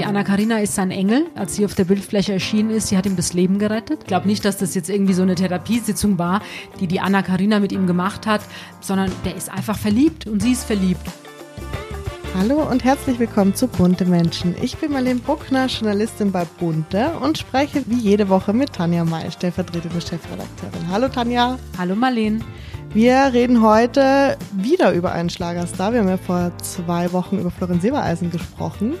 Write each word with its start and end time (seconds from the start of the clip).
die 0.00 0.06
Anna 0.06 0.24
Karina 0.24 0.60
ist 0.60 0.74
sein 0.74 0.90
Engel. 0.90 1.26
Als 1.34 1.56
sie 1.56 1.66
auf 1.66 1.74
der 1.74 1.84
Bildfläche 1.84 2.32
erschienen 2.32 2.70
ist, 2.70 2.88
sie 2.88 2.96
hat 2.96 3.04
ihm 3.04 3.16
das 3.16 3.34
Leben 3.34 3.58
gerettet. 3.58 3.98
Ich 4.00 4.06
glaube 4.06 4.26
nicht, 4.26 4.46
dass 4.46 4.56
das 4.56 4.74
jetzt 4.74 4.88
irgendwie 4.88 5.12
so 5.12 5.20
eine 5.20 5.34
Therapiesitzung 5.34 6.18
war, 6.18 6.40
die 6.80 6.86
die 6.86 7.00
Anna 7.00 7.20
Karina 7.20 7.60
mit 7.60 7.70
ihm 7.70 7.86
gemacht 7.86 8.26
hat, 8.26 8.40
sondern 8.80 9.12
der 9.26 9.36
ist 9.36 9.50
einfach 9.50 9.76
verliebt 9.76 10.26
und 10.26 10.40
sie 10.40 10.52
ist 10.52 10.64
verliebt. 10.64 11.06
Hallo 12.34 12.62
und 12.62 12.82
herzlich 12.82 13.18
willkommen 13.18 13.54
zu 13.54 13.68
Bunte 13.68 14.06
Menschen. 14.06 14.54
Ich 14.62 14.78
bin 14.78 14.92
Marlene 14.92 15.20
Bruckner, 15.20 15.66
Journalistin 15.66 16.32
bei 16.32 16.46
Bunte 16.46 17.10
und 17.20 17.36
spreche 17.36 17.82
wie 17.86 17.98
jede 17.98 18.30
Woche 18.30 18.54
mit 18.54 18.72
Tanja 18.72 19.04
May, 19.04 19.30
stellvertretende 19.30 20.00
Chefredakteurin. 20.00 20.88
Hallo 20.90 21.08
Tanja. 21.08 21.58
Hallo 21.76 21.94
Marlene. 21.94 22.40
Wir 22.94 23.30
reden 23.34 23.62
heute 23.62 24.38
wieder 24.52 24.92
über 24.92 25.12
einen 25.12 25.28
Schlagerstar. 25.28 25.92
Wir 25.92 26.00
haben 26.00 26.08
ja 26.08 26.16
vor 26.16 26.52
zwei 26.62 27.12
Wochen 27.12 27.38
über 27.38 27.50
Florenz 27.50 27.82
Silbereisen 27.82 28.30
gesprochen. 28.30 28.94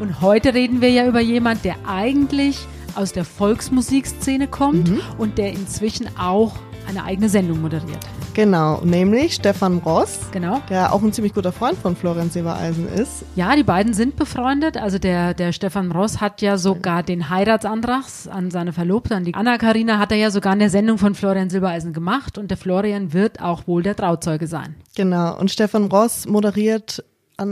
Und 0.00 0.20
heute 0.20 0.54
reden 0.54 0.80
wir 0.80 0.90
ja 0.90 1.06
über 1.06 1.20
jemand, 1.20 1.64
der 1.64 1.74
eigentlich 1.86 2.58
aus 2.94 3.12
der 3.12 3.24
Volksmusikszene 3.24 4.46
kommt 4.46 4.90
mhm. 4.90 5.00
und 5.18 5.38
der 5.38 5.52
inzwischen 5.52 6.08
auch 6.18 6.54
eine 6.88 7.04
eigene 7.04 7.28
Sendung 7.28 7.60
moderiert. 7.60 7.98
Genau, 8.32 8.80
nämlich 8.84 9.34
Stefan 9.34 9.78
Ross, 9.78 10.20
genau. 10.30 10.62
der 10.70 10.92
auch 10.92 11.02
ein 11.02 11.12
ziemlich 11.12 11.34
guter 11.34 11.50
Freund 11.50 11.76
von 11.76 11.96
Florenz 11.96 12.34
Silbereisen 12.34 12.88
ist. 12.88 13.24
Ja, 13.34 13.56
die 13.56 13.64
beiden 13.64 13.92
sind 13.92 14.14
befreundet. 14.14 14.76
Also 14.76 14.98
der, 14.98 15.34
der 15.34 15.52
Stefan 15.52 15.90
Ross 15.90 16.20
hat 16.20 16.40
ja 16.40 16.56
sogar 16.56 17.02
den 17.02 17.30
Heiratsantrag 17.30 18.04
an 18.30 18.52
seine 18.52 18.72
Verlobte, 18.72 19.16
an 19.16 19.24
die 19.24 19.34
Anna 19.34 19.58
Karina, 19.58 19.98
hat 19.98 20.12
er 20.12 20.18
ja 20.18 20.30
sogar 20.30 20.52
in 20.52 20.60
der 20.60 20.70
Sendung 20.70 20.98
von 20.98 21.16
Florian 21.16 21.50
Silbereisen 21.50 21.92
gemacht 21.92 22.38
und 22.38 22.48
der 22.48 22.56
Florian 22.56 23.12
wird 23.12 23.42
auch 23.42 23.66
wohl 23.66 23.82
der 23.82 23.96
Trauzeuge 23.96 24.46
sein. 24.46 24.76
Genau, 24.96 25.36
und 25.36 25.50
Stefan 25.50 25.86
Ross 25.86 26.26
moderiert 26.26 27.02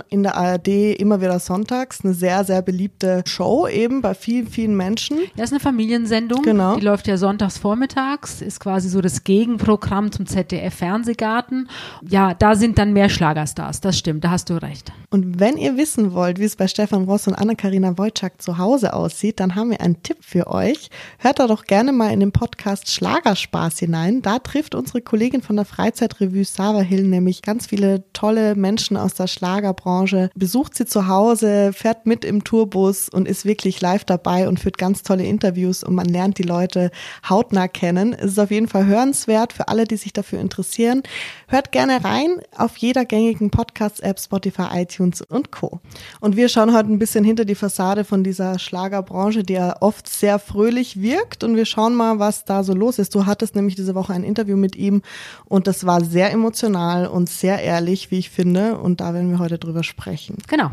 in 0.09 0.23
der 0.25 0.37
ARD 0.37 0.69
immer 0.99 1.21
wieder 1.21 1.39
sonntags. 1.39 2.05
Eine 2.05 2.13
sehr, 2.13 2.45
sehr 2.45 2.61
beliebte 2.61 3.23
Show 3.27 3.69
eben 3.69 4.03
bei 4.03 4.15
vielen, 4.15 4.49
vielen 4.49 4.77
Menschen. 4.77 5.19
Das 5.37 5.47
ist 5.47 5.53
eine 5.53 5.61
Familiensendung. 5.61 6.43
Genau. 6.43 6.77
Die 6.77 6.85
läuft 6.85 7.07
ja 7.07 7.17
sonntags 7.17 7.59
vormittags, 7.59 8.43
ist 8.43 8.59
quasi 8.59 8.89
so 8.89 9.01
das 9.01 9.23
Gegenprogramm 9.23 10.11
zum 10.11 10.27
ZDF-Fernsehgarten. 10.27 11.69
Ja, 12.09 12.35
da 12.35 12.57
sind 12.57 12.79
dann 12.79 12.93
mehr 12.93 13.09
Schlagerstars. 13.09 13.81
Das 13.81 13.97
stimmt, 13.97 14.25
da 14.25 14.31
hast 14.31 14.51
du 14.51 14.61
recht. 14.61 14.93
Und 15.11 15.39
wenn 15.39 15.57
ihr 15.57 15.77
wissen 15.77 16.13
wollt, 16.13 16.41
wie 16.41 16.45
es 16.45 16.57
bei 16.57 16.67
Stefan 16.67 17.05
Ross 17.05 17.29
und 17.29 17.35
Anna-Karina 17.35 17.97
Wojcik 17.97 18.43
zu 18.43 18.59
Hause 18.59 18.93
aussieht, 18.93 19.39
dann 19.39 19.55
haben 19.55 19.71
wir 19.71 19.81
einen 19.81 20.03
Tipp 20.03 20.19
für 20.21 20.49
euch. 20.49 20.91
Hört 21.19 21.39
da 21.39 21.47
doch 21.47 21.65
gerne 21.65 21.93
mal 21.93 22.13
in 22.13 22.21
den 22.21 22.33
Podcast 22.33 22.91
Schlagerspaß 22.91 23.79
hinein. 23.79 24.21
Da 24.21 24.41
trifft 24.41 24.75
unsere 24.75 25.01
Kollegin 25.01 25.43
von 25.43 25.55
der 25.55 25.65
Freizeitrevue 25.65 26.45
Sava 26.45 26.81
Hill 26.81 27.05
nämlich 27.05 27.43
ganz 27.43 27.67
viele 27.67 28.03
tolle 28.13 28.57
Menschen 28.57 28.97
aus 28.97 29.15
der 29.15 29.29
Schlager 29.29 29.76
Branche, 29.77 30.31
besucht 30.35 30.75
sie 30.75 30.87
zu 30.87 31.07
Hause, 31.07 31.73
fährt 31.73 32.07
mit 32.07 32.25
im 32.25 32.45
Tourbus 32.45 33.09
und 33.09 33.29
ist 33.29 33.45
wirklich 33.45 33.81
live 33.81 34.05
dabei 34.05 34.49
und 34.49 34.59
führt 34.59 34.79
ganz 34.79 35.03
tolle 35.03 35.25
Interviews 35.25 35.85
und 35.85 35.95
man 35.95 36.07
lernt 36.07 36.39
die 36.39 36.43
Leute 36.43 36.91
hautnah 37.29 37.69
kennen. 37.69 38.13
Es 38.13 38.33
ist 38.33 38.39
auf 38.39 38.51
jeden 38.51 38.69
Fall 38.69 38.87
hörenswert 38.87 39.53
für 39.53 39.69
alle, 39.69 39.85
die 39.85 39.97
sich 39.97 40.13
dafür 40.13 40.41
interessieren. 40.41 41.03
Hört 41.49 41.73
gerne 41.73 42.05
rein 42.05 42.41
auf 42.57 42.77
jeder 42.77 43.05
gängigen 43.05 43.51
Podcast-App, 43.51 44.19
Spotify, 44.19 44.67
iTunes 44.73 45.23
und 45.23 45.53
Co. 45.53 45.81
Und 46.21 46.37
wir 46.37 46.49
schauen 46.49 46.75
heute 46.75 46.91
ein 46.91 46.99
bisschen 46.99 47.25
hinter 47.25 47.45
die 47.45 47.55
Fassade 47.55 48.05
von 48.05 48.25
dieser 48.25 48.59
Schlagerbranche, 48.59 49.43
die 49.43 49.55
ja 49.55 49.77
oft 49.81 50.09
sehr 50.09 50.39
fröhlich 50.39 51.01
wirkt 51.01 51.45
und 51.45 51.57
wir 51.57 51.67
schauen 51.67 51.95
mal, 51.95 52.19
was 52.19 52.45
da 52.45 52.65
so 52.65 52.75
los 52.75 52.99
ist. 52.99 53.15
Du 53.15 53.27
hattest 53.27 53.55
nämlich 53.55 53.75
diese 53.75 53.95
Woche 53.95 54.13
ein 54.13 54.25
Interview 54.25 54.57
mit 54.57 54.77
ihm 54.77 55.03
und 55.45 55.67
das 55.67 55.87
war 55.87 56.03
sehr 56.03 56.33
emotional 56.33 57.07
und 57.07 57.29
sehr 57.29 57.63
ehrlich, 57.63 58.11
wie 58.11 58.19
ich 58.19 58.31
finde 58.31 58.79
und 58.79 59.01
da 59.01 59.15
werden 59.15 59.31
wir 59.31 59.39
heute 59.39 59.59
drüber 59.67 59.83
sprechen. 59.83 60.39
Genau. 60.49 60.71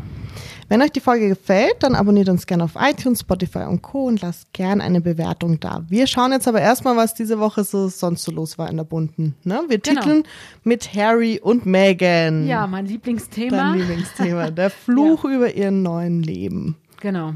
Wenn 0.68 0.80
euch 0.80 0.92
die 0.92 1.00
Folge 1.00 1.28
gefällt, 1.28 1.76
dann 1.80 1.94
abonniert 1.94 2.28
uns 2.28 2.46
gerne 2.46 2.64
auf 2.64 2.72
iTunes, 2.78 3.20
Spotify 3.20 3.64
und 3.64 3.82
Co. 3.82 4.06
und 4.06 4.22
lasst 4.22 4.52
gerne 4.52 4.82
eine 4.82 5.00
Bewertung 5.00 5.60
da. 5.60 5.84
Wir 5.88 6.06
schauen 6.06 6.32
jetzt 6.32 6.48
aber 6.48 6.60
erstmal, 6.60 6.96
was 6.96 7.14
diese 7.14 7.38
Woche 7.38 7.64
so 7.64 7.88
sonst 7.88 8.24
so 8.24 8.32
los 8.32 8.58
war 8.58 8.70
in 8.70 8.76
der 8.76 8.84
Bunten. 8.84 9.34
Ne? 9.44 9.62
Wir 9.68 9.78
genau. 9.78 10.00
titeln 10.00 10.22
mit 10.62 10.94
Harry 10.94 11.40
und 11.42 11.66
Meghan. 11.66 12.46
Ja, 12.46 12.66
mein 12.66 12.86
Lieblingsthema. 12.86 13.56
Dein 13.56 13.78
Lieblingsthema. 13.78 14.50
Der 14.50 14.70
Fluch 14.70 15.24
ja. 15.28 15.30
über 15.36 15.54
ihr 15.54 15.70
neuen 15.70 16.22
Leben. 16.22 16.76
Genau. 17.00 17.34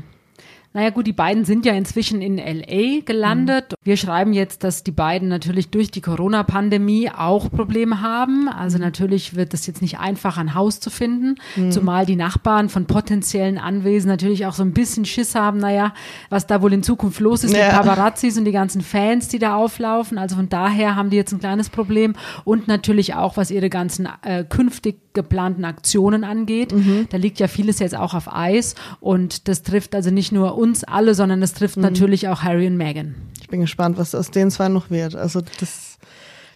Naja 0.79 0.91
gut, 0.91 1.09
die 1.09 1.13
beiden 1.13 1.45
sind 1.45 1.67
ja 1.67 1.73
inzwischen 1.73 2.23
in 2.23 2.37
LA 2.37 3.01
gelandet. 3.05 3.73
Mhm. 3.73 3.77
Wir 3.83 3.97
schreiben 3.97 4.33
jetzt, 4.33 4.63
dass 4.63 4.85
die 4.85 4.93
beiden 4.93 5.27
natürlich 5.27 5.71
durch 5.71 5.91
die 5.91 6.01
Corona-Pandemie 6.01 7.11
auch 7.11 7.51
Probleme 7.51 8.01
haben. 8.01 8.49
Also 8.49 8.79
mhm. 8.79 8.85
natürlich 8.85 9.35
wird 9.35 9.53
es 9.55 9.67
jetzt 9.67 9.83
nicht 9.83 9.99
einfach, 9.99 10.39
ein 10.39 10.55
Haus 10.55 10.79
zu 10.79 10.91
finden, 10.91 11.35
mhm. 11.57 11.73
zumal 11.73 12.07
die 12.07 12.15
Nachbarn 12.15 12.69
von 12.69 12.87
potenziellen 12.87 13.59
Anwesen 13.59 14.07
natürlich 14.07 14.47
auch 14.47 14.53
so 14.53 14.63
ein 14.63 14.73
bisschen 14.73 15.05
Schiss 15.05 15.35
haben, 15.35 15.59
naja, 15.59 15.95
was 16.31 16.47
da 16.47 16.63
wohl 16.63 16.73
in 16.73 16.85
Zukunft 16.85 17.19
los 17.19 17.43
ist 17.43 17.57
ja. 17.57 17.65
mit 17.65 17.71
Paparazzis 17.73 18.39
und 18.39 18.45
die 18.45 18.53
ganzen 18.53 18.81
Fans, 18.81 19.27
die 19.27 19.41
da 19.41 19.57
auflaufen. 19.57 20.17
Also 20.17 20.37
von 20.37 20.49
daher 20.49 20.95
haben 20.95 21.11
die 21.11 21.17
jetzt 21.17 21.33
ein 21.33 21.41
kleines 21.41 21.71
Problem 21.71 22.15
und 22.45 22.69
natürlich 22.69 23.17
auch, 23.17 23.37
was 23.37 23.51
ihre 23.51 23.69
ganzen 23.69 24.09
äh, 24.23 24.45
künftig 24.45 25.01
geplanten 25.13 25.65
Aktionen 25.65 26.23
angeht. 26.23 26.73
Mhm. 26.73 27.09
Da 27.11 27.17
liegt 27.17 27.41
ja 27.41 27.49
vieles 27.49 27.81
jetzt 27.81 27.97
auch 27.97 28.15
auf 28.15 28.33
Eis 28.33 28.77
und 29.01 29.49
das 29.49 29.65
trifft 29.65 29.97
also 29.97 30.11
nicht 30.11 30.31
nur 30.31 30.57
uns 30.57 30.68
alle, 30.85 31.15
sondern 31.15 31.41
das 31.41 31.55
trifft 31.55 31.77
mhm. 31.77 31.83
natürlich 31.83 32.29
auch 32.29 32.43
Harry 32.43 32.67
und 32.67 32.77
Meghan. 32.77 33.15
Ich 33.41 33.49
bin 33.49 33.61
gespannt, 33.61 33.99
was 33.99 34.15
aus 34.15 34.31
den 34.31 34.51
zwei 34.51 34.69
noch 34.69 34.91
wird. 34.91 35.15
Also 35.15 35.41
das 35.61 35.99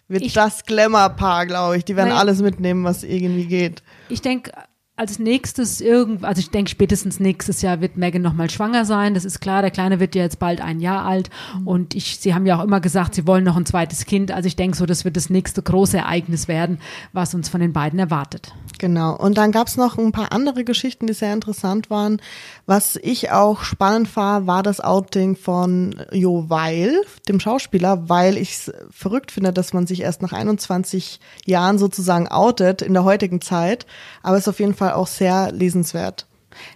wird 0.07 0.23
ich, 0.23 0.33
das 0.33 0.63
Glamour-Paar, 0.65 1.45
glaube 1.45 1.77
ich. 1.77 1.85
Die 1.85 1.95
werden 1.95 2.09
nein, 2.09 2.17
alles 2.17 2.41
mitnehmen, 2.41 2.83
was 2.83 3.03
irgendwie 3.03 3.45
geht. 3.45 3.83
Ich 4.09 4.21
denke, 4.21 4.51
als 4.95 5.17
nächstes 5.17 5.81
irgend, 5.81 6.23
also 6.23 6.39
ich 6.39 6.51
denke 6.51 6.69
spätestens 6.69 7.19
nächstes 7.19 7.63
Jahr 7.63 7.81
wird 7.81 7.97
Megan 7.97 8.21
nochmal 8.21 8.51
schwanger 8.51 8.85
sein. 8.85 9.15
Das 9.15 9.25
ist 9.25 9.39
klar. 9.39 9.63
Der 9.63 9.71
Kleine 9.71 9.99
wird 9.99 10.13
ja 10.13 10.21
jetzt 10.21 10.37
bald 10.37 10.61
ein 10.61 10.79
Jahr 10.79 11.03
alt 11.03 11.31
mhm. 11.57 11.67
und 11.67 11.95
ich, 11.95 12.19
sie 12.19 12.35
haben 12.35 12.45
ja 12.45 12.59
auch 12.59 12.63
immer 12.63 12.79
gesagt, 12.79 13.15
sie 13.15 13.25
wollen 13.25 13.43
noch 13.43 13.57
ein 13.57 13.65
zweites 13.65 14.05
Kind. 14.05 14.31
Also 14.31 14.45
ich 14.45 14.55
denke 14.55 14.77
so, 14.77 14.85
das 14.85 15.03
wird 15.03 15.17
das 15.17 15.31
nächste 15.31 15.63
große 15.63 15.97
Ereignis 15.97 16.47
werden, 16.47 16.77
was 17.11 17.33
uns 17.33 17.49
von 17.49 17.59
den 17.59 17.73
beiden 17.73 17.97
erwartet. 17.97 18.53
Genau. 18.77 19.15
Und 19.15 19.35
dann 19.37 19.51
gab 19.51 19.67
es 19.67 19.77
noch 19.77 19.97
ein 19.97 20.11
paar 20.11 20.31
andere 20.31 20.63
Geschichten, 20.63 21.07
die 21.07 21.13
sehr 21.13 21.33
interessant 21.33 21.89
waren. 21.89 22.21
Was 22.67 22.95
ich 22.97 23.31
auch 23.31 23.63
spannend 23.63 24.15
war, 24.15 24.45
war 24.45 24.61
das 24.61 24.79
Outing 24.79 25.35
von 25.35 25.95
Jo 26.11 26.49
Weil, 26.49 27.01
dem 27.27 27.39
Schauspieler, 27.39 28.09
weil 28.09 28.37
ich 28.37 28.51
es 28.51 28.71
verrückt 28.91 29.31
finde, 29.31 29.53
dass 29.53 29.73
man 29.73 29.87
sich 29.87 30.01
erst 30.01 30.21
nach 30.21 30.33
21 30.33 31.19
Jahren 31.45 31.79
sozusagen 31.79 32.27
outet 32.27 32.83
in 32.83 32.93
der 32.93 33.05
heutigen 33.05 33.41
Zeit. 33.41 33.87
Aber 34.21 34.37
es 34.37 34.43
ist 34.43 34.49
auf 34.49 34.59
jeden 34.59 34.75
Fall 34.75 34.82
Fall 34.83 34.93
auch 34.93 35.07
sehr 35.07 35.51
lesenswert. 35.51 36.27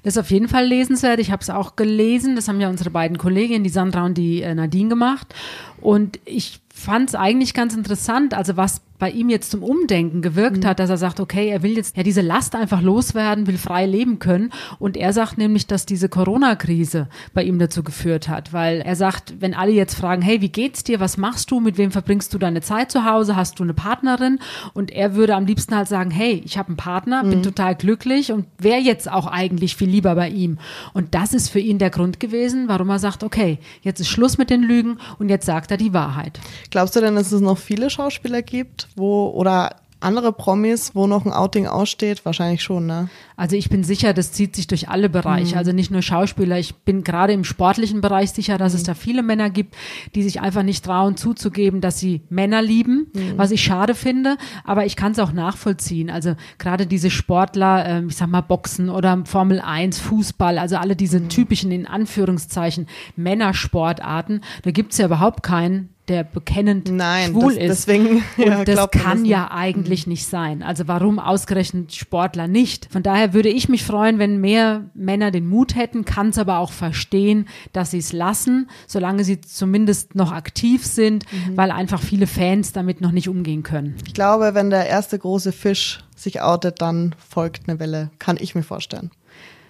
Das 0.03 0.16
ist 0.16 0.19
auf 0.19 0.31
jeden 0.31 0.47
Fall 0.47 0.66
lesenswert. 0.66 1.19
Ich 1.19 1.31
habe 1.31 1.41
es 1.41 1.50
auch 1.50 1.75
gelesen. 1.75 2.35
Das 2.35 2.47
haben 2.47 2.59
ja 2.59 2.69
unsere 2.69 2.90
beiden 2.90 3.18
Kolleginnen, 3.18 3.63
die 3.63 3.69
Sandra 3.69 4.06
und 4.06 4.18
die 4.18 4.41
äh, 4.41 4.56
Nadine 4.56 4.90
gemacht. 4.90 5.34
Und 5.81 6.19
ich 6.25 6.59
fand 6.73 7.09
es 7.09 7.16
eigentlich 7.16 7.53
ganz 7.53 7.75
interessant, 7.75 8.34
also 8.34 8.57
was 8.57 8.81
bei 8.99 9.11
ihm 9.11 9.29
jetzt 9.29 9.51
zum 9.51 9.63
Umdenken 9.63 10.21
gewirkt 10.21 10.63
mhm. 10.63 10.67
hat, 10.67 10.79
dass 10.79 10.89
er 10.89 10.97
sagt, 10.97 11.19
okay, 11.19 11.49
er 11.49 11.63
will 11.63 11.75
jetzt 11.75 11.95
ja 11.97 12.03
diese 12.03 12.21
Last 12.21 12.55
einfach 12.55 12.81
loswerden, 12.81 13.47
will 13.47 13.57
frei 13.57 13.85
leben 13.85 14.19
können. 14.19 14.51
Und 14.79 14.97
er 14.97 15.13
sagt 15.13 15.37
nämlich, 15.37 15.67
dass 15.67 15.85
diese 15.85 16.09
Corona-Krise 16.09 17.07
bei 17.33 17.43
ihm 17.43 17.59
dazu 17.59 17.83
geführt 17.83 18.27
hat, 18.27 18.53
weil 18.53 18.81
er 18.81 18.95
sagt, 18.95 19.35
wenn 19.39 19.53
alle 19.53 19.71
jetzt 19.71 19.95
fragen, 19.95 20.21
hey, 20.21 20.41
wie 20.41 20.49
geht's 20.49 20.83
dir, 20.83 20.99
was 20.99 21.17
machst 21.17 21.51
du, 21.51 21.59
mit 21.59 21.77
wem 21.77 21.91
verbringst 21.91 22.33
du 22.33 22.37
deine 22.37 22.61
Zeit 22.61 22.91
zu 22.91 23.05
Hause, 23.05 23.35
hast 23.35 23.59
du 23.59 23.63
eine 23.63 23.73
Partnerin? 23.73 24.39
Und 24.73 24.91
er 24.91 25.15
würde 25.15 25.35
am 25.35 25.45
liebsten 25.45 25.75
halt 25.75 25.87
sagen, 25.87 26.11
hey, 26.11 26.41
ich 26.43 26.57
habe 26.57 26.69
einen 26.69 26.77
Partner, 26.77 27.23
bin 27.23 27.39
mhm. 27.39 27.43
total 27.43 27.75
glücklich 27.75 28.31
und 28.31 28.45
wäre 28.57 28.81
jetzt 28.81 29.11
auch 29.11 29.27
eigentlich 29.27 29.75
viel 29.75 29.89
lieber 29.89 30.15
bei 30.15 30.29
ihm. 30.29 30.57
Und 30.93 31.13
das 31.13 31.33
ist 31.33 31.49
für 31.49 31.59
ihn 31.59 31.77
der 31.77 31.89
Grund 31.89 32.19
gewesen, 32.19 32.67
warum 32.67 32.89
er 32.89 32.99
sagt, 32.99 33.23
okay, 33.23 33.59
jetzt 33.81 33.99
ist 33.99 34.09
Schluss 34.09 34.37
mit 34.37 34.49
den 34.49 34.63
Lügen 34.63 34.97
und 35.19 35.29
jetzt 35.29 35.45
sagt 35.45 35.71
er 35.71 35.77
die 35.77 35.93
Wahrheit. 35.93 36.39
Glaubst 36.71 36.95
du 36.95 37.01
denn, 37.01 37.15
dass 37.15 37.31
es 37.31 37.41
noch 37.41 37.57
viele 37.57 37.89
Schauspieler 37.89 38.41
gibt, 38.41 38.86
wo 38.95 39.29
oder 39.29 39.75
andere 39.99 40.31
Promis, 40.31 40.93
wo 40.93 41.07
noch 41.07 41.25
ein 41.25 41.31
Outing 41.31 41.65
aussteht? 41.65 42.23
Wahrscheinlich 42.23 42.61
schon, 42.61 42.85
ne? 42.85 43.09
Also 43.35 43.55
ich 43.55 43.69
bin 43.69 43.83
sicher, 43.83 44.13
das 44.13 44.31
zieht 44.31 44.55
sich 44.55 44.67
durch 44.67 44.89
alle 44.89 45.09
Bereiche, 45.09 45.53
mhm. 45.53 45.57
also 45.57 45.71
nicht 45.71 45.91
nur 45.91 46.01
Schauspieler. 46.01 46.59
Ich 46.59 46.75
bin 46.75 47.03
gerade 47.03 47.33
im 47.33 47.44
sportlichen 47.44 48.01
Bereich 48.01 48.31
sicher, 48.31 48.57
dass 48.57 48.73
mhm. 48.73 48.77
es 48.77 48.83
da 48.83 48.94
viele 48.94 49.23
Männer 49.23 49.50
gibt, 49.50 49.75
die 50.15 50.23
sich 50.23 50.41
einfach 50.41 50.63
nicht 50.63 50.85
trauen 50.85 51.17
zuzugeben, 51.17 51.81
dass 51.81 52.00
sie 52.00 52.21
Männer 52.29 52.62
lieben, 52.62 53.07
mhm. 53.13 53.33
was 53.38 53.51
ich 53.51 53.63
schade 53.63 53.95
finde, 53.95 54.38
aber 54.63 54.85
ich 54.85 54.95
kann 54.95 55.13
es 55.13 55.19
auch 55.19 55.31
nachvollziehen. 55.31 56.09
Also 56.09 56.35
gerade 56.59 56.85
diese 56.85 57.09
Sportler, 57.09 57.85
äh, 57.85 58.06
ich 58.06 58.15
sag 58.15 58.27
mal 58.27 58.41
Boxen 58.41 58.89
oder 58.89 59.23
Formel 59.25 59.59
1, 59.59 60.00
Fußball, 60.00 60.59
also 60.59 60.77
alle 60.77 60.95
diese 60.95 61.19
mhm. 61.19 61.29
typischen, 61.29 61.71
in 61.71 61.88
Anführungszeichen, 61.88 62.88
Männersportarten, 63.15 64.41
da 64.63 64.71
gibt's 64.71 64.97
ja 64.97 65.07
überhaupt 65.07 65.44
keinen, 65.44 65.89
der 66.07 66.24
bekennend 66.24 66.92
Nein, 66.92 67.31
schwul 67.31 67.56
das, 67.56 67.63
ist. 67.63 67.88
Deswegen, 67.88 68.24
ja, 68.38 68.59
und 68.59 68.68
das 68.68 68.92
kann 68.92 69.19
das 69.19 69.27
ja 69.27 69.51
eigentlich 69.51 70.06
mhm. 70.06 70.12
nicht 70.12 70.25
sein. 70.25 70.63
Also 70.63 70.88
warum 70.88 71.19
ausgerechnet 71.19 71.94
Sportler 71.94 72.48
nicht? 72.48 72.88
Von 72.92 73.04
daher 73.04 73.33
würde 73.33 73.50
ich 73.50 73.69
mich 73.69 73.83
freuen, 73.83 74.19
wenn 74.19 74.39
mehr 74.39 74.86
Männer 74.94 75.31
den 75.31 75.48
Mut 75.48 75.75
hätten, 75.75 76.06
kann 76.06 76.30
es 76.30 76.38
aber 76.38 76.59
auch 76.59 76.71
verstehen, 76.71 77.48
dass 77.74 77.92
sie 77.92 78.00
es 78.00 78.13
lassen, 78.13 78.69
solange 78.88 79.24
sie 79.24 79.42
zumindest 79.42 80.15
noch 80.15 80.31
aktiv 80.31 80.86
sind, 80.86 81.25
mhm. 81.31 81.57
weil 81.57 81.71
einfach 81.71 82.01
viele 82.01 82.27
Fans 82.27 82.71
damit 82.71 83.01
noch 83.01 83.12
nicht 83.12 83.30
umgehen 83.30 83.63
können. 83.63 83.95
Ich 84.06 84.13
glaube, 84.13 84.53
wenn 84.53 84.69
der 84.69 84.88
erste 84.88 85.19
große 85.19 85.51
Fisch 85.51 86.03
sich 86.15 86.42
outet, 86.42 86.81
dann 86.81 87.15
folgt 87.30 87.68
eine 87.68 87.80
Welle. 87.80 88.10
Kann 88.19 88.38
ich 88.39 88.56
mir 88.56 88.63
vorstellen. 88.63 89.12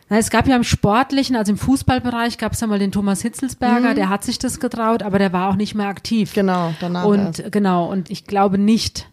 Na, 0.10 0.18
es 0.18 0.30
gab 0.30 0.48
ja 0.48 0.56
im 0.56 0.64
Sportlichen, 0.64 1.36
also 1.36 1.52
im 1.52 1.58
Fußballbereich 1.58 2.38
gab 2.38 2.54
es 2.54 2.62
ja 2.62 2.68
mal 2.68 2.80
den 2.80 2.92
Thomas 2.92 3.22
Hitzelsberger, 3.22 3.92
mhm. 3.92 3.96
der 3.96 4.10
hat 4.10 4.24
sich 4.24 4.40
das 4.40 4.60
getraut, 4.60 5.04
aber 5.04 5.20
der 5.20 5.34
war 5.34 5.50
auch 5.50 5.56
nicht 5.56 5.76
mehr 5.76 5.88
aktiv. 5.88 6.34
Genau, 6.34 6.74
danach. 6.80 7.06
Und 7.06 7.40
erst. 7.40 7.52
genau, 7.52 7.86
und 7.92 8.10
ich 8.10 8.26
glaube 8.26 8.58
nicht, 8.58 9.10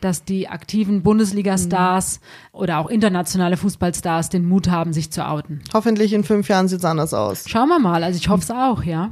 dass 0.00 0.24
die 0.24 0.48
aktiven 0.48 1.02
Bundesliga-Stars 1.02 2.20
mhm. 2.20 2.58
oder 2.60 2.78
auch 2.78 2.88
internationale 2.88 3.56
Fußballstars 3.56 4.28
den 4.28 4.46
Mut 4.46 4.68
haben, 4.68 4.92
sich 4.92 5.10
zu 5.10 5.26
outen. 5.26 5.62
Hoffentlich 5.74 6.12
in 6.12 6.22
fünf 6.22 6.48
Jahren 6.48 6.68
sieht 6.68 6.78
es 6.78 6.84
anders 6.84 7.12
aus. 7.12 7.44
Schauen 7.48 7.68
wir 7.68 7.80
mal, 7.80 8.04
also 8.04 8.16
ich 8.16 8.28
hoffe 8.28 8.42
es 8.42 8.50
auch, 8.50 8.84
ja 8.84 9.10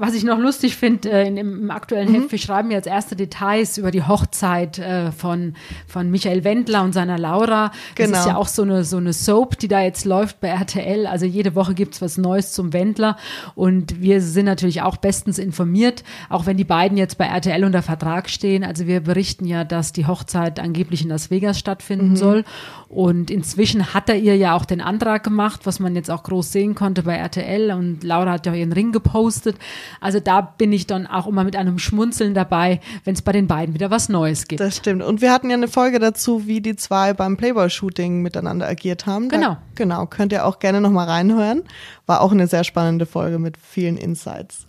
was 0.00 0.14
ich 0.14 0.24
noch 0.24 0.38
lustig 0.38 0.76
finde, 0.76 1.10
äh, 1.10 1.28
im, 1.28 1.70
aktuellen 1.70 2.10
mhm. 2.10 2.14
Heft, 2.14 2.32
wir 2.32 2.38
schreiben 2.38 2.70
jetzt 2.70 2.86
erste 2.86 3.16
Details 3.16 3.76
über 3.76 3.90
die 3.90 4.02
Hochzeit 4.02 4.78
äh, 4.78 5.12
von, 5.12 5.54
von 5.86 6.10
Michael 6.10 6.42
Wendler 6.42 6.82
und 6.82 6.94
seiner 6.94 7.18
Laura. 7.18 7.70
Genau. 7.94 8.12
Das 8.12 8.20
ist 8.20 8.26
ja 8.26 8.36
auch 8.36 8.48
so 8.48 8.62
eine, 8.62 8.84
so 8.84 8.96
eine 8.96 9.12
Soap, 9.12 9.58
die 9.58 9.68
da 9.68 9.82
jetzt 9.82 10.06
läuft 10.06 10.40
bei 10.40 10.48
RTL. 10.48 11.06
Also 11.06 11.26
jede 11.26 11.54
Woche 11.54 11.74
gibt's 11.74 12.00
was 12.00 12.16
Neues 12.16 12.52
zum 12.52 12.72
Wendler. 12.72 13.18
Und 13.54 14.00
wir 14.00 14.22
sind 14.22 14.46
natürlich 14.46 14.80
auch 14.80 14.96
bestens 14.96 15.38
informiert, 15.38 16.02
auch 16.30 16.46
wenn 16.46 16.56
die 16.56 16.64
beiden 16.64 16.96
jetzt 16.96 17.18
bei 17.18 17.26
RTL 17.26 17.62
unter 17.64 17.82
Vertrag 17.82 18.30
stehen. 18.30 18.64
Also 18.64 18.86
wir 18.86 19.00
berichten 19.00 19.44
ja, 19.44 19.64
dass 19.64 19.92
die 19.92 20.06
Hochzeit 20.06 20.60
angeblich 20.60 21.02
in 21.02 21.10
Las 21.10 21.30
Vegas 21.30 21.58
stattfinden 21.58 22.10
mhm. 22.10 22.16
soll. 22.16 22.44
Und 22.88 23.30
inzwischen 23.30 23.92
hat 23.94 24.08
er 24.08 24.16
ihr 24.16 24.36
ja 24.36 24.56
auch 24.56 24.64
den 24.64 24.80
Antrag 24.80 25.22
gemacht, 25.22 25.60
was 25.64 25.78
man 25.78 25.94
jetzt 25.94 26.10
auch 26.10 26.22
groß 26.22 26.50
sehen 26.50 26.74
konnte 26.74 27.02
bei 27.02 27.16
RTL. 27.16 27.70
Und 27.72 28.02
Laura 28.02 28.32
hat 28.32 28.46
ja 28.46 28.54
ihren 28.54 28.72
Ring 28.72 28.92
gepostet. 28.92 29.56
Also 30.00 30.20
da 30.20 30.40
bin 30.40 30.72
ich 30.72 30.86
dann 30.86 31.06
auch 31.06 31.26
immer 31.26 31.44
mit 31.44 31.56
einem 31.56 31.78
Schmunzeln 31.78 32.34
dabei, 32.34 32.80
wenn 33.04 33.14
es 33.14 33.22
bei 33.22 33.32
den 33.32 33.46
beiden 33.46 33.74
wieder 33.74 33.90
was 33.90 34.08
Neues 34.08 34.48
gibt. 34.48 34.60
Das 34.60 34.76
stimmt. 34.76 35.02
Und 35.02 35.20
wir 35.20 35.32
hatten 35.32 35.50
ja 35.50 35.56
eine 35.56 35.68
Folge 35.68 35.98
dazu, 35.98 36.46
wie 36.46 36.60
die 36.60 36.76
zwei 36.76 37.12
beim 37.12 37.36
Playboy-Shooting 37.36 38.22
miteinander 38.22 38.68
agiert 38.68 39.06
haben. 39.06 39.28
Genau. 39.28 39.54
Da, 39.54 39.62
genau. 39.74 40.06
Könnt 40.06 40.32
ihr 40.32 40.46
auch 40.46 40.58
gerne 40.58 40.80
nochmal 40.80 41.06
reinhören. 41.06 41.62
War 42.06 42.20
auch 42.20 42.32
eine 42.32 42.46
sehr 42.46 42.64
spannende 42.64 43.06
Folge 43.06 43.38
mit 43.38 43.56
vielen 43.56 43.96
Insights. 43.96 44.66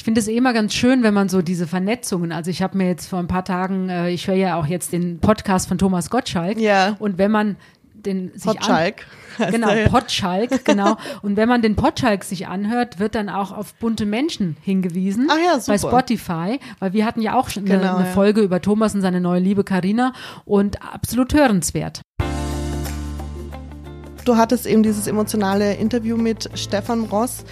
Ich 0.00 0.04
finde 0.04 0.20
es 0.20 0.28
eh 0.28 0.36
immer 0.36 0.54
ganz 0.54 0.72
schön, 0.72 1.02
wenn 1.02 1.12
man 1.12 1.28
so 1.28 1.42
diese 1.42 1.66
Vernetzungen, 1.66 2.32
also 2.32 2.50
ich 2.50 2.62
habe 2.62 2.78
mir 2.78 2.86
jetzt 2.86 3.06
vor 3.06 3.18
ein 3.18 3.28
paar 3.28 3.44
Tagen, 3.44 3.90
äh, 3.90 4.08
ich 4.08 4.28
höre 4.28 4.34
ja 4.34 4.56
auch 4.58 4.64
jetzt 4.64 4.94
den 4.94 5.18
Podcast 5.20 5.68
von 5.68 5.76
Thomas 5.76 6.08
Gottschalk. 6.08 6.58
Ja. 6.58 6.96
Und 6.98 7.18
wenn 7.18 7.30
man 7.30 7.56
den 8.02 8.32
sich 8.34 8.44
Potschalk. 8.44 9.06
An, 9.38 9.50
genau, 9.50 9.68
Potschalk, 9.88 10.64
genau. 10.64 10.96
Und 11.22 11.36
wenn 11.36 11.48
man 11.48 11.62
den 11.62 11.76
Potschalk 11.76 12.24
sich 12.24 12.48
anhört, 12.48 12.98
wird 12.98 13.14
dann 13.14 13.28
auch 13.28 13.52
auf 13.52 13.74
bunte 13.74 14.06
Menschen 14.06 14.56
hingewiesen 14.62 15.28
Ach 15.30 15.38
ja, 15.38 15.60
super. 15.60 15.72
bei 15.72 15.78
Spotify, 15.78 16.60
weil 16.78 16.92
wir 16.92 17.06
hatten 17.06 17.22
ja 17.22 17.34
auch 17.34 17.48
schon 17.48 17.64
genau, 17.64 17.80
eine, 17.80 17.96
eine 17.96 18.06
ja. 18.06 18.12
Folge 18.12 18.40
über 18.40 18.60
Thomas 18.60 18.94
und 18.94 19.02
seine 19.02 19.20
neue 19.20 19.40
Liebe 19.40 19.64
Karina 19.64 20.12
und 20.44 20.82
absolut 20.82 21.34
hörenswert. 21.34 22.02
Du 24.24 24.36
hattest 24.36 24.66
eben 24.66 24.82
dieses 24.82 25.06
emotionale 25.06 25.74
Interview 25.74 26.16
mit 26.16 26.50
Stefan 26.54 27.04
Ross 27.04 27.44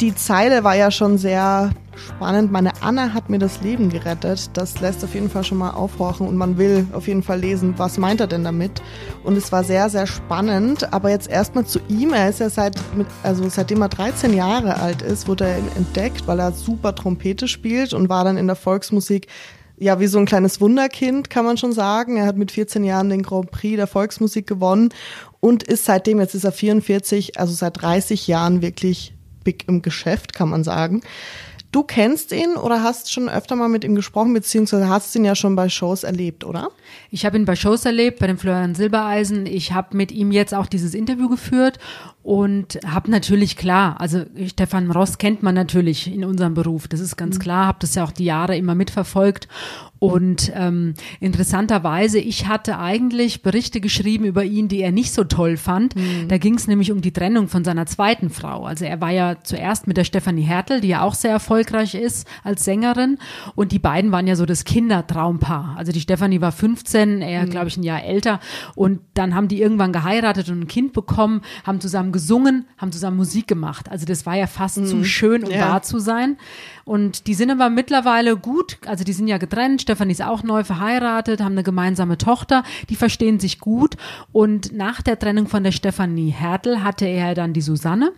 die 0.00 0.14
Zeile 0.14 0.64
war 0.64 0.76
ja 0.76 0.90
schon 0.90 1.18
sehr 1.18 1.70
spannend. 1.94 2.50
Meine 2.50 2.72
Anna 2.80 3.12
hat 3.12 3.28
mir 3.28 3.38
das 3.38 3.60
Leben 3.60 3.90
gerettet. 3.90 4.50
Das 4.54 4.80
lässt 4.80 5.04
auf 5.04 5.14
jeden 5.14 5.28
Fall 5.28 5.44
schon 5.44 5.58
mal 5.58 5.72
aufhorchen 5.72 6.26
und 6.26 6.36
man 6.36 6.56
will 6.56 6.86
auf 6.92 7.06
jeden 7.06 7.22
Fall 7.22 7.40
lesen, 7.40 7.74
was 7.76 7.98
meint 7.98 8.20
er 8.20 8.26
denn 8.26 8.42
damit. 8.42 8.80
Und 9.24 9.36
es 9.36 9.52
war 9.52 9.62
sehr, 9.62 9.90
sehr 9.90 10.06
spannend. 10.06 10.92
Aber 10.92 11.10
jetzt 11.10 11.28
erstmal 11.28 11.66
zu 11.66 11.80
ihm. 11.88 12.14
Er 12.14 12.30
ist 12.30 12.40
ja 12.40 12.48
seit, 12.48 12.76
also 13.22 13.48
seitdem 13.50 13.82
er 13.82 13.90
13 13.90 14.32
Jahre 14.32 14.80
alt 14.80 15.02
ist, 15.02 15.28
wurde 15.28 15.44
er 15.44 15.58
entdeckt, 15.76 16.26
weil 16.26 16.40
er 16.40 16.52
super 16.52 16.94
Trompete 16.94 17.46
spielt 17.46 17.92
und 17.92 18.08
war 18.08 18.24
dann 18.24 18.38
in 18.38 18.46
der 18.46 18.56
Volksmusik 18.56 19.26
ja, 19.82 19.98
wie 19.98 20.08
so 20.08 20.18
ein 20.18 20.26
kleines 20.26 20.60
Wunderkind, 20.60 21.30
kann 21.30 21.46
man 21.46 21.56
schon 21.56 21.72
sagen. 21.72 22.18
Er 22.18 22.26
hat 22.26 22.36
mit 22.36 22.50
14 22.50 22.84
Jahren 22.84 23.08
den 23.08 23.22
Grand 23.22 23.50
Prix 23.50 23.76
der 23.76 23.86
Volksmusik 23.86 24.46
gewonnen 24.46 24.90
und 25.40 25.62
ist 25.62 25.86
seitdem, 25.86 26.20
jetzt 26.20 26.34
ist 26.34 26.44
er 26.44 26.52
44, 26.52 27.38
also 27.38 27.54
seit 27.54 27.80
30 27.80 28.26
Jahren 28.26 28.60
wirklich 28.60 29.14
big 29.44 29.68
im 29.68 29.82
Geschäft, 29.82 30.32
kann 30.32 30.50
man 30.50 30.64
sagen. 30.64 31.02
Du 31.72 31.84
kennst 31.84 32.32
ihn 32.32 32.56
oder 32.56 32.82
hast 32.82 33.12
schon 33.12 33.28
öfter 33.28 33.54
mal 33.54 33.68
mit 33.68 33.84
ihm 33.84 33.94
gesprochen, 33.94 34.34
beziehungsweise 34.34 34.88
hast 34.88 35.14
ihn 35.14 35.24
ja 35.24 35.36
schon 35.36 35.54
bei 35.54 35.68
Shows 35.68 36.02
erlebt, 36.02 36.44
oder? 36.44 36.70
Ich 37.12 37.24
habe 37.24 37.36
ihn 37.36 37.44
bei 37.44 37.54
Shows 37.54 37.84
erlebt, 37.84 38.18
bei 38.18 38.26
dem 38.26 38.38
Florian 38.38 38.74
Silbereisen. 38.74 39.46
Ich 39.46 39.72
habe 39.72 39.96
mit 39.96 40.10
ihm 40.10 40.32
jetzt 40.32 40.52
auch 40.52 40.66
dieses 40.66 40.94
Interview 40.94 41.28
geführt 41.28 41.78
und 42.24 42.80
habe 42.84 43.08
natürlich 43.12 43.56
klar, 43.56 44.00
also 44.00 44.24
Stefan 44.48 44.90
Ross 44.90 45.18
kennt 45.18 45.44
man 45.44 45.54
natürlich 45.54 46.12
in 46.12 46.24
unserem 46.24 46.54
Beruf, 46.54 46.88
das 46.88 46.98
ist 46.98 47.16
ganz 47.16 47.36
mhm. 47.36 47.42
klar, 47.42 47.66
habe 47.66 47.78
das 47.80 47.94
ja 47.94 48.02
auch 48.02 48.12
die 48.12 48.24
Jahre 48.24 48.56
immer 48.56 48.74
mitverfolgt 48.74 49.46
und 50.00 50.50
ähm, 50.54 50.94
interessanterweise, 51.20 52.18
ich 52.18 52.48
hatte 52.48 52.78
eigentlich 52.78 53.42
Berichte 53.42 53.82
geschrieben 53.82 54.24
über 54.24 54.44
ihn, 54.44 54.66
die 54.66 54.80
er 54.80 54.92
nicht 54.92 55.12
so 55.12 55.24
toll 55.24 55.58
fand. 55.58 55.94
Mhm. 55.94 56.26
Da 56.26 56.38
ging 56.38 56.54
es 56.54 56.66
nämlich 56.66 56.90
um 56.90 57.02
die 57.02 57.12
Trennung 57.12 57.48
von 57.48 57.64
seiner 57.64 57.84
zweiten 57.84 58.30
Frau. 58.30 58.64
Also 58.64 58.86
er 58.86 59.02
war 59.02 59.10
ja 59.10 59.36
zuerst 59.42 59.86
mit 59.86 59.98
der 59.98 60.04
Stefanie 60.04 60.40
Hertel, 60.40 60.80
die 60.80 60.88
ja 60.88 61.02
auch 61.02 61.12
sehr 61.12 61.32
erfolgreich 61.32 61.94
ist 61.94 62.26
als 62.42 62.64
Sängerin. 62.64 63.18
Und 63.54 63.72
die 63.72 63.78
beiden 63.78 64.10
waren 64.10 64.26
ja 64.26 64.36
so 64.36 64.46
das 64.46 64.64
Kindertraumpaar. 64.64 65.74
Also 65.76 65.92
die 65.92 66.00
Stefanie 66.00 66.40
war 66.40 66.52
15, 66.52 67.20
er 67.20 67.44
mhm. 67.44 67.50
glaube 67.50 67.68
ich 67.68 67.76
ein 67.76 67.82
Jahr 67.82 68.02
älter. 68.02 68.40
Und 68.74 69.00
dann 69.12 69.34
haben 69.34 69.48
die 69.48 69.60
irgendwann 69.60 69.92
geheiratet 69.92 70.48
und 70.48 70.60
ein 70.60 70.66
Kind 70.68 70.94
bekommen, 70.94 71.42
haben 71.66 71.78
zusammen 71.82 72.10
gesungen, 72.10 72.64
haben 72.78 72.90
zusammen 72.90 73.18
Musik 73.18 73.46
gemacht. 73.46 73.90
Also 73.90 74.06
das 74.06 74.24
war 74.24 74.34
ja 74.34 74.46
fast 74.46 74.78
mhm. 74.78 74.86
zu 74.86 75.04
schön, 75.04 75.44
um 75.44 75.50
ja. 75.50 75.60
wahr 75.60 75.82
zu 75.82 75.98
sein. 75.98 76.38
Und 76.90 77.26
die 77.26 77.34
sind 77.34 77.50
aber 77.50 77.70
mittlerweile 77.70 78.36
gut, 78.36 78.78
also 78.86 79.04
die 79.04 79.12
sind 79.12 79.28
ja 79.28 79.38
getrennt, 79.38 79.89
Stefanie 79.90 80.12
ist 80.12 80.22
auch 80.22 80.44
neu 80.44 80.62
verheiratet, 80.62 81.40
haben 81.40 81.54
eine 81.54 81.64
gemeinsame 81.64 82.16
Tochter, 82.16 82.62
die 82.90 82.94
verstehen 82.94 83.40
sich 83.40 83.58
gut. 83.58 83.96
Und 84.30 84.72
nach 84.72 85.02
der 85.02 85.18
Trennung 85.18 85.48
von 85.48 85.64
der 85.64 85.72
Stefanie 85.72 86.30
Hertel 86.30 86.84
hatte 86.84 87.06
er 87.06 87.34
dann 87.34 87.54
die 87.54 87.60
Susanne. 87.60 88.12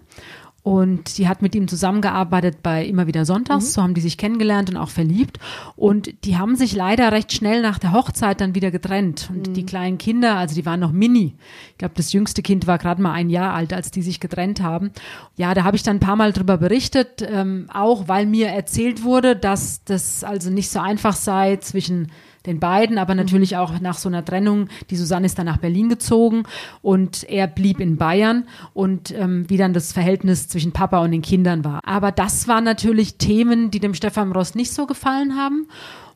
Und 0.64 1.18
die 1.18 1.26
hat 1.26 1.42
mit 1.42 1.56
ihm 1.56 1.66
zusammengearbeitet 1.66 2.62
bei 2.62 2.86
Immer 2.86 3.08
wieder 3.08 3.24
Sonntags, 3.24 3.64
mhm. 3.64 3.70
so 3.70 3.82
haben 3.82 3.94
die 3.94 4.00
sich 4.00 4.16
kennengelernt 4.16 4.70
und 4.70 4.76
auch 4.76 4.90
verliebt. 4.90 5.40
Und 5.74 6.24
die 6.24 6.36
haben 6.36 6.54
sich 6.54 6.72
leider 6.72 7.10
recht 7.10 7.32
schnell 7.32 7.62
nach 7.62 7.80
der 7.80 7.92
Hochzeit 7.92 8.40
dann 8.40 8.54
wieder 8.54 8.70
getrennt. 8.70 9.28
Und 9.32 9.48
mhm. 9.48 9.54
die 9.54 9.66
kleinen 9.66 9.98
Kinder, 9.98 10.36
also 10.36 10.54
die 10.54 10.64
waren 10.64 10.78
noch 10.78 10.92
mini. 10.92 11.34
Ich 11.72 11.78
glaube, 11.78 11.94
das 11.96 12.12
jüngste 12.12 12.42
Kind 12.42 12.68
war 12.68 12.78
gerade 12.78 13.02
mal 13.02 13.12
ein 13.12 13.28
Jahr 13.28 13.54
alt, 13.54 13.72
als 13.72 13.90
die 13.90 14.02
sich 14.02 14.20
getrennt 14.20 14.62
haben. 14.62 14.92
Ja, 15.36 15.52
da 15.54 15.64
habe 15.64 15.76
ich 15.76 15.82
dann 15.82 15.96
ein 15.96 16.00
paar 16.00 16.16
Mal 16.16 16.32
drüber 16.32 16.58
berichtet, 16.58 17.26
ähm, 17.28 17.68
auch 17.72 18.06
weil 18.06 18.26
mir 18.26 18.46
erzählt 18.46 19.02
wurde, 19.02 19.34
dass 19.34 19.82
das 19.84 20.22
also 20.22 20.48
nicht 20.50 20.70
so 20.70 20.78
einfach 20.78 21.16
sei 21.16 21.56
zwischen 21.56 22.12
den 22.46 22.60
beiden, 22.60 22.98
aber 22.98 23.14
natürlich 23.14 23.56
auch 23.56 23.80
nach 23.80 23.98
so 23.98 24.08
einer 24.08 24.24
Trennung. 24.24 24.68
Die 24.90 24.96
Susanne 24.96 25.26
ist 25.26 25.38
dann 25.38 25.46
nach 25.46 25.58
Berlin 25.58 25.88
gezogen 25.88 26.44
und 26.80 27.24
er 27.24 27.46
blieb 27.46 27.80
in 27.80 27.96
Bayern 27.96 28.44
und 28.74 29.12
ähm, 29.12 29.44
wie 29.48 29.56
dann 29.56 29.72
das 29.72 29.92
Verhältnis 29.92 30.48
zwischen 30.48 30.72
Papa 30.72 31.02
und 31.02 31.12
den 31.12 31.22
Kindern 31.22 31.64
war. 31.64 31.80
Aber 31.84 32.12
das 32.12 32.48
waren 32.48 32.64
natürlich 32.64 33.16
Themen, 33.16 33.70
die 33.70 33.80
dem 33.80 33.94
Stefan 33.94 34.32
Ross 34.32 34.54
nicht 34.54 34.72
so 34.72 34.86
gefallen 34.86 35.36
haben. 35.36 35.66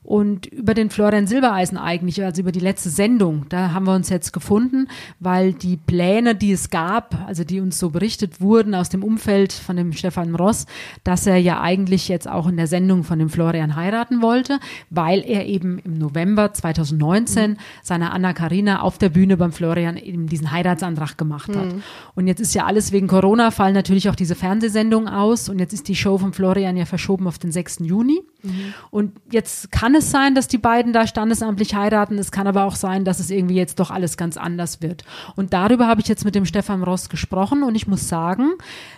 Und 0.06 0.46
über 0.46 0.72
den 0.75 0.88
Florian 0.88 1.26
Silbereisen 1.26 1.76
eigentlich, 1.76 2.22
also 2.22 2.40
über 2.40 2.52
die 2.52 2.60
letzte 2.60 2.90
Sendung, 2.90 3.46
da 3.48 3.72
haben 3.72 3.86
wir 3.86 3.94
uns 3.94 4.08
jetzt 4.08 4.32
gefunden, 4.32 4.86
weil 5.18 5.52
die 5.52 5.76
Pläne, 5.76 6.36
die 6.36 6.52
es 6.52 6.70
gab, 6.70 7.26
also 7.26 7.42
die 7.42 7.60
uns 7.60 7.80
so 7.80 7.90
berichtet 7.90 8.40
wurden 8.40 8.76
aus 8.76 8.88
dem 8.88 9.02
Umfeld 9.02 9.52
von 9.52 9.75
dem 9.75 9.92
Stefan 9.92 10.36
Ross, 10.36 10.66
dass 11.02 11.26
er 11.26 11.38
ja 11.38 11.60
eigentlich 11.60 12.06
jetzt 12.06 12.28
auch 12.28 12.46
in 12.46 12.56
der 12.56 12.68
Sendung 12.68 13.02
von 13.02 13.18
dem 13.18 13.28
Florian 13.28 13.75
heiraten 13.75 14.22
wollte, 14.22 14.60
weil 14.90 15.25
er 15.26 15.46
eben 15.46 15.80
im 15.80 15.98
November 15.98 16.52
2019 16.54 17.50
mhm. 17.50 17.56
seiner 17.82 18.12
Anna 18.12 18.32
Karina 18.32 18.82
auf 18.82 18.98
der 18.98 19.08
Bühne 19.08 19.36
beim 19.36 19.50
Florian 19.50 19.96
eben 19.96 20.28
diesen 20.28 20.52
Heiratsantrag 20.52 21.18
gemacht 21.18 21.48
hat. 21.48 21.72
Mhm. 21.72 21.82
Und 22.14 22.28
jetzt 22.28 22.40
ist 22.40 22.54
ja 22.54 22.64
alles 22.64 22.92
wegen 22.92 23.08
Corona, 23.08 23.50
fallen 23.50 23.75
natürlich 23.75 24.08
auch 24.08 24.14
diese 24.14 24.36
Fernsehsendungen 24.36 25.08
aus 25.08 25.48
und 25.48 25.58
jetzt 25.58 25.72
ist 25.72 25.88
die 25.88 25.96
Show 25.96 26.16
von 26.16 26.32
Florian 26.32 26.76
ja 26.76 26.84
verschoben 26.84 27.26
auf 27.26 27.38
den 27.38 27.50
6. 27.50 27.80
Juni. 27.80 28.20
Mhm. 28.46 28.74
Und 28.90 29.12
jetzt 29.30 29.70
kann 29.72 29.94
es 29.94 30.10
sein, 30.10 30.34
dass 30.34 30.48
die 30.48 30.58
beiden 30.58 30.92
da 30.92 31.06
standesamtlich 31.06 31.74
heiraten. 31.74 32.18
Es 32.18 32.30
kann 32.32 32.46
aber 32.46 32.64
auch 32.64 32.76
sein, 32.76 33.04
dass 33.04 33.20
es 33.20 33.30
irgendwie 33.30 33.56
jetzt 33.56 33.80
doch 33.80 33.90
alles 33.90 34.16
ganz 34.16 34.36
anders 34.36 34.82
wird. 34.82 35.04
Und 35.34 35.52
darüber 35.52 35.86
habe 35.86 36.00
ich 36.00 36.08
jetzt 36.08 36.24
mit 36.24 36.34
dem 36.34 36.46
Stefan 36.46 36.82
Ross 36.82 37.08
gesprochen 37.08 37.62
und 37.62 37.74
ich 37.74 37.86
muss 37.86 38.08
sagen, 38.08 38.52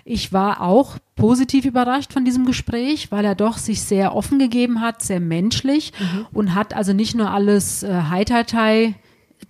ich 0.04 0.32
war 0.32 0.60
auch 0.60 0.98
positiv 1.16 1.64
überrascht 1.64 2.12
von 2.12 2.24
diesem 2.24 2.46
Gespräch, 2.46 3.10
weil 3.10 3.24
er 3.24 3.34
doch 3.34 3.58
sich 3.58 3.82
sehr 3.82 4.14
offen 4.14 4.38
gegeben 4.38 4.80
hat, 4.80 5.02
sehr 5.02 5.20
menschlich 5.20 5.92
mhm. 5.98 6.26
und 6.32 6.54
hat 6.54 6.74
also 6.74 6.92
nicht 6.92 7.14
nur 7.14 7.30
alles 7.30 7.82
äh, 7.82 8.02
Heitertei 8.08 8.94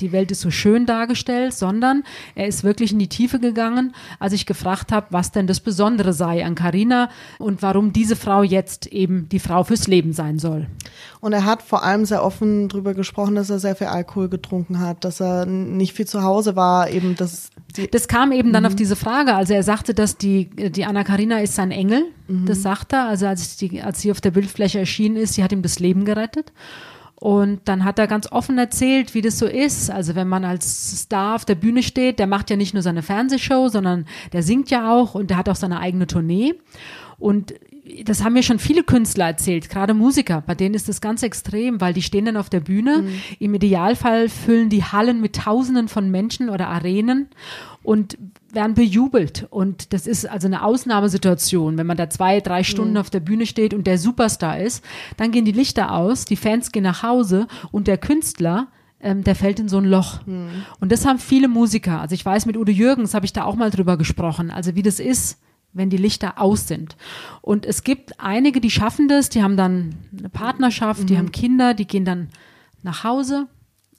die 0.00 0.12
Welt 0.12 0.30
ist 0.30 0.40
so 0.40 0.50
schön 0.50 0.86
dargestellt, 0.86 1.54
sondern 1.54 2.04
er 2.34 2.46
ist 2.46 2.64
wirklich 2.64 2.92
in 2.92 2.98
die 2.98 3.08
Tiefe 3.08 3.38
gegangen, 3.40 3.94
als 4.18 4.32
ich 4.32 4.46
gefragt 4.46 4.92
habe, 4.92 5.06
was 5.10 5.32
denn 5.32 5.46
das 5.46 5.60
Besondere 5.60 6.12
sei 6.12 6.44
an 6.44 6.54
Carina 6.54 7.08
und 7.38 7.62
warum 7.62 7.92
diese 7.92 8.16
Frau 8.16 8.42
jetzt 8.42 8.86
eben 8.86 9.28
die 9.28 9.38
Frau 9.38 9.64
fürs 9.64 9.86
Leben 9.86 10.12
sein 10.12 10.38
soll. 10.38 10.66
Und 11.20 11.32
er 11.32 11.44
hat 11.44 11.62
vor 11.62 11.82
allem 11.82 12.04
sehr 12.04 12.24
offen 12.24 12.68
darüber 12.68 12.94
gesprochen, 12.94 13.34
dass 13.34 13.50
er 13.50 13.58
sehr 13.58 13.74
viel 13.74 13.88
Alkohol 13.88 14.28
getrunken 14.28 14.80
hat, 14.80 15.04
dass 15.04 15.20
er 15.20 15.46
nicht 15.46 15.94
viel 15.94 16.06
zu 16.06 16.22
Hause 16.22 16.54
war, 16.54 16.90
eben 16.90 17.16
das. 17.16 17.50
Das 17.90 18.08
kam 18.08 18.32
eben 18.32 18.52
dann 18.52 18.62
mhm. 18.62 18.68
auf 18.68 18.76
diese 18.76 18.96
Frage. 18.96 19.34
Also 19.34 19.52
er 19.54 19.62
sagte, 19.62 19.94
dass 19.94 20.16
die, 20.16 20.48
die 20.48 20.84
Anna 20.84 21.04
Karina 21.04 21.40
ist 21.40 21.54
sein 21.54 21.70
Engel. 21.70 22.04
Mhm. 22.28 22.46
Das 22.46 22.62
sagt 22.62 22.92
er. 22.92 23.06
Also 23.08 23.26
als, 23.26 23.56
die, 23.56 23.82
als 23.82 24.00
sie 24.00 24.10
auf 24.10 24.20
der 24.20 24.30
Bildfläche 24.30 24.78
erschienen 24.78 25.16
ist, 25.16 25.34
sie 25.34 25.42
hat 25.42 25.52
ihm 25.52 25.62
das 25.62 25.78
Leben 25.78 26.04
gerettet. 26.04 26.52
Und 27.20 27.62
dann 27.64 27.84
hat 27.84 27.98
er 27.98 28.06
ganz 28.06 28.30
offen 28.30 28.58
erzählt, 28.58 29.12
wie 29.12 29.22
das 29.22 29.38
so 29.38 29.46
ist. 29.46 29.90
Also 29.90 30.14
wenn 30.14 30.28
man 30.28 30.44
als 30.44 31.00
Star 31.00 31.34
auf 31.34 31.44
der 31.44 31.56
Bühne 31.56 31.82
steht, 31.82 32.20
der 32.20 32.28
macht 32.28 32.48
ja 32.48 32.56
nicht 32.56 32.74
nur 32.74 32.82
seine 32.82 33.02
Fernsehshow, 33.02 33.68
sondern 33.68 34.06
der 34.32 34.44
singt 34.44 34.70
ja 34.70 34.92
auch 34.92 35.16
und 35.16 35.30
der 35.30 35.36
hat 35.36 35.48
auch 35.48 35.56
seine 35.56 35.80
eigene 35.80 36.06
Tournee. 36.06 36.54
Und 37.18 37.54
das 38.04 38.24
haben 38.24 38.34
mir 38.34 38.42
schon 38.42 38.58
viele 38.58 38.82
Künstler 38.82 39.26
erzählt, 39.26 39.70
gerade 39.70 39.94
Musiker, 39.94 40.42
bei 40.46 40.54
denen 40.54 40.74
ist 40.74 40.88
das 40.88 41.00
ganz 41.00 41.22
extrem, 41.22 41.80
weil 41.80 41.94
die 41.94 42.02
stehen 42.02 42.24
dann 42.24 42.36
auf 42.36 42.50
der 42.50 42.60
Bühne. 42.60 43.02
Mhm. 43.02 43.12
Im 43.38 43.54
Idealfall 43.54 44.28
füllen 44.28 44.68
die 44.68 44.84
Hallen 44.84 45.20
mit 45.20 45.36
Tausenden 45.36 45.88
von 45.88 46.10
Menschen 46.10 46.48
oder 46.48 46.68
Arenen 46.68 47.28
und 47.82 48.18
werden 48.52 48.74
bejubelt. 48.74 49.46
Und 49.50 49.92
das 49.92 50.06
ist 50.06 50.28
also 50.28 50.46
eine 50.46 50.64
Ausnahmesituation. 50.64 51.78
Wenn 51.78 51.86
man 51.86 51.96
da 51.96 52.10
zwei, 52.10 52.40
drei 52.40 52.64
Stunden 52.64 52.92
mhm. 52.92 52.98
auf 52.98 53.10
der 53.10 53.20
Bühne 53.20 53.46
steht 53.46 53.74
und 53.74 53.86
der 53.86 53.98
Superstar 53.98 54.58
ist, 54.58 54.84
dann 55.16 55.30
gehen 55.30 55.44
die 55.44 55.52
Lichter 55.52 55.92
aus, 55.92 56.24
die 56.24 56.36
Fans 56.36 56.72
gehen 56.72 56.82
nach 56.82 57.02
Hause 57.02 57.46
und 57.70 57.86
der 57.86 57.98
Künstler, 57.98 58.68
ähm, 59.00 59.22
der 59.24 59.34
fällt 59.34 59.60
in 59.60 59.68
so 59.68 59.78
ein 59.78 59.84
Loch. 59.84 60.26
Mhm. 60.26 60.64
Und 60.80 60.92
das 60.92 61.06
haben 61.06 61.18
viele 61.18 61.48
Musiker. 61.48 62.00
Also 62.00 62.14
ich 62.14 62.24
weiß, 62.24 62.46
mit 62.46 62.56
Udo 62.56 62.72
Jürgens 62.72 63.14
habe 63.14 63.26
ich 63.26 63.32
da 63.32 63.44
auch 63.44 63.56
mal 63.56 63.70
drüber 63.70 63.96
gesprochen. 63.96 64.50
Also 64.50 64.74
wie 64.74 64.82
das 64.82 64.98
ist, 64.98 65.38
wenn 65.72 65.90
die 65.90 65.96
Lichter 65.96 66.40
aus 66.40 66.66
sind. 66.66 66.96
Und 67.40 67.66
es 67.66 67.84
gibt 67.84 68.20
einige, 68.20 68.60
die 68.60 68.70
schaffen 68.70 69.08
das, 69.08 69.28
die 69.28 69.42
haben 69.42 69.56
dann 69.56 69.94
eine 70.18 70.28
Partnerschaft, 70.28 71.02
mhm. 71.02 71.06
die 71.06 71.18
haben 71.18 71.32
Kinder, 71.32 71.74
die 71.74 71.86
gehen 71.86 72.04
dann 72.04 72.28
nach 72.82 73.04
Hause 73.04 73.46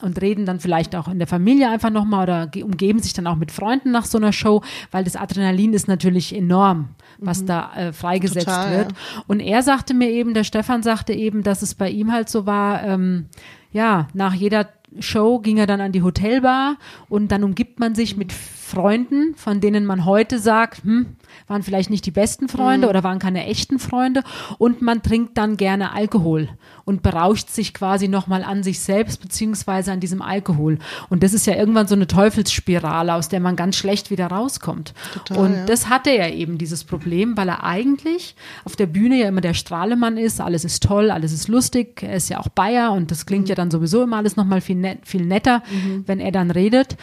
und 0.01 0.21
reden 0.21 0.45
dann 0.45 0.59
vielleicht 0.59 0.95
auch 0.95 1.07
in 1.07 1.19
der 1.19 1.27
Familie 1.27 1.69
einfach 1.69 1.89
nochmal 1.89 2.23
oder 2.23 2.49
umgeben 2.63 2.99
sich 2.99 3.13
dann 3.13 3.27
auch 3.27 3.35
mit 3.35 3.51
Freunden 3.51 3.91
nach 3.91 4.05
so 4.05 4.17
einer 4.17 4.31
Show, 4.31 4.61
weil 4.91 5.03
das 5.03 5.15
Adrenalin 5.15 5.73
ist 5.73 5.87
natürlich 5.87 6.33
enorm, 6.33 6.89
was 7.17 7.41
mhm. 7.41 7.47
da 7.47 7.73
äh, 7.75 7.93
freigesetzt 7.93 8.47
Total, 8.47 8.77
wird. 8.77 8.91
Ja. 8.91 9.23
Und 9.27 9.39
er 9.41 9.61
sagte 9.61 9.93
mir 9.93 10.09
eben, 10.09 10.33
der 10.33 10.45
Stefan 10.45 10.83
sagte 10.83 11.13
eben, 11.13 11.43
dass 11.43 11.61
es 11.61 11.75
bei 11.75 11.89
ihm 11.89 12.11
halt 12.11 12.29
so 12.29 12.45
war, 12.45 12.83
ähm, 12.83 13.25
ja, 13.71 14.07
nach 14.13 14.33
jeder 14.33 14.69
Show 14.99 15.39
ging 15.39 15.57
er 15.57 15.67
dann 15.67 15.81
an 15.81 15.91
die 15.91 16.01
Hotelbar 16.01 16.77
und 17.09 17.31
dann 17.31 17.43
umgibt 17.43 17.79
man 17.79 17.93
sich 17.93 18.17
mit 18.17 18.33
Freunden, 18.69 19.33
von 19.35 19.61
denen 19.61 19.85
man 19.85 20.05
heute 20.05 20.37
sagt, 20.37 20.83
hm, 20.83 21.15
waren 21.47 21.63
vielleicht 21.63 21.89
nicht 21.89 22.05
die 22.05 22.11
besten 22.11 22.47
Freunde 22.47 22.85
mhm. 22.85 22.91
oder 22.91 23.03
waren 23.03 23.17
keine 23.19 23.45
echten 23.45 23.79
Freunde 23.79 24.23
und 24.59 24.81
man 24.81 25.01
trinkt 25.01 25.37
dann 25.37 25.57
gerne 25.57 25.93
Alkohol 25.93 26.49
und 26.85 27.01
berauscht 27.01 27.49
sich 27.49 27.73
quasi 27.73 28.07
nochmal 28.07 28.43
an 28.43 28.63
sich 28.63 28.79
selbst 28.79 29.21
beziehungsweise 29.21 29.91
an 29.91 29.99
diesem 29.99 30.21
Alkohol. 30.21 30.77
Und 31.09 31.23
das 31.23 31.33
ist 31.33 31.47
ja 31.47 31.55
irgendwann 31.55 31.87
so 31.87 31.95
eine 31.95 32.07
Teufelsspirale, 32.07 33.13
aus 33.13 33.29
der 33.29 33.39
man 33.39 33.55
ganz 33.55 33.75
schlecht 33.75 34.11
wieder 34.11 34.27
rauskommt. 34.27 34.93
Total, 35.13 35.37
und 35.37 35.53
ja. 35.53 35.65
das 35.65 35.89
hatte 35.89 36.11
er 36.11 36.33
eben, 36.33 36.57
dieses 36.57 36.83
Problem, 36.83 37.37
weil 37.37 37.49
er 37.49 37.63
eigentlich 37.63 38.35
auf 38.65 38.75
der 38.75 38.87
Bühne 38.87 39.19
ja 39.19 39.27
immer 39.27 39.41
der 39.41 39.53
Strahlemann 39.53 40.17
ist, 40.17 40.41
alles 40.41 40.63
ist 40.63 40.83
toll, 40.83 41.09
alles 41.11 41.31
ist 41.31 41.47
lustig, 41.47 42.03
er 42.03 42.15
ist 42.15 42.29
ja 42.29 42.39
auch 42.39 42.49
Bayer 42.49 42.91
und 42.91 43.11
das 43.11 43.25
klingt 43.25 43.45
mhm. 43.45 43.49
ja 43.49 43.55
dann 43.55 43.71
sowieso 43.71 44.03
immer 44.03 44.17
alles 44.17 44.35
nochmal 44.35 44.61
viel, 44.61 44.75
net, 44.75 44.99
viel 45.05 45.25
netter, 45.25 45.63
mhm. 45.71 46.03
wenn 46.05 46.19
er 46.19 46.31
dann 46.31 46.51
redet. 46.51 46.97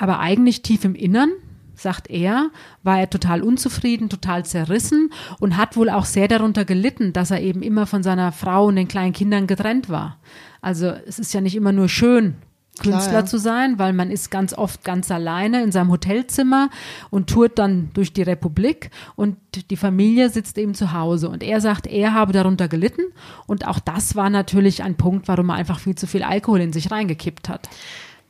Aber 0.00 0.18
eigentlich 0.18 0.62
tief 0.62 0.84
im 0.84 0.94
Innern 0.94 1.30
sagt 1.74 2.10
er, 2.10 2.50
war 2.82 2.98
er 2.98 3.10
total 3.10 3.42
unzufrieden, 3.42 4.08
total 4.08 4.44
zerrissen 4.44 5.12
und 5.38 5.56
hat 5.56 5.76
wohl 5.76 5.90
auch 5.90 6.06
sehr 6.06 6.26
darunter 6.26 6.64
gelitten, 6.64 7.12
dass 7.12 7.30
er 7.30 7.40
eben 7.42 7.62
immer 7.62 7.86
von 7.86 8.02
seiner 8.02 8.32
Frau 8.32 8.66
und 8.66 8.76
den 8.76 8.88
kleinen 8.88 9.12
Kindern 9.12 9.46
getrennt 9.46 9.90
war. 9.90 10.18
Also 10.62 10.88
es 11.06 11.18
ist 11.18 11.34
ja 11.34 11.40
nicht 11.40 11.54
immer 11.54 11.72
nur 11.72 11.88
schön, 11.88 12.36
Künstler 12.78 13.10
Klar, 13.10 13.22
ja. 13.22 13.26
zu 13.26 13.38
sein, 13.38 13.78
weil 13.78 13.92
man 13.92 14.10
ist 14.10 14.30
ganz 14.30 14.54
oft 14.54 14.84
ganz 14.84 15.10
alleine 15.10 15.62
in 15.62 15.70
seinem 15.70 15.90
Hotelzimmer 15.90 16.70
und 17.10 17.28
tourt 17.28 17.58
dann 17.58 17.90
durch 17.92 18.14
die 18.14 18.22
Republik 18.22 18.90
und 19.16 19.36
die 19.70 19.76
Familie 19.76 20.30
sitzt 20.30 20.56
eben 20.56 20.74
zu 20.74 20.92
Hause. 20.92 21.28
Und 21.28 21.42
er 21.42 21.60
sagt, 21.60 21.86
er 21.86 22.14
habe 22.14 22.32
darunter 22.32 22.68
gelitten 22.68 23.02
und 23.46 23.66
auch 23.66 23.80
das 23.80 24.16
war 24.16 24.30
natürlich 24.30 24.82
ein 24.82 24.96
Punkt, 24.96 25.28
warum 25.28 25.50
er 25.50 25.56
einfach 25.56 25.78
viel 25.78 25.94
zu 25.94 26.06
viel 26.06 26.22
Alkohol 26.22 26.60
in 26.62 26.72
sich 26.72 26.90
reingekippt 26.90 27.50
hat. 27.50 27.68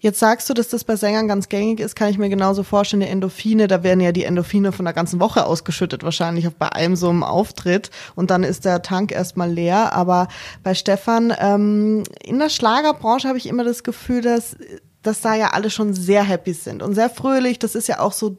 Jetzt 0.00 0.18
sagst 0.18 0.48
du, 0.48 0.54
dass 0.54 0.68
das 0.68 0.84
bei 0.84 0.96
Sängern 0.96 1.28
ganz 1.28 1.48
gängig 1.48 1.78
ist, 1.78 1.94
kann 1.94 2.08
ich 2.08 2.18
mir 2.18 2.30
genauso 2.30 2.62
vorstellen, 2.62 3.00
die 3.00 3.08
Endorphine, 3.08 3.68
da 3.68 3.82
werden 3.82 4.00
ja 4.00 4.12
die 4.12 4.24
Endorphine 4.24 4.72
von 4.72 4.86
der 4.86 4.94
ganzen 4.94 5.20
Woche 5.20 5.44
ausgeschüttet, 5.44 6.02
wahrscheinlich 6.02 6.48
bei 6.58 6.72
einem 6.72 6.96
so 6.96 7.10
einem 7.10 7.22
Auftritt 7.22 7.90
und 8.14 8.30
dann 8.30 8.42
ist 8.42 8.64
der 8.64 8.82
Tank 8.82 9.12
erstmal 9.12 9.50
leer. 9.50 9.92
Aber 9.92 10.28
bei 10.62 10.74
Stefan, 10.74 11.34
ähm, 11.38 12.02
in 12.24 12.38
der 12.38 12.48
Schlagerbranche 12.48 13.28
habe 13.28 13.38
ich 13.38 13.46
immer 13.46 13.64
das 13.64 13.82
Gefühl, 13.84 14.22
dass 14.22 14.56
dass 15.02 15.22
da 15.22 15.34
ja 15.34 15.52
alle 15.52 15.70
schon 15.70 15.94
sehr 15.94 16.22
happy 16.22 16.52
sind 16.52 16.82
und 16.82 16.94
sehr 16.94 17.08
fröhlich. 17.08 17.58
Das 17.58 17.74
ist 17.74 17.88
ja 17.88 18.00
auch 18.00 18.12
so 18.12 18.36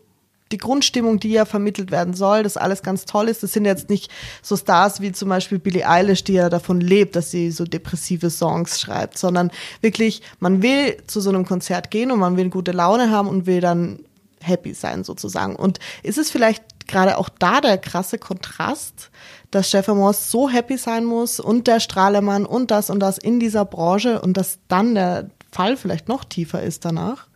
die 0.52 0.58
Grundstimmung, 0.58 1.20
die 1.20 1.32
ja 1.32 1.46
vermittelt 1.46 1.92
werden 1.92 2.14
soll, 2.14 2.44
dass 2.44 2.58
alles 2.58 2.84
ganz 2.84 3.06
toll 3.06 3.28
ist. 3.28 3.44
Das 3.44 3.54
sind 3.54 3.66
jetzt 3.66 3.90
nicht 3.90 4.12
so 4.42 4.56
Stars 4.58 5.02
wie 5.02 5.12
zum 5.12 5.30
Beispiel 5.30 5.60
Billie 5.60 5.88
Eilish, 5.88 6.24
die 6.24 6.34
ja 6.34 6.50
davon 6.50 6.82
lebt, 6.82 7.16
dass 7.16 7.32
sie 7.32 7.52
so 7.52 7.66
depressive 7.66 8.30
Songs 8.30 8.80
schreibt, 8.80 9.18
sondern 9.18 9.52
wirklich, 9.82 10.22
man 10.40 10.62
will 10.62 10.98
zu 11.08 11.22
so 11.22 11.30
einem 11.30 11.46
Konzert 11.46 11.92
gehen 11.92 12.12
und 12.12 12.20
man 12.20 12.38
will 12.38 12.50
gute 12.50 12.72
Laune 12.72 13.12
haben 13.12 13.28
und 13.28 13.46
will 13.46 13.62
dann 13.62 14.00
happy 14.42 14.74
sein 14.74 15.04
sozusagen. 15.04 15.56
Und 15.56 15.80
ist 16.04 16.18
es 16.18 16.32
vielleicht 16.32 16.88
gerade 16.88 17.18
auch 17.18 17.30
da 17.30 17.62
der 17.62 17.78
krasse 17.78 18.18
Kontrast, 18.18 19.12
dass 19.52 19.70
Stefan 19.70 19.98
Moss 19.98 20.32
so 20.32 20.50
happy 20.50 20.78
sein 20.78 21.06
muss 21.06 21.40
und 21.40 21.68
der 21.68 21.80
Strahlemann 21.80 22.46
und 22.46 22.72
das 22.72 22.90
und 22.90 23.00
das 23.00 23.18
in 23.18 23.40
dieser 23.40 23.66
Branche 23.66 24.22
und 24.22 24.38
dass 24.38 24.60
dann 24.68 24.96
der 24.96 25.30
Fall 25.52 25.78
vielleicht 25.78 26.08
noch 26.08 26.24
tiefer 26.24 26.62
ist 26.64 26.86
danach? 26.86 27.28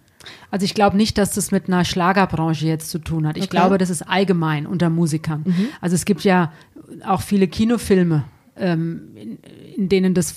Also 0.52 0.66
ich 0.66 0.74
glaube 0.74 0.98
nicht, 0.98 1.18
dass 1.18 1.32
das 1.32 1.52
mit 1.52 1.68
einer 1.68 1.86
Schlagerbranche 1.86 2.66
jetzt 2.66 2.90
zu 2.90 3.00
tun 3.00 3.28
hat. 3.28 3.38
Ich 3.38 3.44
okay. 3.44 3.58
glaube, 3.58 3.78
das 3.78 3.90
ist 3.90 4.02
allgemein 4.04 4.68
unter 4.68 4.90
Musikern. 4.90 5.44
Mhm. 5.46 5.68
Also 5.82 5.96
es 5.96 6.06
gibt 6.06 6.24
ja 6.24 6.52
auch 7.06 7.22
viele 7.22 7.48
Kinofilme, 7.48 8.26
in, 8.58 9.38
in, 9.76 9.90
denen 9.90 10.14
das 10.14 10.36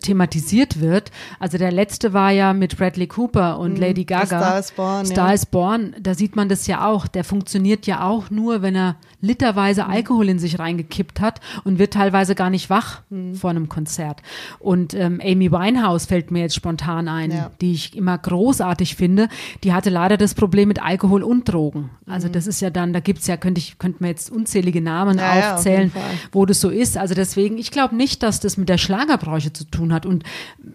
thematisiert 0.00 0.80
wird. 0.80 1.10
Also 1.40 1.58
der 1.58 1.72
letzte 1.72 2.12
war 2.12 2.30
ja 2.30 2.52
mit 2.52 2.76
Bradley 2.76 3.08
Cooper 3.08 3.58
und 3.58 3.74
mhm, 3.74 3.80
Lady 3.80 4.04
Gaga. 4.04 4.26
Star 4.26 4.58
is 4.58 4.70
Born. 4.70 5.06
Star 5.06 5.28
ja. 5.28 5.34
is 5.34 5.46
Born. 5.46 5.96
Da 6.00 6.14
sieht 6.14 6.36
man 6.36 6.48
das 6.48 6.68
ja 6.68 6.86
auch. 6.86 7.08
Der 7.08 7.24
funktioniert 7.24 7.88
ja 7.88 8.06
auch 8.06 8.30
nur, 8.30 8.62
wenn 8.62 8.76
er 8.76 8.96
literweise 9.20 9.84
mhm. 9.84 9.90
Alkohol 9.90 10.28
in 10.28 10.38
sich 10.38 10.60
reingekippt 10.60 11.20
hat 11.20 11.40
und 11.64 11.80
wird 11.80 11.92
teilweise 11.92 12.36
gar 12.36 12.50
nicht 12.50 12.70
wach 12.70 13.02
mhm. 13.10 13.34
vor 13.34 13.50
einem 13.50 13.68
Konzert. 13.68 14.22
Und 14.60 14.94
ähm, 14.94 15.20
Amy 15.20 15.50
Winehouse 15.50 16.06
fällt 16.06 16.30
mir 16.30 16.42
jetzt 16.42 16.54
spontan 16.54 17.08
ein, 17.08 17.32
ja. 17.32 17.50
die 17.60 17.72
ich 17.72 17.96
immer 17.96 18.16
großartig 18.16 18.94
finde. 18.94 19.28
Die 19.64 19.72
hatte 19.72 19.90
leider 19.90 20.16
das 20.16 20.34
Problem 20.34 20.68
mit 20.68 20.80
Alkohol 20.80 21.24
und 21.24 21.48
Drogen. 21.48 21.90
Also 22.06 22.28
mhm. 22.28 22.32
das 22.32 22.46
ist 22.46 22.60
ja 22.60 22.70
dann, 22.70 22.92
da 22.92 23.00
gibt's 23.00 23.26
ja, 23.26 23.36
könnte 23.36 23.58
ich, 23.58 23.78
könnte 23.78 23.98
man 24.00 24.10
jetzt 24.10 24.30
unzählige 24.30 24.80
Namen 24.80 25.18
ja, 25.18 25.54
aufzählen, 25.54 25.90
wo 26.30 26.46
das 26.46 26.60
so 26.60 26.70
ist. 26.70 26.96
Also 26.96 27.14
deswegen, 27.14 27.39
ich 27.40 27.70
glaube 27.70 27.94
nicht, 27.94 28.22
dass 28.22 28.40
das 28.40 28.56
mit 28.56 28.68
der 28.68 28.78
Schlagerbranche 28.78 29.52
zu 29.52 29.64
tun 29.64 29.92
hat. 29.92 30.06
Und 30.06 30.24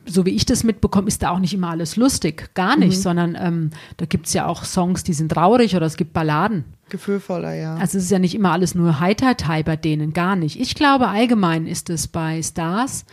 so 0.05 0.25
wie 0.25 0.31
ich 0.31 0.45
das 0.45 0.63
mitbekomme, 0.63 1.07
ist 1.07 1.23
da 1.23 1.31
auch 1.31 1.39
nicht 1.39 1.53
immer 1.53 1.69
alles 1.69 1.95
lustig. 1.95 2.49
Gar 2.53 2.77
nicht, 2.77 2.97
mhm. 2.97 3.01
sondern 3.01 3.37
ähm, 3.39 3.69
da 3.97 4.05
gibt's 4.05 4.33
ja 4.33 4.47
auch 4.47 4.63
Songs, 4.63 5.03
die 5.03 5.13
sind 5.13 5.31
traurig 5.31 5.75
oder 5.75 5.85
es 5.85 5.97
gibt 5.97 6.13
Balladen. 6.13 6.65
Gefühlvoller, 6.89 7.53
ja. 7.53 7.75
Also 7.75 7.97
es 7.97 8.05
ist 8.05 8.11
ja 8.11 8.19
nicht 8.19 8.35
immer 8.35 8.51
alles 8.51 8.75
nur 8.75 8.99
Heitertei 8.99 9.63
bei 9.63 9.75
denen, 9.75 10.13
gar 10.13 10.35
nicht. 10.35 10.59
Ich 10.59 10.75
glaube, 10.75 11.07
allgemein 11.07 11.65
ist 11.65 11.89
es 11.89 12.07
bei 12.07 12.41
Stars, 12.43 13.05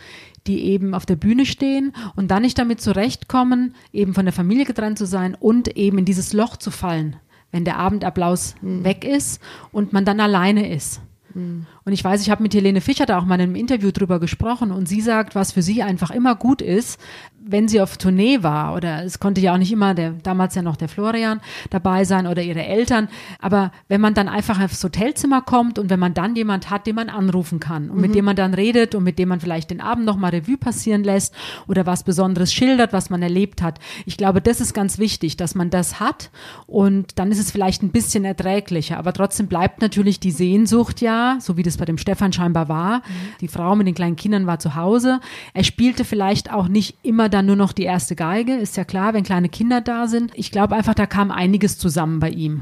die 0.47 0.63
eben 0.65 0.93
auf 0.93 1.05
der 1.05 1.15
Bühne 1.15 1.45
stehen 1.45 1.93
und 2.15 2.29
dann 2.29 2.43
nicht 2.43 2.59
damit 2.59 2.81
zurechtkommen, 2.81 3.75
eben 3.91 4.13
von 4.13 4.25
der 4.25 4.33
Familie 4.33 4.65
getrennt 4.65 4.97
zu 4.97 5.05
sein 5.05 5.35
und 5.35 5.75
eben 5.75 5.99
in 5.99 6.05
dieses 6.05 6.33
Loch 6.33 6.57
zu 6.57 6.69
fallen, 6.69 7.15
wenn 7.51 7.65
der 7.65 7.77
Abendapplaus 7.77 8.55
mhm. 8.61 8.83
weg 8.83 9.05
ist 9.05 9.41
und 9.71 9.93
man 9.93 10.05
dann 10.05 10.19
alleine 10.19 10.73
ist. 10.73 11.01
Mhm. 11.33 11.65
Und 11.85 11.93
ich 11.93 12.03
weiß, 12.03 12.21
ich 12.21 12.29
habe 12.29 12.43
mit 12.43 12.53
Helene 12.53 12.81
Fischer 12.81 13.05
da 13.05 13.17
auch 13.17 13.25
mal 13.25 13.35
in 13.35 13.41
einem 13.41 13.55
Interview 13.55 13.91
drüber 13.91 14.19
gesprochen 14.19 14.71
und 14.71 14.87
sie 14.87 15.01
sagt, 15.01 15.35
was 15.35 15.51
für 15.51 15.61
sie 15.61 15.83
einfach 15.83 16.11
immer 16.11 16.35
gut 16.35 16.61
ist, 16.61 16.99
wenn 17.45 17.67
sie 17.67 17.81
auf 17.81 17.97
Tournee 17.97 18.41
war 18.41 18.75
oder 18.75 19.03
es 19.03 19.19
konnte 19.19 19.41
ja 19.41 19.53
auch 19.53 19.57
nicht 19.57 19.71
immer 19.71 19.93
der 19.93 20.11
damals 20.11 20.55
ja 20.55 20.61
noch 20.61 20.77
der 20.77 20.87
Florian 20.87 21.41
dabei 21.69 22.05
sein 22.05 22.25
oder 22.27 22.41
ihre 22.41 22.63
Eltern, 22.63 23.09
aber 23.39 23.71
wenn 23.89 24.01
man 24.01 24.13
dann 24.13 24.29
einfach 24.29 24.61
aufs 24.61 24.83
Hotelzimmer 24.83 25.41
kommt 25.41 25.77
und 25.77 25.89
wenn 25.89 25.99
man 25.99 26.13
dann 26.13 26.35
jemand 26.35 26.69
hat, 26.69 26.87
den 26.87 26.95
man 26.95 27.09
anrufen 27.09 27.59
kann 27.59 27.89
und 27.89 27.97
mhm. 27.97 28.01
mit 28.01 28.15
dem 28.15 28.25
man 28.25 28.35
dann 28.35 28.53
redet 28.53 28.95
und 28.95 29.03
mit 29.03 29.19
dem 29.19 29.29
man 29.29 29.39
vielleicht 29.39 29.71
den 29.71 29.81
Abend 29.81 30.05
noch 30.05 30.15
mal 30.15 30.29
Revue 30.29 30.57
passieren 30.57 31.03
lässt 31.03 31.35
oder 31.67 31.85
was 31.85 32.03
Besonderes 32.03 32.53
schildert, 32.53 32.93
was 32.93 33.09
man 33.09 33.21
erlebt 33.21 33.61
hat. 33.61 33.79
Ich 34.05 34.17
glaube, 34.17 34.41
das 34.41 34.61
ist 34.61 34.73
ganz 34.73 34.97
wichtig, 34.97 35.35
dass 35.37 35.55
man 35.55 35.69
das 35.69 35.99
hat 35.99 36.31
und 36.65 37.19
dann 37.19 37.31
ist 37.31 37.39
es 37.39 37.51
vielleicht 37.51 37.83
ein 37.83 37.91
bisschen 37.91 38.23
erträglicher, 38.23 38.97
aber 38.97 39.11
trotzdem 39.11 39.47
bleibt 39.47 39.81
natürlich 39.81 40.19
die 40.19 40.31
Sehnsucht 40.31 41.01
ja, 41.01 41.37
so 41.41 41.57
wie 41.57 41.63
das 41.63 41.72
bei 41.77 41.85
dem 41.85 41.97
Stefan 41.97 42.33
scheinbar 42.33 42.69
war. 42.69 42.97
Mhm. 42.97 43.01
Die 43.41 43.47
Frau 43.47 43.75
mit 43.75 43.87
den 43.87 43.95
kleinen 43.95 44.15
Kindern 44.15 44.47
war 44.47 44.59
zu 44.59 44.75
Hause. 44.75 45.19
Er 45.53 45.63
spielte 45.63 46.05
vielleicht 46.05 46.51
auch 46.51 46.67
nicht 46.67 46.97
immer 47.03 47.29
dann 47.29 47.45
nur 47.45 47.55
noch 47.55 47.73
die 47.73 47.83
erste 47.83 48.15
Geige, 48.15 48.55
ist 48.55 48.77
ja 48.77 48.83
klar, 48.83 49.13
wenn 49.13 49.23
kleine 49.23 49.49
Kinder 49.49 49.81
da 49.81 50.07
sind. 50.07 50.31
Ich 50.35 50.51
glaube 50.51 50.75
einfach, 50.75 50.93
da 50.93 51.05
kam 51.05 51.31
einiges 51.31 51.77
zusammen 51.77 52.19
bei 52.19 52.29
ihm. 52.29 52.61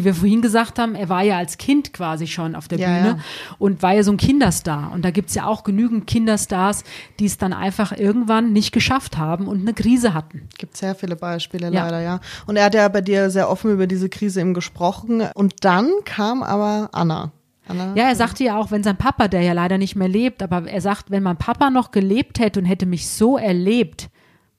Wie 0.00 0.04
wir 0.06 0.14
vorhin 0.14 0.40
gesagt 0.40 0.78
haben, 0.78 0.94
er 0.94 1.08
war 1.08 1.22
ja 1.22 1.36
als 1.36 1.58
Kind 1.58 1.92
quasi 1.92 2.26
schon 2.26 2.54
auf 2.54 2.68
der 2.68 2.78
Ja, 2.78 2.88
Bühne 2.88 3.08
ja. 3.08 3.18
und 3.58 3.82
war 3.82 3.92
ja 3.92 4.02
so 4.02 4.10
ein 4.12 4.16
Kinderstar. 4.16 4.90
Und 4.92 5.04
da 5.04 5.10
gibt's 5.10 5.34
ja 5.34 5.46
auch 5.46 5.62
genügend 5.62 6.06
Kinderstars, 6.06 6.84
die 7.18 7.26
es 7.26 7.36
dann 7.38 7.52
einfach 7.52 7.92
irgendwann 7.92 8.52
nicht 8.52 8.72
geschafft 8.72 9.18
haben 9.18 9.46
und 9.46 9.60
eine 9.60 9.74
Krise 9.74 10.14
hatten. 10.14 10.48
Gibt 10.58 10.76
sehr 10.76 10.94
viele 10.94 11.16
Beispiele 11.16 11.70
Ja. 11.70 11.84
leider, 11.84 12.00
ja. 12.00 12.20
Und 12.46 12.56
er 12.56 12.64
hat 12.64 12.74
ja 12.74 12.88
bei 12.88 13.02
dir 13.02 13.30
sehr 13.30 13.50
offen 13.50 13.70
über 13.72 13.86
diese 13.86 14.08
Krise 14.08 14.40
eben 14.40 14.54
gesprochen. 14.54 15.22
Und 15.34 15.64
dann 15.64 15.90
kam 16.04 16.42
aber 16.42 16.88
Anna. 16.92 17.32
Anna 17.68 17.94
Ja, 17.94 18.08
er 18.08 18.16
sagte 18.16 18.42
ja 18.44 18.56
auch, 18.58 18.70
wenn 18.70 18.82
sein 18.82 18.96
Papa, 18.96 19.28
der 19.28 19.42
ja 19.42 19.52
leider 19.52 19.76
nicht 19.78 19.94
mehr 19.96 20.08
lebt, 20.08 20.42
aber 20.42 20.66
er 20.68 20.80
sagt, 20.80 21.10
wenn 21.10 21.22
mein 21.22 21.36
Papa 21.36 21.70
noch 21.70 21.90
gelebt 21.90 22.38
hätte 22.40 22.58
und 22.58 22.66
hätte 22.66 22.86
mich 22.86 23.08
so 23.08 23.36
erlebt, 23.36 24.08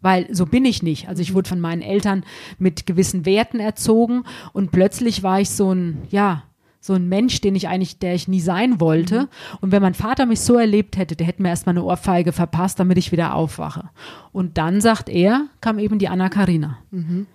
weil 0.01 0.33
so 0.33 0.45
bin 0.45 0.65
ich 0.65 0.83
nicht. 0.83 1.07
Also 1.07 1.21
ich 1.21 1.33
wurde 1.33 1.49
von 1.49 1.59
meinen 1.59 1.81
Eltern 1.81 2.23
mit 2.57 2.85
gewissen 2.85 3.25
Werten 3.25 3.59
erzogen 3.59 4.23
und 4.53 4.71
plötzlich 4.71 5.23
war 5.23 5.39
ich 5.39 5.49
so 5.49 5.73
ein, 5.73 5.99
ja, 6.09 6.43
so 6.81 6.93
ein 6.93 7.07
Mensch, 7.07 7.41
den 7.41 7.55
ich 7.55 7.67
eigentlich, 7.67 7.99
der 7.99 8.15
ich 8.15 8.27
nie 8.27 8.41
sein 8.41 8.81
wollte. 8.81 9.29
Und 9.61 9.71
wenn 9.71 9.83
mein 9.83 9.93
Vater 9.93 10.25
mich 10.25 10.41
so 10.41 10.57
erlebt 10.57 10.97
hätte, 10.97 11.15
der 11.15 11.27
hätte 11.27 11.41
mir 11.41 11.49
erstmal 11.49 11.73
eine 11.73 11.83
Ohrfeige 11.83 12.31
verpasst, 12.31 12.79
damit 12.79 12.97
ich 12.97 13.11
wieder 13.11 13.35
aufwache. 13.35 13.91
Und 14.33 14.57
dann, 14.57 14.81
sagt 14.81 15.07
er, 15.07 15.45
kam 15.61 15.77
eben 15.77 15.99
die 15.99 16.07
Anna 16.07 16.29
Karina. 16.29 16.79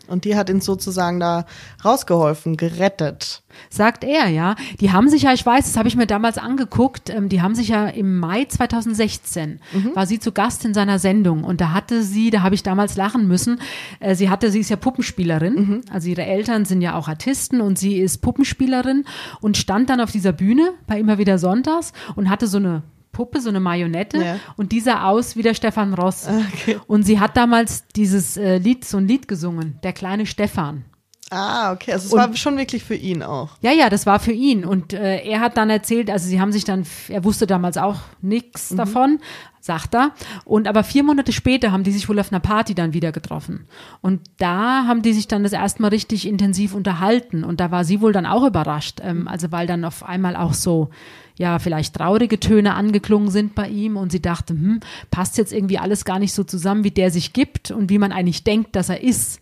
Und 0.08 0.24
die 0.24 0.34
hat 0.36 0.50
ihn 0.50 0.60
sozusagen 0.60 1.20
da 1.20 1.46
rausgeholfen, 1.84 2.56
gerettet. 2.56 3.42
Sagt 3.70 4.04
er, 4.04 4.28
ja. 4.28 4.54
Die 4.80 4.92
haben 4.92 5.08
sich 5.08 5.22
ja, 5.22 5.32
ich 5.32 5.44
weiß, 5.44 5.64
das 5.64 5.76
habe 5.76 5.88
ich 5.88 5.96
mir 5.96 6.06
damals 6.06 6.38
angeguckt, 6.38 7.10
ähm, 7.10 7.28
die 7.28 7.42
haben 7.42 7.54
sich 7.54 7.68
ja 7.68 7.86
im 7.86 8.18
Mai 8.18 8.44
2016, 8.44 9.60
war 9.94 10.06
sie 10.06 10.18
zu 10.18 10.32
Gast 10.32 10.64
in 10.64 10.74
seiner 10.74 10.98
Sendung 10.98 11.44
und 11.44 11.60
da 11.60 11.72
hatte 11.72 12.02
sie, 12.02 12.30
da 12.30 12.42
habe 12.42 12.54
ich 12.54 12.62
damals 12.62 12.96
lachen 12.96 13.26
müssen, 13.26 13.60
äh, 14.00 14.14
sie 14.14 14.28
hatte, 14.28 14.50
sie 14.50 14.60
ist 14.60 14.70
ja 14.70 14.76
Puppenspielerin, 14.76 15.82
also 15.90 16.08
ihre 16.08 16.24
Eltern 16.24 16.64
sind 16.64 16.82
ja 16.82 16.96
auch 16.96 17.08
Artisten 17.08 17.60
und 17.60 17.78
sie 17.78 17.98
ist 17.98 18.18
Puppenspielerin 18.18 19.04
und 19.40 19.56
stand 19.56 19.90
dann 19.90 20.00
auf 20.00 20.10
dieser 20.12 20.32
Bühne 20.32 20.70
bei 20.86 20.98
immer 21.00 21.18
wieder 21.18 21.38
Sonntags 21.38 21.92
und 22.14 22.28
hatte 22.30 22.46
so 22.46 22.58
eine 22.58 22.82
Puppe, 23.12 23.40
so 23.40 23.48
eine 23.48 23.60
Marionette 23.60 24.18
Ja. 24.22 24.36
und 24.56 24.72
die 24.72 24.80
sah 24.80 25.04
aus 25.08 25.36
wie 25.36 25.42
der 25.42 25.54
Stefan 25.54 25.94
Ross. 25.94 26.28
Und 26.86 27.04
sie 27.04 27.18
hat 27.18 27.36
damals 27.36 27.86
dieses 27.96 28.36
äh, 28.36 28.58
Lied, 28.58 28.84
so 28.84 28.98
ein 28.98 29.08
Lied 29.08 29.26
gesungen, 29.26 29.78
der 29.82 29.92
kleine 29.94 30.26
Stefan. 30.26 30.84
Ah, 31.30 31.72
okay. 31.72 31.92
Also 31.92 32.06
es 32.06 32.12
Und- 32.12 32.18
war 32.20 32.36
schon 32.36 32.56
wirklich 32.56 32.84
für 32.84 32.94
ihn 32.94 33.22
auch. 33.22 33.50
Ja, 33.60 33.72
ja, 33.72 33.90
das 33.90 34.06
war 34.06 34.20
für 34.20 34.32
ihn. 34.32 34.64
Und 34.64 34.92
äh, 34.92 35.22
er 35.24 35.40
hat 35.40 35.56
dann 35.56 35.70
erzählt, 35.70 36.08
also 36.08 36.28
sie 36.28 36.40
haben 36.40 36.52
sich 36.52 36.64
dann, 36.64 36.84
er 37.08 37.24
wusste 37.24 37.48
damals 37.48 37.78
auch 37.78 37.96
nichts 38.22 38.68
davon, 38.68 39.18
sagt 39.60 39.96
er. 39.96 40.12
Und 40.44 40.68
aber 40.68 40.84
vier 40.84 41.02
Monate 41.02 41.32
später 41.32 41.72
haben 41.72 41.82
die 41.82 41.90
sich 41.90 42.08
wohl 42.08 42.20
auf 42.20 42.30
einer 42.30 42.38
Party 42.38 42.76
dann 42.76 42.92
wieder 42.92 43.10
getroffen. 43.10 43.66
Und 44.02 44.20
da 44.38 44.84
haben 44.86 45.02
die 45.02 45.12
sich 45.12 45.26
dann 45.26 45.42
das 45.42 45.52
erste 45.52 45.82
Mal 45.82 45.88
richtig 45.88 46.28
intensiv 46.28 46.74
unterhalten. 46.74 47.42
Und 47.42 47.58
da 47.58 47.72
war 47.72 47.84
sie 47.84 48.00
wohl 48.00 48.12
dann 48.12 48.26
auch 48.26 48.46
überrascht. 48.46 49.00
Ähm, 49.02 49.26
also 49.26 49.50
weil 49.50 49.66
dann 49.66 49.84
auf 49.84 50.04
einmal 50.04 50.36
auch 50.36 50.54
so, 50.54 50.90
ja, 51.38 51.58
vielleicht 51.58 51.96
traurige 51.96 52.38
Töne 52.38 52.74
angeklungen 52.74 53.30
sind 53.32 53.56
bei 53.56 53.68
ihm. 53.68 53.96
Und 53.96 54.12
sie 54.12 54.22
dachte, 54.22 54.54
hm, 54.54 54.78
passt 55.10 55.38
jetzt 55.38 55.52
irgendwie 55.52 55.78
alles 55.78 56.04
gar 56.04 56.20
nicht 56.20 56.34
so 56.34 56.44
zusammen, 56.44 56.84
wie 56.84 56.92
der 56.92 57.10
sich 57.10 57.32
gibt 57.32 57.72
und 57.72 57.90
wie 57.90 57.98
man 57.98 58.12
eigentlich 58.12 58.44
denkt, 58.44 58.76
dass 58.76 58.90
er 58.90 59.02
ist. 59.02 59.40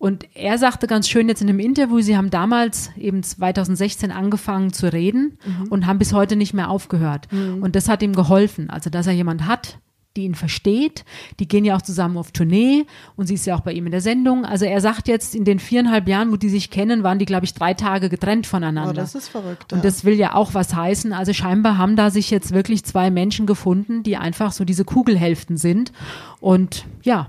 Und 0.00 0.26
er 0.34 0.56
sagte 0.56 0.86
ganz 0.86 1.08
schön 1.10 1.28
jetzt 1.28 1.42
in 1.42 1.48
einem 1.50 1.60
Interview, 1.60 2.00
sie 2.00 2.16
haben 2.16 2.30
damals 2.30 2.90
eben 2.96 3.22
2016 3.22 4.10
angefangen 4.10 4.72
zu 4.72 4.90
reden 4.90 5.38
und 5.68 5.86
haben 5.86 5.98
bis 5.98 6.14
heute 6.14 6.36
nicht 6.36 6.54
mehr 6.54 6.70
aufgehört. 6.70 7.28
Und 7.60 7.76
das 7.76 7.86
hat 7.86 8.02
ihm 8.02 8.14
geholfen. 8.14 8.70
Also, 8.70 8.88
dass 8.88 9.06
er 9.06 9.12
jemand 9.12 9.46
hat, 9.46 9.78
die 10.16 10.24
ihn 10.24 10.34
versteht. 10.34 11.04
Die 11.38 11.46
gehen 11.46 11.64
ja 11.64 11.76
auch 11.76 11.82
zusammen 11.82 12.16
auf 12.16 12.32
Tournee 12.32 12.86
und 13.14 13.26
sie 13.26 13.34
ist 13.34 13.46
ja 13.46 13.54
auch 13.54 13.60
bei 13.60 13.72
ihm 13.72 13.86
in 13.86 13.92
der 13.92 14.00
Sendung. 14.00 14.44
Also 14.44 14.64
er 14.64 14.80
sagt 14.80 15.06
jetzt, 15.06 15.34
in 15.34 15.44
den 15.44 15.58
viereinhalb 15.58 16.08
Jahren, 16.08 16.32
wo 16.32 16.36
die 16.36 16.48
sich 16.48 16.70
kennen, 16.70 17.02
waren 17.02 17.18
die, 17.18 17.26
glaube 17.26 17.44
ich, 17.44 17.54
drei 17.54 17.74
Tage 17.74 18.08
getrennt 18.08 18.46
voneinander. 18.46 18.90
Oh, 18.90 18.94
das 18.94 19.14
ist 19.14 19.28
verrückt. 19.28 19.72
Und 19.72 19.84
das 19.84 20.04
will 20.04 20.14
ja 20.14 20.34
auch 20.34 20.54
was 20.54 20.74
heißen. 20.74 21.12
Also 21.12 21.32
scheinbar 21.32 21.78
haben 21.78 21.94
da 21.94 22.10
sich 22.10 22.30
jetzt 22.30 22.52
wirklich 22.52 22.84
zwei 22.84 23.10
Menschen 23.10 23.46
gefunden, 23.46 24.02
die 24.02 24.16
einfach 24.16 24.52
so 24.52 24.64
diese 24.64 24.84
Kugelhälften 24.84 25.56
sind. 25.56 25.92
Und 26.40 26.86
ja, 27.02 27.28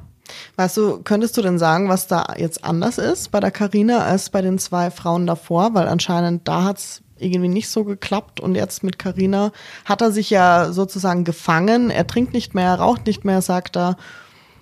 Weißt 0.56 0.78
du, 0.78 1.02
könntest 1.04 1.38
du 1.38 1.42
denn 1.42 1.60
sagen, 1.60 1.90
was 1.90 2.08
da 2.08 2.34
jetzt 2.38 2.64
anders 2.64 2.98
ist 2.98 3.32
bei 3.32 3.40
der 3.40 3.52
Karina 3.52 4.00
als 4.00 4.30
bei 4.30 4.42
den 4.42 4.60
zwei 4.60 4.92
Frauen 4.92 5.28
davor? 5.28 5.74
Weil 5.74 5.88
anscheinend 5.88 6.48
da 6.48 6.64
hat's 6.64 7.02
irgendwie 7.18 7.50
nicht 7.50 7.70
so 7.70 7.84
geklappt 7.84 8.40
und 8.40 8.56
jetzt 8.56 8.84
mit 8.84 8.98
Karina 8.98 9.52
hat 9.86 10.02
er 10.02 10.12
sich 10.12 10.30
ja 10.30 10.72
sozusagen 10.72 11.24
gefangen. 11.24 11.90
Er 11.92 12.08
trinkt 12.08 12.34
nicht 12.34 12.56
mehr, 12.56 12.66
er 12.66 12.80
raucht 12.80 13.06
nicht 13.06 13.24
mehr, 13.26 13.42
sagt 13.42 13.78
er. 13.78 13.96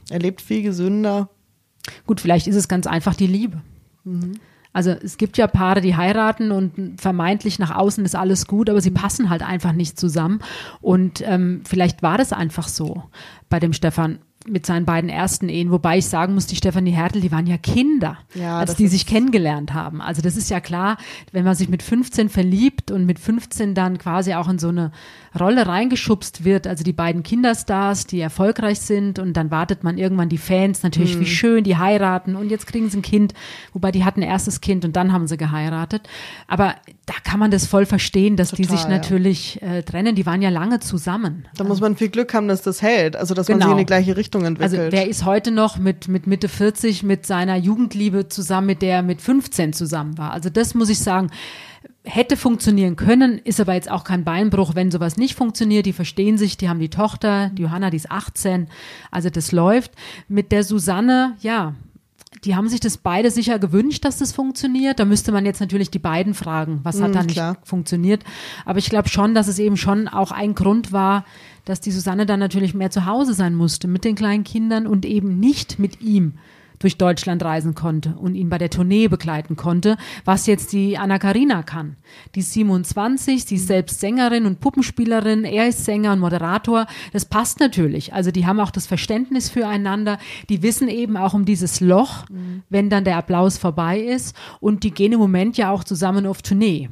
Er 0.09 0.19
lebt 0.19 0.41
viel 0.41 0.61
gesünder. 0.61 1.29
Gut, 2.05 2.19
vielleicht 2.19 2.47
ist 2.47 2.55
es 2.55 2.67
ganz 2.67 2.87
einfach 2.87 3.15
die 3.15 3.27
Liebe. 3.27 3.61
Also 4.71 4.91
es 4.91 5.17
gibt 5.17 5.37
ja 5.37 5.47
Paare, 5.47 5.81
die 5.81 5.95
heiraten 5.95 6.51
und 6.51 7.01
vermeintlich 7.01 7.59
nach 7.59 7.75
außen 7.75 8.05
ist 8.05 8.15
alles 8.15 8.45
gut, 8.45 8.69
aber 8.69 8.81
sie 8.81 8.91
passen 8.91 9.29
halt 9.29 9.41
einfach 9.41 9.71
nicht 9.71 9.99
zusammen. 9.99 10.41
Und 10.81 11.23
ähm, 11.25 11.61
vielleicht 11.65 12.03
war 12.03 12.17
das 12.17 12.33
einfach 12.33 12.67
so 12.67 13.03
bei 13.49 13.59
dem 13.59 13.73
Stefan 13.73 14.19
mit 14.47 14.65
seinen 14.65 14.85
beiden 14.85 15.09
ersten 15.09 15.49
Ehen, 15.49 15.69
wobei 15.69 15.97
ich 15.97 16.05
sagen 16.07 16.33
muss, 16.33 16.47
die 16.47 16.55
Stefanie 16.55 16.91
Hertel, 16.91 17.19
die 17.21 17.31
waren 17.31 17.45
ja 17.45 17.57
Kinder, 17.57 18.17
Ja, 18.33 18.57
als 18.57 18.75
die 18.75 18.87
sich 18.87 19.05
kennengelernt 19.05 19.73
haben. 19.73 20.01
Also 20.01 20.21
das 20.21 20.37
ist 20.37 20.49
ja 20.49 20.61
klar, 20.61 20.97
wenn 21.33 21.43
man 21.43 21.55
sich 21.55 21.67
mit 21.67 21.83
15 21.83 22.29
verliebt 22.29 22.89
und 22.89 23.05
mit 23.05 23.19
15 23.19 23.75
dann 23.75 23.97
quasi 23.97 24.33
auch 24.35 24.47
in 24.47 24.57
so 24.57 24.69
eine 24.69 24.91
Rolle 25.37 25.67
reingeschubst 25.67 26.45
wird, 26.45 26.67
also 26.67 26.85
die 26.85 26.93
beiden 26.93 27.21
Kinderstars, 27.21 28.07
die 28.07 28.21
erfolgreich 28.21 28.79
sind 28.79 29.19
und 29.19 29.33
dann 29.33 29.51
wartet 29.51 29.83
man 29.83 29.97
irgendwann 29.97 30.29
die 30.29 30.37
Fans 30.37 30.83
natürlich, 30.83 31.13
Hm. 31.13 31.19
wie 31.19 31.25
schön, 31.25 31.63
die 31.65 31.75
heiraten 31.77 32.35
und 32.37 32.49
jetzt 32.49 32.65
kriegen 32.65 32.89
sie 32.89 32.99
ein 32.99 33.01
Kind, 33.03 33.33
wobei 33.73 33.91
die 33.91 34.05
hatten 34.05 34.21
ein 34.23 34.29
erstes 34.29 34.61
Kind 34.61 34.85
und 34.85 34.95
dann 34.95 35.11
haben 35.11 35.27
sie 35.27 35.35
geheiratet. 35.37 36.07
Aber 36.47 36.75
da 37.05 37.13
kann 37.25 37.39
man 37.39 37.51
das 37.51 37.65
voll 37.65 37.85
verstehen, 37.85 38.37
dass 38.37 38.51
die 38.51 38.63
Total, 38.63 38.77
sich 38.77 38.83
ja. 38.85 38.89
natürlich 38.89 39.61
äh, 39.61 39.83
trennen. 39.83 40.15
Die 40.15 40.25
waren 40.25 40.41
ja 40.41 40.49
lange 40.49 40.79
zusammen. 40.79 41.45
Da 41.57 41.63
muss 41.65 41.81
man 41.81 41.97
viel 41.97 42.09
Glück 42.09 42.33
haben, 42.33 42.47
dass 42.47 42.61
das 42.61 42.81
hält. 42.81 43.15
Also, 43.17 43.33
dass 43.33 43.49
man 43.49 43.57
Genau. 43.59 43.67
sich 43.67 43.71
in 43.73 43.77
die 43.79 43.85
gleiche 43.85 44.15
Richtung 44.15 44.28
entwickelt. 44.37 44.79
Also 44.79 44.91
wer 44.91 45.07
ist 45.07 45.25
heute 45.25 45.51
noch 45.51 45.77
mit, 45.77 46.07
mit 46.07 46.27
Mitte 46.27 46.47
40 46.47 47.03
mit 47.03 47.25
seiner 47.25 47.55
Jugendliebe 47.57 48.29
zusammen, 48.29 48.67
mit 48.67 48.81
der 48.81 48.97
er 48.97 49.03
mit 49.03 49.21
15 49.21 49.73
zusammen 49.73 50.17
war? 50.17 50.31
Also 50.31 50.49
das 50.49 50.73
muss 50.75 50.89
ich 50.89 50.99
sagen, 50.99 51.29
hätte 52.03 52.37
funktionieren 52.37 52.95
können, 52.95 53.39
ist 53.39 53.59
aber 53.59 53.73
jetzt 53.73 53.89
auch 53.91 54.03
kein 54.03 54.23
Beinbruch, 54.23 54.75
wenn 54.75 54.91
sowas 54.91 55.17
nicht 55.17 55.35
funktioniert. 55.35 55.85
Die 55.85 55.93
verstehen 55.93 56.37
sich, 56.37 56.57
die 56.57 56.69
haben 56.69 56.79
die 56.79 56.89
Tochter, 56.89 57.49
die 57.49 57.63
Johanna, 57.63 57.89
die 57.89 57.97
ist 57.97 58.11
18, 58.11 58.67
also 59.11 59.29
das 59.29 59.51
läuft. 59.51 59.91
Mit 60.27 60.51
der 60.51 60.63
Susanne, 60.63 61.35
ja, 61.41 61.75
die 62.45 62.55
haben 62.55 62.69
sich 62.69 62.79
das 62.79 62.97
beide 62.97 63.31
sicher 63.31 63.59
gewünscht, 63.59 64.05
dass 64.05 64.17
das 64.19 64.31
funktioniert. 64.31 64.99
Da 64.99 65.05
müsste 65.05 65.31
man 65.31 65.45
jetzt 65.45 65.59
natürlich 65.59 65.89
die 65.89 65.99
beiden 65.99 66.33
fragen, 66.33 66.79
was 66.83 67.01
hat 67.01 67.11
Mm, 67.11 67.13
da 67.13 67.23
nicht 67.23 67.33
klar. 67.33 67.57
funktioniert. 67.63 68.23
Aber 68.65 68.79
ich 68.79 68.89
glaube 68.89 69.09
schon, 69.09 69.33
dass 69.33 69.47
es 69.47 69.59
eben 69.59 69.77
schon 69.77 70.07
auch 70.07 70.31
ein 70.31 70.55
Grund 70.55 70.91
war, 70.93 71.25
dass 71.69 71.79
die 71.79 71.91
Susanne 71.91 72.25
dann 72.25 72.39
natürlich 72.39 72.73
mehr 72.73 72.89
zu 72.89 73.05
Hause 73.05 73.35
sein 73.35 73.53
musste 73.53 73.87
mit 73.87 74.03
den 74.03 74.15
kleinen 74.15 74.43
Kindern 74.43 74.87
und 74.87 75.05
eben 75.05 75.39
nicht 75.39 75.77
mit 75.77 76.01
ihm 76.01 76.33
durch 76.79 76.97
Deutschland 76.97 77.43
reisen 77.43 77.75
konnte 77.75 78.15
und 78.15 78.33
ihn 78.33 78.49
bei 78.49 78.57
der 78.57 78.71
Tournee 78.71 79.07
begleiten 79.07 79.55
konnte, 79.55 79.95
was 80.25 80.47
jetzt 80.47 80.73
die 80.73 80.97
Anna 80.97 81.19
Karina 81.19 81.61
kann. 81.61 81.97
Die 82.33 82.39
ist 82.39 82.53
27, 82.53 83.45
sie 83.45 83.55
ist 83.55 83.67
selbst 83.67 83.99
Sängerin 83.99 84.47
und 84.47 84.61
Puppenspielerin, 84.61 85.43
er 85.43 85.67
ist 85.67 85.85
Sänger 85.85 86.13
und 86.13 86.19
Moderator. 86.19 86.87
Das 87.13 87.25
passt 87.25 87.59
natürlich. 87.59 88.13
Also 88.15 88.31
die 88.31 88.47
haben 88.47 88.59
auch 88.59 88.71
das 88.71 88.87
Verständnis 88.87 89.49
füreinander. 89.49 90.17
Die 90.49 90.63
wissen 90.63 90.87
eben 90.87 91.17
auch 91.17 91.35
um 91.35 91.45
dieses 91.45 91.81
Loch, 91.81 92.25
wenn 92.69 92.89
dann 92.89 93.03
der 93.03 93.17
Applaus 93.17 93.59
vorbei 93.59 93.99
ist. 93.99 94.35
Und 94.59 94.83
die 94.83 94.91
gehen 94.91 95.13
im 95.13 95.19
Moment 95.19 95.55
ja 95.55 95.69
auch 95.69 95.83
zusammen 95.83 96.25
auf 96.25 96.41
Tournee. 96.41 96.89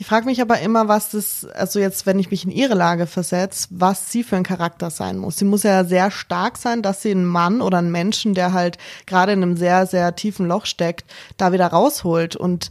Ich 0.00 0.06
frage 0.06 0.24
mich 0.24 0.40
aber 0.40 0.60
immer, 0.60 0.88
was 0.88 1.10
das, 1.10 1.44
also 1.44 1.78
jetzt, 1.78 2.06
wenn 2.06 2.18
ich 2.18 2.30
mich 2.30 2.46
in 2.46 2.50
ihre 2.50 2.72
Lage 2.72 3.06
versetze, 3.06 3.68
was 3.68 4.10
sie 4.10 4.24
für 4.24 4.34
ein 4.34 4.44
Charakter 4.44 4.88
sein 4.88 5.18
muss. 5.18 5.36
Sie 5.36 5.44
muss 5.44 5.62
ja 5.62 5.84
sehr 5.84 6.10
stark 6.10 6.56
sein, 6.56 6.80
dass 6.80 7.02
sie 7.02 7.10
einen 7.10 7.26
Mann 7.26 7.60
oder 7.60 7.76
einen 7.76 7.92
Menschen, 7.92 8.32
der 8.32 8.54
halt 8.54 8.78
gerade 9.04 9.32
in 9.32 9.42
einem 9.42 9.58
sehr, 9.58 9.84
sehr 9.84 10.16
tiefen 10.16 10.48
Loch 10.48 10.64
steckt, 10.64 11.04
da 11.36 11.52
wieder 11.52 11.66
rausholt. 11.66 12.34
Und 12.34 12.70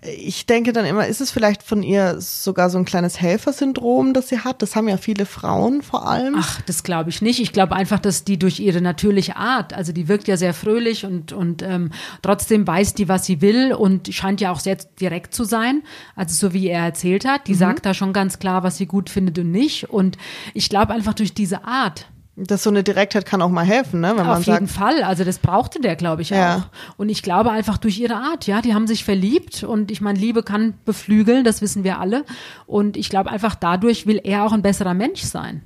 ich 0.00 0.46
denke 0.46 0.72
dann 0.72 0.84
immer, 0.84 1.08
ist 1.08 1.20
es 1.20 1.32
vielleicht 1.32 1.64
von 1.64 1.82
ihr 1.82 2.20
sogar 2.20 2.70
so 2.70 2.78
ein 2.78 2.84
kleines 2.84 3.20
Helfersyndrom, 3.20 4.14
das 4.14 4.28
sie 4.28 4.38
hat? 4.38 4.62
Das 4.62 4.76
haben 4.76 4.86
ja 4.86 4.96
viele 4.96 5.26
Frauen 5.26 5.82
vor 5.82 6.06
allem. 6.06 6.36
Ach, 6.38 6.60
das 6.62 6.84
glaube 6.84 7.10
ich 7.10 7.20
nicht. 7.20 7.40
Ich 7.40 7.52
glaube 7.52 7.74
einfach, 7.74 7.98
dass 7.98 8.22
die 8.22 8.38
durch 8.38 8.60
ihre 8.60 8.80
natürliche 8.80 9.36
Art, 9.36 9.74
also 9.74 9.92
die 9.92 10.06
wirkt 10.06 10.28
ja 10.28 10.36
sehr 10.36 10.54
fröhlich 10.54 11.04
und, 11.04 11.32
und 11.32 11.62
ähm, 11.62 11.90
trotzdem 12.22 12.64
weiß 12.64 12.94
die, 12.94 13.08
was 13.08 13.26
sie 13.26 13.40
will 13.40 13.72
und 13.72 14.14
scheint 14.14 14.40
ja 14.40 14.52
auch 14.52 14.60
sehr 14.60 14.76
direkt 15.00 15.34
zu 15.34 15.42
sein. 15.42 15.82
Also 16.14 16.46
so 16.48 16.54
wie 16.54 16.68
er 16.68 16.84
erzählt 16.84 17.24
hat, 17.24 17.48
die 17.48 17.54
sagt 17.54 17.84
da 17.84 17.92
schon 17.92 18.12
ganz 18.12 18.38
klar, 18.38 18.62
was 18.62 18.76
sie 18.76 18.86
gut 18.86 19.10
findet 19.10 19.40
und 19.40 19.50
nicht. 19.50 19.90
Und 19.90 20.16
ich 20.54 20.68
glaube 20.68 20.92
einfach 20.92 21.14
durch 21.14 21.34
diese 21.34 21.64
Art, 21.64 22.06
dass 22.46 22.62
so 22.62 22.70
eine 22.70 22.82
Direktheit 22.84 23.26
kann 23.26 23.42
auch 23.42 23.48
mal 23.50 23.64
helfen, 23.64 24.00
ne? 24.00 24.10
wenn 24.16 24.26
man 24.26 24.36
auf 24.38 24.46
jeden 24.46 24.66
sagt, 24.66 24.78
Fall. 24.78 25.02
Also 25.02 25.24
das 25.24 25.38
brauchte 25.38 25.80
der, 25.80 25.96
glaube 25.96 26.22
ich, 26.22 26.30
Ja. 26.30 26.56
auch. 26.56 26.96
Und 26.96 27.08
ich 27.08 27.22
glaube 27.22 27.50
einfach 27.50 27.78
durch 27.78 27.98
ihre 27.98 28.14
Art, 28.16 28.46
ja, 28.46 28.60
die 28.62 28.74
haben 28.74 28.86
sich 28.86 29.04
verliebt 29.04 29.64
und 29.64 29.90
ich 29.90 30.00
meine, 30.00 30.18
Liebe 30.18 30.42
kann 30.42 30.74
beflügeln, 30.84 31.44
das 31.44 31.62
wissen 31.62 31.82
wir 31.84 31.98
alle. 31.98 32.24
Und 32.66 32.96
ich 32.96 33.08
glaube 33.08 33.30
einfach 33.30 33.54
dadurch 33.54 34.06
will 34.06 34.20
er 34.22 34.44
auch 34.44 34.52
ein 34.52 34.62
besserer 34.62 34.94
Mensch 34.94 35.22
sein. 35.22 35.62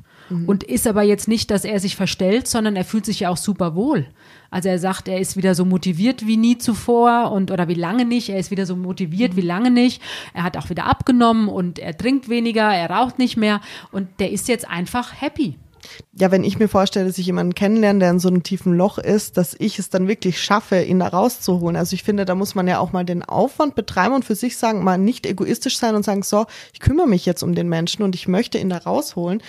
und 0.46 0.64
ist 0.64 0.86
aber 0.86 1.02
jetzt 1.02 1.28
nicht, 1.28 1.50
dass 1.50 1.64
er 1.66 1.78
sich 1.78 1.94
verstellt, 1.94 2.48
sondern 2.48 2.74
er 2.74 2.86
fühlt 2.86 3.04
sich 3.04 3.20
ja 3.20 3.28
auch 3.28 3.36
super 3.36 3.74
wohl. 3.74 4.06
Also 4.50 4.70
er 4.70 4.78
sagt, 4.78 5.06
er 5.08 5.18
ist 5.20 5.36
wieder 5.36 5.54
so 5.54 5.66
motiviert 5.66 6.26
wie 6.26 6.38
nie 6.38 6.56
zuvor 6.56 7.32
und 7.32 7.50
oder 7.50 7.68
wie 7.68 7.74
lange 7.74 8.06
nicht. 8.06 8.30
Er 8.30 8.38
ist 8.38 8.50
wieder 8.50 8.64
so 8.64 8.74
motiviert 8.74 9.36
wie 9.36 9.42
lange 9.42 9.70
nicht. 9.70 10.00
Er 10.32 10.44
hat 10.44 10.56
auch 10.56 10.70
wieder 10.70 10.86
abgenommen 10.86 11.48
und 11.48 11.78
er 11.78 11.94
trinkt 11.94 12.30
weniger, 12.30 12.62
er 12.74 12.88
raucht 12.88 13.18
nicht 13.18 13.36
mehr 13.36 13.60
und 13.90 14.08
der 14.20 14.30
ist 14.32 14.48
jetzt 14.48 14.66
einfach 14.70 15.20
happy. 15.20 15.58
Ja, 16.14 16.30
wenn 16.30 16.44
ich 16.44 16.58
mir 16.58 16.68
vorstelle, 16.68 17.06
dass 17.06 17.18
ich 17.18 17.26
jemanden 17.26 17.54
kennenlerne, 17.54 17.98
der 17.98 18.10
in 18.10 18.18
so 18.18 18.28
einem 18.28 18.42
tiefen 18.42 18.74
Loch 18.74 18.98
ist, 18.98 19.36
dass 19.36 19.54
ich 19.58 19.78
es 19.78 19.90
dann 19.90 20.08
wirklich 20.08 20.40
schaffe, 20.40 20.82
ihn 20.82 20.98
da 20.98 21.08
rauszuholen. 21.08 21.76
Also 21.76 21.94
ich 21.94 22.02
finde, 22.02 22.24
da 22.24 22.34
muss 22.34 22.54
man 22.54 22.68
ja 22.68 22.78
auch 22.78 22.92
mal 22.92 23.04
den 23.04 23.22
Aufwand 23.22 23.74
betreiben 23.74 24.14
und 24.14 24.24
für 24.24 24.34
sich 24.34 24.56
sagen, 24.56 24.84
mal 24.84 24.98
nicht 24.98 25.26
egoistisch 25.26 25.78
sein 25.78 25.94
und 25.94 26.04
sagen, 26.04 26.22
so, 26.22 26.46
ich 26.72 26.80
kümmere 26.80 27.08
mich 27.08 27.26
jetzt 27.26 27.42
um 27.42 27.54
den 27.54 27.68
Menschen 27.68 28.02
und 28.02 28.14
ich 28.14 28.28
möchte 28.28 28.58
ihn 28.58 28.70
da 28.70 28.78
rausholen 28.78 29.42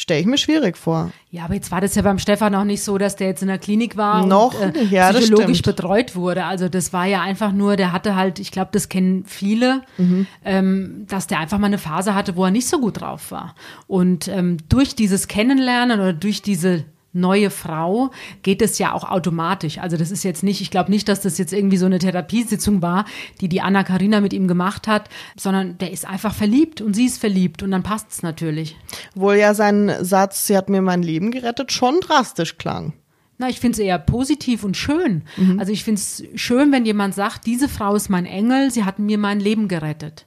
stelle 0.00 0.20
ich 0.20 0.26
mir 0.26 0.38
schwierig 0.38 0.76
vor. 0.78 1.10
Ja, 1.30 1.44
aber 1.44 1.54
jetzt 1.54 1.70
war 1.70 1.80
das 1.80 1.94
ja 1.94 2.02
beim 2.02 2.18
Stefan 2.18 2.54
auch 2.54 2.64
nicht 2.64 2.82
so, 2.82 2.96
dass 2.98 3.16
der 3.16 3.28
jetzt 3.28 3.42
in 3.42 3.48
der 3.48 3.58
Klinik 3.58 3.96
war 3.96 4.26
Noch, 4.26 4.58
und 4.60 4.76
äh, 4.76 4.84
ja, 4.84 5.12
psychologisch 5.12 5.62
betreut 5.62 6.16
wurde. 6.16 6.44
Also 6.44 6.68
das 6.68 6.92
war 6.92 7.06
ja 7.06 7.20
einfach 7.20 7.52
nur, 7.52 7.76
der 7.76 7.92
hatte 7.92 8.16
halt, 8.16 8.38
ich 8.38 8.50
glaube, 8.50 8.70
das 8.72 8.88
kennen 8.88 9.24
viele, 9.26 9.82
Mhm. 9.98 10.26
ähm, 10.44 11.06
dass 11.08 11.26
der 11.26 11.38
einfach 11.38 11.58
mal 11.58 11.66
eine 11.66 11.78
Phase 11.78 12.14
hatte, 12.14 12.34
wo 12.36 12.44
er 12.46 12.50
nicht 12.50 12.66
so 12.68 12.80
gut 12.80 13.00
drauf 13.00 13.30
war. 13.30 13.54
Und 13.86 14.26
ähm, 14.28 14.56
durch 14.68 14.94
dieses 14.94 15.28
Kennenlernen 15.28 16.00
oder 16.00 16.12
durch 16.14 16.42
diese 16.42 16.84
neue 17.12 17.50
Frau 17.50 18.10
geht 18.42 18.62
es 18.62 18.78
ja 18.78 18.92
auch 18.92 19.04
automatisch. 19.04 19.78
Also 19.78 19.96
das 19.96 20.10
ist 20.10 20.22
jetzt 20.22 20.42
nicht, 20.42 20.60
ich 20.60 20.70
glaube 20.70 20.90
nicht, 20.90 21.08
dass 21.08 21.20
das 21.20 21.38
jetzt 21.38 21.52
irgendwie 21.52 21.76
so 21.76 21.86
eine 21.86 21.98
Therapiesitzung 21.98 22.82
war, 22.82 23.04
die 23.40 23.48
die 23.48 23.60
Anna 23.60 23.82
Karina 23.82 24.20
mit 24.20 24.32
ihm 24.32 24.48
gemacht 24.48 24.86
hat, 24.86 25.08
sondern 25.36 25.78
der 25.78 25.92
ist 25.92 26.06
einfach 26.06 26.34
verliebt 26.34 26.80
und 26.80 26.94
sie 26.94 27.06
ist 27.06 27.18
verliebt 27.18 27.62
und 27.62 27.70
dann 27.70 27.82
passt 27.82 28.10
es 28.10 28.22
natürlich. 28.22 28.76
Wohl 29.14 29.36
ja 29.36 29.54
sein 29.54 29.92
Satz, 30.00 30.46
sie 30.46 30.56
hat 30.56 30.68
mir 30.68 30.82
mein 30.82 31.02
Leben 31.02 31.30
gerettet, 31.30 31.72
schon 31.72 32.00
drastisch 32.00 32.58
klang. 32.58 32.92
Na, 33.38 33.48
ich 33.48 33.58
finde 33.58 33.76
es 33.76 33.78
eher 33.78 33.98
positiv 33.98 34.64
und 34.64 34.76
schön. 34.76 35.22
Also 35.58 35.72
ich 35.72 35.82
finde 35.82 35.98
es 35.98 36.22
schön, 36.34 36.72
wenn 36.72 36.84
jemand 36.84 37.14
sagt, 37.14 37.46
diese 37.46 37.70
Frau 37.70 37.94
ist 37.94 38.10
mein 38.10 38.26
Engel, 38.26 38.70
sie 38.70 38.84
hat 38.84 38.98
mir 38.98 39.16
mein 39.16 39.40
Leben 39.40 39.66
gerettet. 39.66 40.26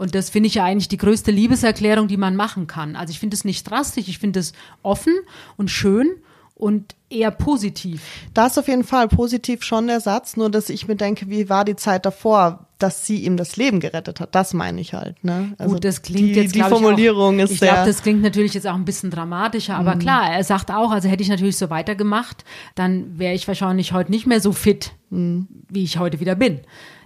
Und 0.00 0.14
das 0.14 0.30
finde 0.30 0.46
ich 0.46 0.54
ja 0.54 0.64
eigentlich 0.64 0.88
die 0.88 0.96
größte 0.96 1.30
Liebeserklärung, 1.30 2.08
die 2.08 2.16
man 2.16 2.34
machen 2.34 2.66
kann. 2.66 2.96
Also 2.96 3.10
ich 3.10 3.18
finde 3.18 3.34
es 3.34 3.44
nicht 3.44 3.68
drastisch, 3.68 4.08
ich 4.08 4.18
finde 4.18 4.40
es 4.40 4.54
offen 4.82 5.12
und 5.58 5.70
schön 5.70 6.08
und 6.54 6.94
eher 7.10 7.30
positiv. 7.30 8.00
Da 8.32 8.46
ist 8.46 8.58
auf 8.58 8.66
jeden 8.66 8.84
Fall 8.84 9.08
positiv 9.08 9.62
schon 9.62 9.88
der 9.88 10.00
Satz, 10.00 10.38
nur 10.38 10.50
dass 10.50 10.70
ich 10.70 10.88
mir 10.88 10.96
denke, 10.96 11.28
wie 11.28 11.50
war 11.50 11.66
die 11.66 11.76
Zeit 11.76 12.06
davor, 12.06 12.66
dass 12.78 13.06
sie 13.06 13.26
ihm 13.26 13.36
das 13.36 13.58
Leben 13.58 13.78
gerettet 13.78 14.20
hat. 14.20 14.34
Das 14.34 14.54
meine 14.54 14.80
ich 14.80 14.94
halt. 14.94 15.22
Ne? 15.22 15.54
Also 15.58 15.74
Gut, 15.74 15.84
das 15.84 16.00
klingt 16.00 16.30
die, 16.30 16.40
jetzt, 16.40 16.54
die 16.54 16.62
Formulierung 16.62 17.34
ich 17.34 17.40
auch, 17.40 17.44
ist 17.44 17.52
Ich 17.52 17.58
sehr. 17.60 17.72
glaube, 17.72 17.86
das 17.86 18.02
klingt 18.02 18.22
natürlich 18.22 18.54
jetzt 18.54 18.66
auch 18.66 18.76
ein 18.76 18.86
bisschen 18.86 19.10
dramatischer, 19.10 19.76
aber 19.76 19.96
klar, 19.96 20.32
er 20.32 20.44
sagt 20.44 20.70
auch, 20.70 20.92
also 20.92 21.10
hätte 21.10 21.22
ich 21.22 21.28
natürlich 21.28 21.58
so 21.58 21.68
weitergemacht, 21.68 22.46
dann 22.74 23.18
wäre 23.18 23.34
ich 23.34 23.46
wahrscheinlich 23.46 23.92
heute 23.92 24.10
nicht 24.10 24.26
mehr 24.26 24.40
so 24.40 24.52
fit, 24.52 24.92
wie 25.10 25.84
ich 25.84 25.98
heute 25.98 26.20
wieder 26.20 26.36
bin. 26.36 26.60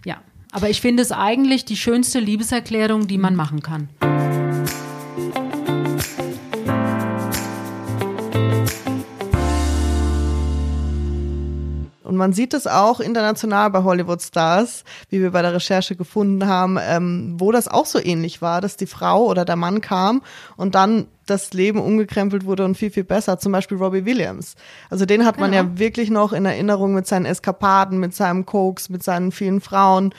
Ja. 0.05 0.19
Aber 0.55 0.71
ich 0.71 0.81
finde 0.81 1.03
es 1.03 1.11
eigentlich 1.11 1.65
die 1.65 1.77
schönste 1.77 2.21
Liebeserklärung, 2.21 3.09
die 3.09 3.19
man 3.19 3.35
machen 3.35 3.61
kann. 3.61 3.89
Man 12.25 12.33
sieht 12.33 12.55
es 12.55 12.67
auch 12.67 13.01
international 13.01 13.69
bei 13.69 13.83
Hollywood-Stars, 13.83 14.85
wie 15.11 15.21
wir 15.21 15.31
bei 15.33 15.43
der 15.43 15.53
Recherche 15.53 15.95
gefunden 15.95 16.47
haben, 16.47 16.79
ähm, 16.81 17.35
wo 17.37 17.53
das 17.53 17.69
auch 17.69 17.85
so 17.85 17.99
ähnlich 18.03 18.41
war, 18.41 18.63
dass 18.63 18.79
die 18.79 18.87
Frau 18.87 19.27
oder 19.27 19.45
der 19.45 19.57
Mann 19.57 19.83
kam 19.83 20.23
und 20.57 20.75
dann 20.75 21.09
das 21.27 21.53
Leben 21.53 21.79
umgekrempelt 21.79 22.47
wurde 22.47 22.65
und 22.65 22.79
viel, 22.79 22.91
viel 22.91 23.05
besser. 23.05 23.39
Zum 23.39 23.53
Beispiel 23.53 23.77
Robbie 23.77 24.07
Williams. 24.07 24.55
Also 24.89 25.05
den 25.05 25.27
hat 25.27 25.39
man 25.39 25.51
Genau. 25.51 25.65
ja 25.65 25.79
wirklich 25.79 26.09
noch 26.09 26.33
in 26.33 26.47
Erinnerung 26.47 26.95
mit 26.95 27.07
seinen 27.07 27.27
Eskapaden, 27.27 27.99
mit 28.01 28.15
seinem 28.15 28.47
Koks, 28.47 28.89
mit 28.89 29.03
seinen 29.03 29.31
vielen 29.31 29.61
Frauen. 29.61 30.15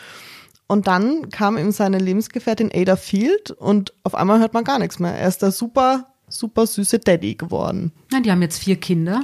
Und 0.68 0.86
dann 0.86 1.30
kam 1.32 1.58
ihm 1.58 1.72
seine 1.72 1.98
Lebensgefährtin 1.98 2.70
Ada 2.72 2.98
Field 2.98 3.50
und 3.50 3.94
auf 4.04 4.14
einmal 4.14 4.40
hört 4.40 4.54
man 4.54 4.64
gar 4.64 4.78
nichts 4.78 5.00
mehr. 5.00 5.16
Er 5.18 5.28
ist 5.28 5.42
der 5.42 5.52
super, 5.52 6.06
super 6.28 6.66
süße 6.66 7.00
Daddy 7.00 7.36
geworden. 7.36 7.92
Ja, 8.12 8.20
die 8.20 8.32
haben 8.32 8.42
jetzt 8.42 8.64
vier 8.64 8.78
Kinder. 8.78 9.24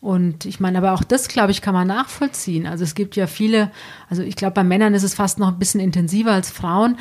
Und 0.00 0.44
ich 0.44 0.60
meine, 0.60 0.78
aber 0.78 0.92
auch 0.92 1.04
das, 1.04 1.28
glaube 1.28 1.52
ich, 1.52 1.62
kann 1.62 1.74
man 1.74 1.86
nachvollziehen. 1.86 2.66
Also 2.66 2.84
es 2.84 2.94
gibt 2.94 3.16
ja 3.16 3.26
viele, 3.26 3.70
also 4.08 4.22
ich 4.22 4.36
glaube, 4.36 4.54
bei 4.54 4.64
Männern 4.64 4.94
ist 4.94 5.02
es 5.02 5.14
fast 5.14 5.38
noch 5.38 5.48
ein 5.48 5.58
bisschen 5.58 5.80
intensiver 5.80 6.32
als 6.32 6.50
Frauen. 6.50 6.96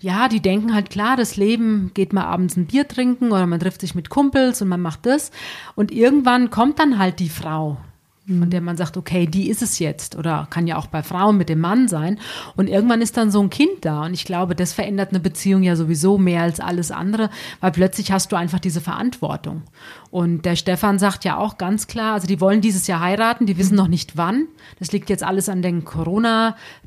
Ja, 0.00 0.28
die 0.28 0.40
denken 0.40 0.74
halt, 0.74 0.90
klar, 0.90 1.16
das 1.16 1.36
Leben 1.36 1.90
geht 1.94 2.12
mal 2.12 2.24
abends 2.24 2.56
ein 2.56 2.66
Bier 2.66 2.86
trinken 2.88 3.32
oder 3.32 3.46
man 3.46 3.60
trifft 3.60 3.80
sich 3.80 3.94
mit 3.94 4.08
Kumpels 4.08 4.62
und 4.62 4.68
man 4.68 4.80
macht 4.80 5.04
das. 5.06 5.30
Und 5.74 5.90
irgendwann 5.92 6.50
kommt 6.50 6.78
dann 6.78 6.98
halt 6.98 7.18
die 7.18 7.28
Frau, 7.28 7.78
von 8.26 8.50
der 8.50 8.60
man 8.60 8.76
sagt, 8.76 8.96
okay, 8.96 9.26
die 9.26 9.48
ist 9.48 9.62
es 9.62 9.78
jetzt. 9.78 10.16
Oder 10.16 10.46
kann 10.48 10.66
ja 10.66 10.76
auch 10.76 10.86
bei 10.86 11.02
Frauen 11.02 11.36
mit 11.36 11.48
dem 11.48 11.58
Mann 11.58 11.88
sein. 11.88 12.18
Und 12.56 12.68
irgendwann 12.68 13.02
ist 13.02 13.16
dann 13.16 13.30
so 13.32 13.42
ein 13.42 13.50
Kind 13.50 13.84
da. 13.84 14.04
Und 14.04 14.14
ich 14.14 14.24
glaube, 14.24 14.54
das 14.54 14.72
verändert 14.72 15.10
eine 15.10 15.20
Beziehung 15.20 15.62
ja 15.62 15.74
sowieso 15.74 16.18
mehr 16.18 16.42
als 16.42 16.60
alles 16.60 16.90
andere, 16.90 17.30
weil 17.60 17.72
plötzlich 17.72 18.12
hast 18.12 18.30
du 18.30 18.36
einfach 18.36 18.60
diese 18.60 18.80
Verantwortung. 18.80 19.62
Und 20.10 20.44
der 20.44 20.56
Stefan 20.56 20.98
sagt 20.98 21.24
ja 21.24 21.36
auch 21.36 21.58
ganz 21.58 21.86
klar, 21.86 22.14
also 22.14 22.26
die 22.26 22.40
wollen 22.40 22.60
dieses 22.60 22.86
Jahr 22.86 23.00
heiraten, 23.00 23.46
die 23.46 23.58
wissen 23.58 23.76
noch 23.76 23.88
nicht 23.88 24.16
wann. 24.16 24.46
Das 24.78 24.92
liegt 24.92 25.10
jetzt 25.10 25.24
alles 25.24 25.48
an 25.48 25.62
den 25.62 25.84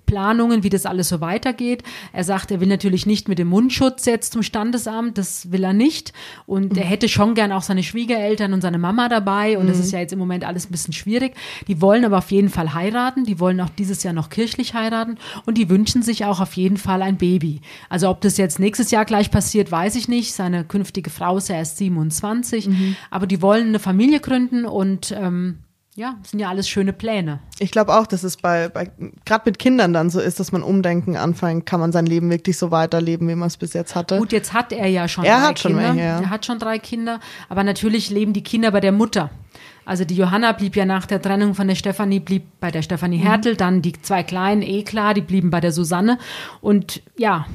Corona-Planungen, 0.05 0.63
wie 0.63 0.69
das 0.69 0.85
alles 0.85 1.09
so 1.09 1.21
weitergeht. 1.21 1.83
Er 2.13 2.23
sagt, 2.23 2.51
er 2.51 2.59
will 2.59 2.67
natürlich 2.67 3.05
nicht 3.05 3.27
mit 3.27 3.39
dem 3.39 3.47
Mundschutz 3.47 4.05
jetzt 4.05 4.33
zum 4.33 4.43
Standesamt, 4.43 5.17
das 5.17 5.51
will 5.51 5.63
er 5.63 5.73
nicht. 5.73 6.13
Und 6.45 6.77
er 6.77 6.85
hätte 6.85 7.09
schon 7.09 7.35
gern 7.35 7.51
auch 7.51 7.61
seine 7.61 7.83
Schwiegereltern 7.83 8.53
und 8.53 8.61
seine 8.61 8.77
Mama 8.77 9.09
dabei. 9.09 9.57
Und 9.57 9.67
das 9.67 9.79
ist 9.79 9.91
ja 9.91 9.99
jetzt 9.99 10.13
im 10.13 10.19
Moment 10.19 10.45
alles 10.45 10.67
ein 10.67 10.71
bisschen 10.71 10.93
schwierig. 10.93 11.35
Die 11.67 11.81
wollen 11.81 12.05
aber 12.05 12.19
auf 12.19 12.31
jeden 12.31 12.49
Fall 12.49 12.73
heiraten. 12.73 13.25
Die 13.25 13.39
wollen 13.39 13.59
auch 13.61 13.69
dieses 13.69 14.03
Jahr 14.03 14.13
noch 14.13 14.29
kirchlich 14.29 14.73
heiraten. 14.73 15.17
Und 15.45 15.57
die 15.57 15.69
wünschen 15.69 16.01
sich 16.01 16.25
auch 16.25 16.39
auf 16.39 16.53
jeden 16.53 16.77
Fall 16.77 17.01
ein 17.01 17.17
Baby. 17.17 17.61
Also 17.89 18.09
ob 18.09 18.21
das 18.21 18.37
jetzt 18.37 18.59
nächstes 18.59 18.91
Jahr 18.91 19.05
gleich 19.05 19.31
passiert, 19.31 19.71
weiß 19.71 19.95
ich 19.95 20.07
nicht. 20.07 20.33
Seine 20.33 20.63
künftige 20.63 21.09
Frau 21.09 21.37
ist 21.37 21.49
ja 21.49 21.55
erst 21.55 21.77
27. 21.77 22.69
Aber 23.09 23.27
die 23.27 23.41
wollen 23.41 23.67
eine 23.67 23.79
Familie 23.79 24.19
gründen 24.19 24.65
und 24.65 25.13
ähm, 25.17 25.59
ja, 25.95 26.15
das 26.21 26.31
sind 26.31 26.39
ja 26.39 26.49
alles 26.49 26.67
schöne 26.67 26.91
Pläne. 26.93 27.39
Ich 27.59 27.71
glaube 27.71 27.93
auch, 27.93 28.05
dass 28.05 28.23
es 28.23 28.37
bei, 28.37 28.67
bei 28.69 28.91
gerade 29.25 29.43
mit 29.45 29.59
Kindern 29.59 29.93
dann 29.93 30.09
so 30.09 30.19
ist, 30.19 30.39
dass 30.39 30.51
man 30.51 30.61
umdenken 30.61 31.15
anfängt, 31.15 31.65
kann 31.65 31.79
man 31.79 31.91
sein 31.91 32.05
Leben 32.05 32.29
wirklich 32.29 32.57
so 32.57 32.69
weiterleben, 32.71 33.27
wie 33.29 33.35
man 33.35 33.47
es 33.47 33.57
bis 33.57 33.73
jetzt 33.73 33.95
hatte. 33.95 34.17
Gut, 34.17 34.31
jetzt 34.31 34.53
hat 34.53 34.71
er 34.73 34.87
ja 34.87 35.07
schon 35.07 35.23
Er 35.23 35.39
drei 35.39 35.47
hat 35.47 35.59
schon 35.59 35.71
Kinder. 35.71 35.87
welche, 35.89 35.99
ja. 36.05 36.19
Er 36.21 36.29
hat 36.29 36.45
schon 36.45 36.59
drei 36.59 36.79
Kinder, 36.79 37.19
aber 37.49 37.63
natürlich 37.63 38.09
leben 38.09 38.33
die 38.33 38.43
Kinder 38.43 38.71
bei 38.71 38.81
der 38.81 38.91
Mutter. 38.91 39.29
Also 39.85 40.03
die 40.03 40.15
Johanna 40.15 40.51
blieb 40.51 40.75
ja 40.75 40.83
nach 40.85 41.05
der 41.05 41.21
Trennung 41.21 41.53
von 41.53 41.67
der 41.67 41.75
Stefanie, 41.75 42.19
blieb 42.19 42.43
bei 42.59 42.71
der 42.71 42.81
Stefanie 42.81 43.19
Mhm. 43.19 43.23
Hertel, 43.23 43.55
dann 43.55 43.81
die 43.81 43.93
zwei 44.01 44.23
Kleinen, 44.23 44.63
eh 44.63 44.83
klar, 44.83 45.13
die 45.13 45.21
blieben 45.21 45.49
bei 45.51 45.61
der 45.61 45.71
Susanne. 45.71 46.17
Und 46.59 47.03
ja, 47.17 47.45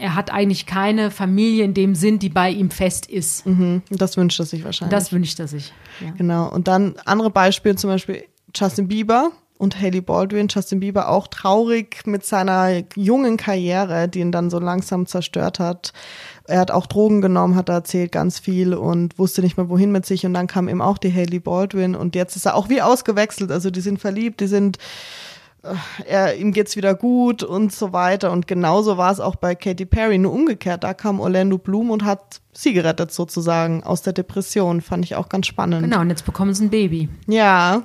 er 0.00 0.14
hat 0.14 0.32
eigentlich 0.32 0.66
keine 0.66 1.10
Familie 1.10 1.64
in 1.64 1.74
dem 1.74 1.94
Sinn, 1.94 2.18
die 2.18 2.30
bei 2.30 2.50
ihm 2.50 2.70
fest 2.70 3.06
ist. 3.06 3.46
Mhm, 3.46 3.82
das 3.90 4.16
wünscht 4.16 4.40
er 4.40 4.46
sich 4.46 4.64
wahrscheinlich. 4.64 4.96
Das 4.96 5.12
wünscht 5.12 5.38
er 5.38 5.46
sich. 5.46 5.72
Ja. 6.00 6.10
Genau. 6.16 6.48
Und 6.48 6.68
dann 6.68 6.94
andere 7.04 7.30
Beispiele, 7.30 7.76
zum 7.76 7.90
Beispiel 7.90 8.24
Justin 8.54 8.88
Bieber 8.88 9.30
und 9.58 9.78
Haley 9.78 10.00
Baldwin. 10.00 10.48
Justin 10.48 10.80
Bieber 10.80 11.10
auch 11.10 11.26
traurig 11.26 12.06
mit 12.06 12.24
seiner 12.24 12.82
jungen 12.96 13.36
Karriere, 13.36 14.08
die 14.08 14.20
ihn 14.20 14.32
dann 14.32 14.48
so 14.48 14.58
langsam 14.58 15.06
zerstört 15.06 15.58
hat. 15.58 15.92
Er 16.46 16.60
hat 16.60 16.70
auch 16.70 16.86
Drogen 16.86 17.20
genommen, 17.20 17.54
hat 17.54 17.68
er 17.68 17.76
erzählt, 17.76 18.10
ganz 18.10 18.38
viel 18.38 18.72
und 18.72 19.18
wusste 19.18 19.42
nicht 19.42 19.58
mehr 19.58 19.68
wohin 19.68 19.92
mit 19.92 20.06
sich. 20.06 20.24
Und 20.24 20.32
dann 20.32 20.46
kam 20.46 20.68
eben 20.68 20.80
auch 20.80 20.96
die 20.96 21.14
Haley 21.14 21.40
Baldwin 21.40 21.94
und 21.94 22.16
jetzt 22.16 22.36
ist 22.36 22.46
er 22.46 22.54
auch 22.54 22.70
wie 22.70 22.80
ausgewechselt. 22.80 23.52
Also 23.52 23.70
die 23.70 23.82
sind 23.82 24.00
verliebt, 24.00 24.40
die 24.40 24.46
sind 24.46 24.78
er, 26.06 26.36
ihm 26.36 26.52
geht's 26.52 26.76
wieder 26.76 26.94
gut 26.94 27.42
und 27.42 27.72
so 27.72 27.92
weiter. 27.92 28.32
Und 28.32 28.46
genauso 28.46 28.96
war 28.96 29.12
es 29.12 29.20
auch 29.20 29.36
bei 29.36 29.54
Katy 29.54 29.86
Perry, 29.86 30.18
nur 30.18 30.32
umgekehrt. 30.32 30.84
Da 30.84 30.94
kam 30.94 31.20
Orlando 31.20 31.58
Bloom 31.58 31.90
und 31.90 32.04
hat 32.04 32.40
sie 32.52 32.72
gerettet 32.72 33.12
sozusagen 33.12 33.82
aus 33.82 34.02
der 34.02 34.12
Depression. 34.12 34.80
Fand 34.80 35.04
ich 35.04 35.14
auch 35.16 35.28
ganz 35.28 35.46
spannend. 35.46 35.82
Genau, 35.82 36.00
und 36.00 36.10
jetzt 36.10 36.24
bekommen 36.24 36.54
sie 36.54 36.64
ein 36.64 36.70
Baby. 36.70 37.08
Ja, 37.26 37.84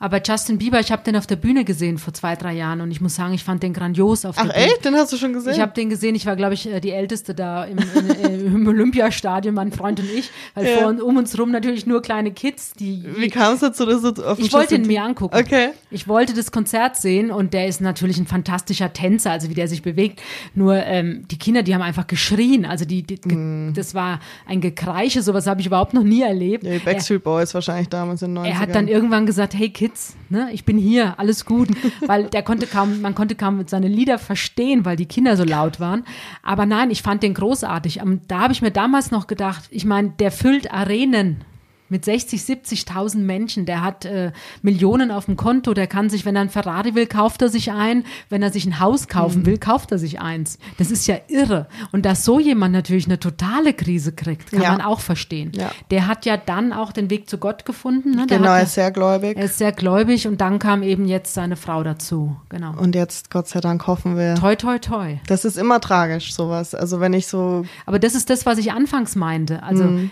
Aber 0.00 0.20
Justin 0.24 0.56
Bieber, 0.58 0.80
ich 0.80 0.90
habe 0.90 1.02
den 1.04 1.14
auf 1.14 1.26
der 1.26 1.36
Bühne 1.36 1.64
gesehen 1.64 1.98
vor 1.98 2.12
zwei, 2.14 2.34
drei 2.34 2.54
Jahren 2.54 2.80
und 2.80 2.90
ich 2.90 3.00
muss 3.02 3.14
sagen, 3.14 3.34
ich 3.34 3.44
fand 3.44 3.62
den 3.62 3.74
grandios 3.74 4.24
auf 4.24 4.36
Ach 4.38 4.46
der 4.46 4.52
Bühne. 4.54 4.64
echt? 4.64 4.84
Den 4.84 4.94
hast 4.96 5.12
du 5.12 5.18
schon 5.18 5.34
gesehen? 5.34 5.52
Ich 5.52 5.60
habe 5.60 5.72
den 5.74 5.90
gesehen, 5.90 6.14
ich 6.14 6.24
war, 6.24 6.36
glaube 6.36 6.54
ich, 6.54 6.66
äh, 6.72 6.80
die 6.80 6.90
Älteste 6.90 7.34
da 7.34 7.64
im, 7.64 7.76
in, 7.78 8.46
im 8.56 8.66
Olympiastadion, 8.66 9.54
mein 9.54 9.72
Freund 9.72 10.00
und 10.00 10.10
ich, 10.10 10.30
weil 10.54 10.66
Ja. 10.66 10.78
vor 10.78 10.86
und 10.88 11.02
um 11.02 11.18
uns 11.18 11.38
rum 11.38 11.50
natürlich 11.50 11.86
nur 11.86 12.00
kleine 12.02 12.32
Kids, 12.32 12.72
die. 12.72 13.04
Wie 13.16 13.28
kam 13.28 13.54
es 13.54 13.60
dazu, 13.60 13.84
dass 13.84 14.00
du 14.00 14.22
auf 14.26 14.38
ich 14.38 14.52
wollte 14.54 14.74
ihn 14.76 14.86
mir 14.86 15.02
angucken. 15.02 15.36
Okay. 15.36 15.68
Ich 15.90 16.08
wollte 16.08 16.32
das 16.32 16.50
Konzert 16.50 16.96
sehen 16.96 17.30
und 17.30 17.52
der 17.52 17.66
ist 17.66 17.80
natürlich 17.82 18.16
ein 18.18 18.26
fantastischer 18.26 18.92
Tänzer, 18.94 19.30
also 19.32 19.50
wie 19.50 19.54
der 19.54 19.68
sich 19.68 19.82
bewegt. 19.82 20.22
Nur 20.54 20.76
ähm, 20.76 21.26
die 21.30 21.36
Kinder, 21.38 21.62
die 21.62 21.74
haben 21.74 21.82
einfach 21.82 22.06
geschrien. 22.06 22.64
Also 22.64 22.84
die, 22.86 23.02
die 23.02 23.20
Mhm. 23.30 23.74
das 23.74 23.94
war 23.94 24.18
ein 24.46 24.62
Gekreische, 24.62 25.20
sowas 25.22 25.46
habe 25.46 25.60
ich 25.60 25.66
überhaupt 25.66 25.92
noch 25.92 26.02
nie 26.04 26.22
erlebt. 26.22 26.64
Ja, 26.64 26.72
die 26.72 26.78
Backstreet 26.78 27.22
Boys 27.22 27.52
wahrscheinlich 27.52 27.90
damals 27.90 28.22
in 28.22 28.34
den 28.34 28.44
90ern. 28.44 28.48
Er 28.48 28.58
hat 28.58 28.74
dann 28.74 28.88
irgendwann 28.88 29.26
gesagt, 29.26 29.52
hey 29.54 29.68
Kids, 29.68 29.89
geht's? 29.90 30.16
Ne? 30.28 30.50
Ich 30.52 30.64
bin 30.64 30.78
hier, 30.78 31.18
alles 31.18 31.44
gut. 31.44 31.68
Weil 32.06 32.24
der 32.24 32.42
konnte 32.42 32.66
kaum, 32.66 33.00
man 33.00 33.14
konnte 33.14 33.34
kaum 33.34 33.66
seine 33.66 33.88
Lieder 33.88 34.18
verstehen, 34.18 34.84
weil 34.84 34.96
die 34.96 35.06
Kinder 35.06 35.36
so 35.36 35.44
laut 35.44 35.80
waren. 35.80 36.04
Aber 36.42 36.66
nein, 36.66 36.90
ich 36.90 37.02
fand 37.02 37.22
den 37.22 37.34
großartig. 37.34 38.00
Da 38.28 38.40
habe 38.40 38.52
ich 38.52 38.62
mir 38.62 38.70
damals 38.70 39.10
noch 39.10 39.26
gedacht, 39.26 39.64
ich 39.70 39.84
meine, 39.84 40.10
der 40.10 40.30
füllt 40.30 40.72
Arenen 40.72 41.44
mit 41.90 42.04
60, 42.04 42.40
70.000 42.40 43.18
Menschen. 43.18 43.66
Der 43.66 43.82
hat 43.82 44.04
äh, 44.04 44.32
Millionen 44.62 45.10
auf 45.10 45.26
dem 45.26 45.36
Konto. 45.36 45.74
Der 45.74 45.86
kann 45.86 46.08
sich, 46.08 46.24
wenn 46.24 46.36
er 46.36 46.42
ein 46.42 46.50
Ferrari 46.50 46.94
will, 46.94 47.06
kauft 47.06 47.42
er 47.42 47.48
sich 47.48 47.72
ein. 47.72 48.04
Wenn 48.28 48.42
er 48.42 48.50
sich 48.50 48.64
ein 48.66 48.80
Haus 48.80 49.08
kaufen 49.08 49.40
mhm. 49.40 49.46
will, 49.46 49.58
kauft 49.58 49.92
er 49.92 49.98
sich 49.98 50.20
eins. 50.20 50.58
Das 50.78 50.90
ist 50.90 51.06
ja 51.06 51.16
irre. 51.28 51.66
Und 51.92 52.06
dass 52.06 52.24
so 52.24 52.40
jemand 52.40 52.72
natürlich 52.72 53.06
eine 53.06 53.18
totale 53.18 53.74
Krise 53.74 54.12
kriegt, 54.12 54.50
kann 54.50 54.62
ja. 54.62 54.72
man 54.72 54.80
auch 54.80 55.00
verstehen. 55.00 55.52
Ja. 55.54 55.70
Der 55.90 56.06
hat 56.06 56.26
ja 56.26 56.36
dann 56.36 56.72
auch 56.72 56.92
den 56.92 57.10
Weg 57.10 57.28
zu 57.28 57.38
Gott 57.38 57.64
gefunden. 57.64 58.12
Ne? 58.12 58.26
genau, 58.28 58.54
er 58.54 58.62
ist 58.62 58.74
sehr 58.74 58.90
gläubig. 58.90 59.36
Er 59.36 59.44
ist 59.44 59.58
sehr 59.58 59.72
gläubig 59.72 60.26
und 60.26 60.40
dann 60.40 60.58
kam 60.58 60.82
eben 60.82 61.06
jetzt 61.06 61.34
seine 61.34 61.56
Frau 61.56 61.82
dazu. 61.82 62.36
Genau. 62.48 62.72
Und 62.78 62.94
jetzt, 62.94 63.30
Gott 63.30 63.48
sei 63.48 63.60
Dank, 63.60 63.86
hoffen 63.86 64.16
wir. 64.16 64.36
Toi, 64.36 64.56
toi, 64.56 64.78
toi. 64.78 65.18
Das 65.26 65.44
ist 65.44 65.58
immer 65.58 65.80
tragisch, 65.80 66.32
sowas. 66.34 66.74
Also 66.74 67.00
wenn 67.00 67.12
ich 67.12 67.26
so. 67.26 67.64
Aber 67.86 67.98
das 67.98 68.14
ist 68.14 68.30
das, 68.30 68.46
was 68.46 68.58
ich 68.58 68.72
anfangs 68.72 69.16
meinte. 69.16 69.62
Also 69.62 69.84
mhm 69.84 70.10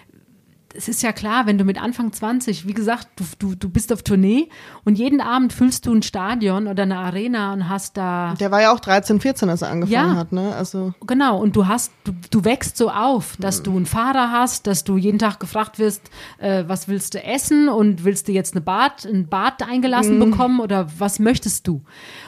es 0.75 0.89
ist 0.89 1.03
ja 1.03 1.13
klar, 1.13 1.47
wenn 1.47 1.57
du 1.57 1.65
mit 1.65 1.81
Anfang 1.81 2.13
20, 2.13 2.67
wie 2.67 2.75
gesagt, 2.75 3.09
du, 3.17 3.25
du, 3.39 3.55
du 3.55 3.69
bist 3.69 3.93
auf 3.93 4.03
Tournee 4.03 4.49
und 4.85 4.99
jeden 4.99 5.21
Abend 5.21 5.53
füllst 5.53 5.87
du 5.87 5.95
ein 5.95 6.03
Stadion 6.03 6.67
oder 6.67 6.83
eine 6.83 6.99
Arena 6.99 7.53
und 7.53 7.69
hast 7.69 7.97
da. 7.97 8.35
Der 8.39 8.51
war 8.51 8.61
ja 8.61 8.73
auch 8.73 8.81
13, 8.81 9.21
14, 9.21 9.49
als 9.49 9.63
er 9.63 9.71
angefangen 9.71 10.15
ja, 10.15 10.17
hat, 10.17 10.33
ne? 10.33 10.55
Also. 10.55 10.93
Genau, 11.07 11.41
und 11.41 11.57
du 11.57 11.67
hast, 11.67 11.93
du, 12.05 12.13
du 12.31 12.45
wächst 12.45 12.77
so 12.77 12.91
auf, 12.91 13.37
dass 13.39 13.63
du 13.63 13.77
einen 13.77 13.87
Fahrer 13.87 14.31
hast, 14.31 14.67
dass 14.67 14.85
du 14.85 14.97
jeden 14.97 15.19
Tag 15.19 15.41
gefragt 15.41 15.79
wirst, 15.79 16.11
äh, 16.39 16.65
was 16.67 16.89
willst 16.89 17.15
du 17.15 17.23
essen 17.25 17.69
und 17.69 18.05
willst 18.05 18.29
du 18.29 18.33
jetzt 18.33 18.55
eine 18.55 18.61
Bad, 18.61 19.07
ein 19.07 19.27
Bad 19.27 19.63
eingelassen 19.63 20.17
mhm. 20.19 20.31
bekommen 20.31 20.61
oder 20.61 20.89
was 20.99 21.19
möchtest 21.19 21.67
du? 21.67 21.83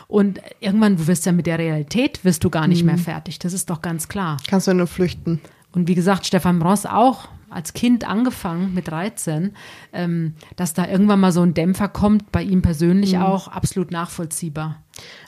Und 0.08 0.40
irgendwann, 0.60 0.96
du 0.96 1.06
wirst 1.06 1.26
ja 1.26 1.32
mit 1.32 1.46
der 1.46 1.58
Realität, 1.58 2.24
wirst 2.24 2.42
du 2.42 2.50
gar 2.50 2.66
nicht 2.66 2.82
mhm. 2.82 2.86
mehr 2.86 2.98
fertig. 2.98 3.38
Das 3.38 3.52
ist 3.52 3.70
doch 3.70 3.82
ganz 3.82 4.08
klar. 4.08 4.38
Kannst 4.48 4.66
du 4.66 4.74
nur 4.74 4.86
flüchten. 4.86 5.40
Und 5.72 5.88
wie 5.88 5.94
gesagt, 5.94 6.26
Stefan 6.26 6.62
Ross 6.62 6.86
auch 6.86 7.28
als 7.50 7.72
Kind 7.72 8.08
angefangen 8.08 8.72
mit 8.74 8.88
13, 8.88 9.54
ähm, 9.92 10.34
dass 10.56 10.72
da 10.72 10.86
irgendwann 10.86 11.20
mal 11.20 11.32
so 11.32 11.42
ein 11.42 11.52
Dämpfer 11.52 11.88
kommt, 11.88 12.30
bei 12.30 12.42
ihm 12.42 12.62
persönlich 12.62 13.14
mhm. 13.14 13.22
auch 13.22 13.48
absolut 13.48 13.90
nachvollziehbar. 13.90 14.82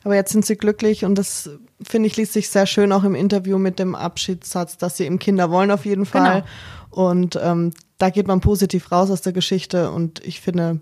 Aber 0.05 0.15
jetzt 0.15 0.33
sind 0.33 0.45
sie 0.45 0.57
glücklich 0.57 1.05
und 1.05 1.17
das 1.17 1.51
finde 1.83 2.07
ich 2.07 2.17
liest 2.17 2.33
sich 2.33 2.49
sehr 2.49 2.67
schön 2.67 2.93
auch 2.93 3.05
im 3.05 3.17
Interview 3.17 3.59
mit 3.59 3.79
dem 3.79 3.95
Abschiedssatz, 3.95 4.79
dass 4.79 4.97
sie 4.97 5.05
eben 5.05 5.19
Kinder 5.19 5.51
wollen 5.51 5.73
auf 5.73 5.85
jeden 5.85 6.07
Fall. 6.07 6.45
Genau. 6.91 7.09
Und 7.11 7.39
ähm, 7.43 7.73
da 7.99 8.11
geht 8.11 8.29
man 8.29 8.41
positiv 8.41 8.93
raus 8.93 9.11
aus 9.11 9.23
der 9.23 9.33
Geschichte 9.33 9.91
und 9.91 10.25
ich 10.25 10.41
finde, 10.41 10.81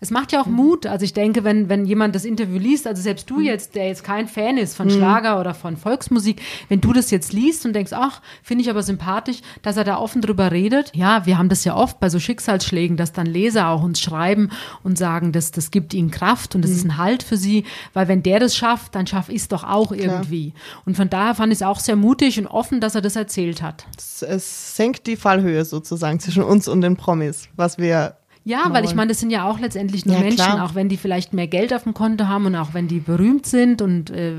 es 0.00 0.10
macht 0.10 0.32
ja 0.32 0.40
auch 0.40 0.46
Mut. 0.46 0.86
Also 0.86 1.04
ich 1.04 1.12
denke, 1.12 1.44
wenn, 1.44 1.68
wenn 1.68 1.86
jemand 1.86 2.14
das 2.14 2.24
Interview 2.24 2.58
liest, 2.58 2.86
also 2.86 3.02
selbst 3.02 3.28
du 3.30 3.40
jetzt, 3.40 3.74
der 3.74 3.88
jetzt 3.88 4.04
kein 4.04 4.28
Fan 4.28 4.56
ist 4.58 4.76
von 4.76 4.86
mhm. 4.86 4.92
Schlager 4.92 5.40
oder 5.40 5.54
von 5.54 5.76
Volksmusik, 5.76 6.40
wenn 6.68 6.80
du 6.80 6.92
das 6.92 7.10
jetzt 7.10 7.32
liest 7.32 7.64
und 7.66 7.72
denkst, 7.72 7.92
ach, 7.94 8.20
finde 8.42 8.62
ich 8.62 8.70
aber 8.70 8.82
sympathisch, 8.82 9.38
dass 9.62 9.76
er 9.76 9.84
da 9.84 9.98
offen 9.98 10.22
drüber 10.22 10.52
redet. 10.52 10.90
Ja, 10.94 11.26
wir 11.26 11.38
haben 11.38 11.48
das 11.48 11.64
ja 11.64 11.76
oft 11.76 12.00
bei 12.00 12.08
so 12.08 12.18
Schicksalsschlägen, 12.18 12.96
dass 12.96 13.12
dann 13.12 13.26
Leser 13.26 13.68
auch 13.68 13.82
uns 13.82 14.00
schreiben 14.00 14.50
und 14.82 14.98
sagen, 14.98 15.32
das, 15.32 15.50
das 15.50 15.70
gibt 15.70 15.94
ihnen 15.94 16.10
Kraft 16.10 16.54
und 16.54 16.62
das 16.62 16.70
mhm. 16.70 16.76
ist 16.76 16.84
ein 16.84 16.98
Halt 16.98 17.22
für 17.22 17.36
sie, 17.36 17.64
weil 17.92 18.08
wenn 18.08 18.22
der 18.22 18.40
das 18.40 18.56
schafft, 18.56 18.94
dann 18.94 19.06
schaffe 19.06 19.32
ich 19.32 19.42
es 19.42 19.48
doch 19.48 19.64
auch 19.64 19.92
irgendwie. 19.92 20.50
Klar. 20.50 20.82
Und 20.86 20.96
von 20.96 21.10
daher 21.10 21.34
fand 21.34 21.52
ich 21.52 21.58
es 21.58 21.62
auch 21.62 21.80
sehr 21.80 21.96
mutig 21.96 22.38
und 22.38 22.46
offen, 22.46 22.80
dass 22.80 22.94
er 22.94 23.02
das 23.02 23.16
erzählt 23.16 23.62
hat. 23.62 23.86
Es, 23.96 24.22
es 24.22 24.76
senkt 24.76 25.06
die 25.06 25.16
Fallhöhe 25.16 25.64
sozusagen 25.64 26.20
zwischen 26.20 26.42
uns 26.42 26.68
und 26.68 26.80
den 26.80 26.96
Promis, 26.96 27.48
was 27.56 27.78
wir 27.78 28.16
ja, 28.46 28.66
weil 28.72 28.84
ich 28.84 28.94
meine, 28.94 29.08
das 29.08 29.20
sind 29.20 29.30
ja 29.30 29.48
auch 29.48 29.58
letztendlich 29.58 30.04
nur 30.04 30.16
ja, 30.16 30.20
Menschen, 30.20 30.36
klar. 30.36 30.64
auch 30.64 30.74
wenn 30.74 30.90
die 30.90 30.98
vielleicht 30.98 31.32
mehr 31.32 31.46
Geld 31.46 31.72
auf 31.72 31.84
dem 31.84 31.94
Konto 31.94 32.28
haben 32.28 32.44
und 32.44 32.54
auch 32.56 32.74
wenn 32.74 32.88
die 32.88 33.00
berühmt 33.00 33.46
sind 33.46 33.80
und 33.80 34.10
äh, 34.10 34.34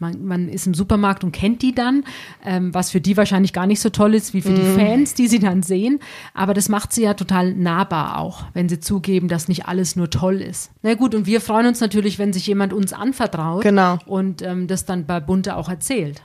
man, 0.00 0.24
man 0.24 0.48
ist 0.48 0.66
im 0.66 0.74
Supermarkt 0.74 1.22
und 1.22 1.30
kennt 1.30 1.62
die 1.62 1.72
dann, 1.72 2.02
ähm, 2.44 2.74
was 2.74 2.90
für 2.90 3.00
die 3.00 3.16
wahrscheinlich 3.16 3.52
gar 3.52 3.68
nicht 3.68 3.80
so 3.80 3.90
toll 3.90 4.14
ist 4.14 4.34
wie 4.34 4.40
für 4.40 4.50
mm. 4.50 4.56
die 4.56 4.62
mhm. 4.62 4.76
Fans, 4.76 5.14
die 5.14 5.28
sie 5.28 5.38
dann 5.38 5.62
sehen. 5.62 6.00
Aber 6.34 6.52
das 6.52 6.68
macht 6.68 6.92
sie 6.92 7.02
ja 7.02 7.14
total 7.14 7.54
nahbar 7.54 8.18
auch, 8.18 8.42
wenn 8.54 8.68
sie 8.68 8.80
zugeben, 8.80 9.28
dass 9.28 9.46
nicht 9.46 9.66
alles 9.66 9.94
nur 9.94 10.10
toll 10.10 10.42
ist. 10.42 10.72
Na 10.82 10.94
gut, 10.94 11.14
und 11.14 11.26
wir 11.26 11.40
freuen 11.40 11.68
uns 11.68 11.80
natürlich, 11.80 12.18
wenn 12.18 12.32
sich 12.32 12.46
jemand 12.48 12.72
uns 12.72 12.92
anvertraut 12.92 13.62
genau. 13.62 13.98
und 14.06 14.42
ähm, 14.42 14.66
das 14.66 14.84
dann 14.84 15.06
bei 15.06 15.20
Bunte 15.20 15.56
auch 15.56 15.68
erzählt. 15.68 16.20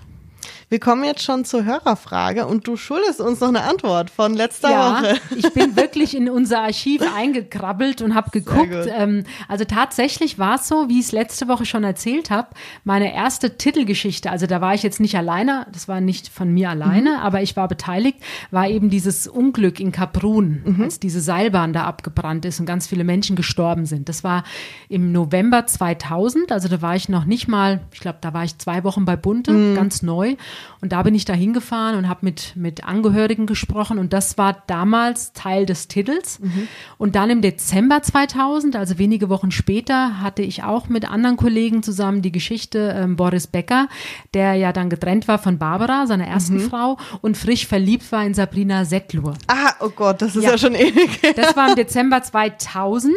Wir 0.73 0.79
kommen 0.79 1.03
jetzt 1.03 1.21
schon 1.21 1.45
zur 1.45 1.65
Hörerfrage 1.65 2.47
und 2.47 2.67
du 2.67 2.77
schuldest 2.77 3.21
uns 3.21 3.39
noch 3.39 3.49
eine 3.49 3.61
Antwort 3.61 4.09
von 4.09 4.33
letzter 4.33 4.71
ja, 4.71 5.03
Woche. 5.03 5.19
ich 5.35 5.53
bin 5.53 5.75
wirklich 5.75 6.17
in 6.17 6.31
unser 6.31 6.61
Archiv 6.61 7.03
eingekrabbelt 7.15 8.01
und 8.01 8.15
habe 8.15 8.31
geguckt. 8.31 8.87
Ähm, 8.87 9.23
also 9.47 9.65
tatsächlich 9.65 10.39
war 10.39 10.55
es 10.55 10.67
so, 10.67 10.89
wie 10.89 10.99
ich 10.99 11.05
es 11.05 11.11
letzte 11.11 11.47
Woche 11.47 11.67
schon 11.67 11.83
erzählt 11.83 12.31
habe, 12.31 12.47
meine 12.85 13.13
erste 13.13 13.55
Titelgeschichte, 13.55 14.31
also 14.31 14.47
da 14.47 14.61
war 14.61 14.73
ich 14.73 14.81
jetzt 14.81 14.99
nicht 14.99 15.15
alleine, 15.15 15.67
das 15.71 15.87
war 15.87 16.01
nicht 16.01 16.29
von 16.29 16.51
mir 16.51 16.71
alleine, 16.71 17.11
mhm. 17.11 17.21
aber 17.21 17.43
ich 17.43 17.55
war 17.55 17.67
beteiligt, 17.67 18.17
war 18.49 18.67
eben 18.67 18.89
dieses 18.89 19.27
Unglück 19.27 19.79
in 19.79 19.91
Kaprun, 19.91 20.63
mhm. 20.65 20.81
als 20.81 20.99
diese 20.99 21.21
Seilbahn 21.21 21.73
da 21.73 21.83
abgebrannt 21.83 22.45
ist 22.45 22.59
und 22.59 22.65
ganz 22.65 22.87
viele 22.87 23.03
Menschen 23.03 23.35
gestorben 23.35 23.85
sind. 23.85 24.09
Das 24.09 24.23
war 24.23 24.43
im 24.89 25.11
November 25.11 25.67
2000, 25.67 26.51
also 26.51 26.67
da 26.67 26.81
war 26.81 26.95
ich 26.95 27.09
noch 27.09 27.25
nicht 27.25 27.47
mal, 27.47 27.81
ich 27.93 27.99
glaube, 27.99 28.17
da 28.21 28.33
war 28.33 28.43
ich 28.43 28.57
zwei 28.57 28.83
Wochen 28.83 29.05
bei 29.05 29.15
Bunte, 29.15 29.51
mhm. 29.51 29.75
ganz 29.75 30.01
neu. 30.01 30.35
Und 30.81 30.91
da 30.91 31.03
bin 31.03 31.15
ich 31.15 31.25
da 31.25 31.33
hingefahren 31.33 31.97
und 31.97 32.09
habe 32.09 32.19
mit, 32.23 32.55
mit 32.55 32.83
Angehörigen 32.83 33.45
gesprochen. 33.45 33.99
Und 33.99 34.13
das 34.13 34.37
war 34.37 34.63
damals 34.67 35.33
Teil 35.33 35.65
des 35.65 35.87
Titels. 35.87 36.39
Mhm. 36.39 36.67
Und 36.97 37.15
dann 37.15 37.29
im 37.29 37.41
Dezember 37.41 38.01
2000, 38.01 38.75
also 38.75 38.97
wenige 38.97 39.29
Wochen 39.29 39.51
später, 39.51 40.19
hatte 40.19 40.41
ich 40.41 40.63
auch 40.63 40.89
mit 40.89 41.09
anderen 41.09 41.37
Kollegen 41.37 41.83
zusammen 41.83 42.21
die 42.21 42.31
Geschichte 42.31 42.95
ähm, 42.97 43.15
Boris 43.15 43.47
Becker, 43.47 43.87
der 44.33 44.55
ja 44.55 44.73
dann 44.73 44.89
getrennt 44.89 45.27
war 45.27 45.39
von 45.39 45.57
Barbara, 45.57 46.07
seiner 46.07 46.27
ersten 46.27 46.55
mhm. 46.55 46.69
Frau, 46.69 46.97
und 47.21 47.37
frisch 47.37 47.67
verliebt 47.67 48.11
war 48.11 48.25
in 48.25 48.33
Sabrina 48.33 48.85
Settlur. 48.85 49.35
Ah, 49.47 49.73
oh 49.79 49.89
Gott, 49.89 50.21
das 50.21 50.35
ist 50.35 50.43
ja, 50.43 50.51
ja 50.51 50.57
schon 50.57 50.75
ewig. 50.75 51.19
Das 51.35 51.55
war 51.55 51.69
im 51.69 51.75
Dezember 51.75 52.21
2000 52.21 53.13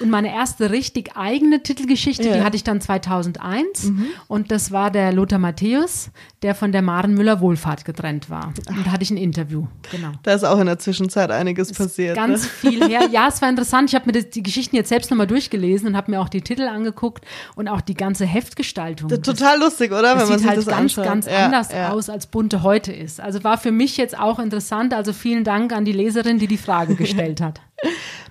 und 0.00 0.10
meine 0.10 0.34
erste 0.34 0.70
richtig 0.70 1.16
eigene 1.16 1.62
Titelgeschichte, 1.62 2.28
ja. 2.28 2.36
die 2.36 2.42
hatte 2.42 2.56
ich 2.56 2.64
dann 2.64 2.80
2001. 2.80 3.84
Mhm. 3.84 4.06
Und 4.28 4.50
das 4.50 4.72
war 4.72 4.90
der 4.90 5.12
Lothar 5.12 5.38
Matthäus, 5.38 6.10
der 6.44 6.54
von 6.54 6.72
der 6.72 6.82
Maren 6.82 7.14
Müller-Wohlfahrt 7.14 7.86
getrennt 7.86 8.28
war. 8.28 8.52
Und 8.68 8.86
da 8.86 8.92
hatte 8.92 9.02
ich 9.02 9.10
ein 9.10 9.16
Interview. 9.16 9.66
Genau. 9.90 10.12
Da 10.22 10.34
ist 10.34 10.44
auch 10.44 10.60
in 10.60 10.66
der 10.66 10.78
Zwischenzeit 10.78 11.30
einiges 11.30 11.70
ist 11.70 11.78
passiert. 11.78 12.16
Ganz 12.16 12.42
ne? 12.42 12.48
viel 12.48 12.86
her. 12.86 13.00
Ja, 13.14 13.28
es 13.28 13.40
war 13.40 13.48
interessant. 13.48 13.90
Ich 13.90 13.94
habe 13.94 14.06
mir 14.06 14.22
die 14.22 14.42
Geschichten 14.42 14.76
jetzt 14.76 14.88
selbst 14.88 15.10
nochmal 15.10 15.26
durchgelesen 15.26 15.88
und 15.88 15.96
habe 15.96 16.10
mir 16.10 16.20
auch 16.20 16.28
die 16.28 16.42
Titel 16.42 16.62
angeguckt 16.62 17.24
und 17.54 17.68
auch 17.68 17.80
die 17.80 17.94
ganze 17.94 18.26
Heftgestaltung. 18.26 19.08
Das 19.08 19.20
total 19.20 19.58
lustig, 19.60 19.92
oder? 19.92 20.14
Das 20.14 20.22
Wenn 20.22 20.28
man 20.30 20.38
sieht 20.38 20.48
halt 20.48 20.58
das 20.58 20.66
ganz, 20.66 20.80
anschaut. 20.80 21.04
ganz 21.04 21.26
ja, 21.26 21.46
anders 21.46 21.72
ja. 21.72 21.90
aus, 21.92 22.10
als 22.10 22.26
bunte 22.26 22.62
heute 22.62 22.92
ist. 22.92 23.20
Also 23.20 23.42
war 23.44 23.56
für 23.56 23.72
mich 23.72 23.96
jetzt 23.96 24.18
auch 24.18 24.38
interessant. 24.38 24.92
Also 24.92 25.12
vielen 25.12 25.44
Dank 25.44 25.72
an 25.72 25.84
die 25.84 25.92
Leserin, 25.92 26.38
die 26.38 26.46
die 26.46 26.58
Frage 26.58 26.94
gestellt 26.96 27.40
hat. 27.40 27.60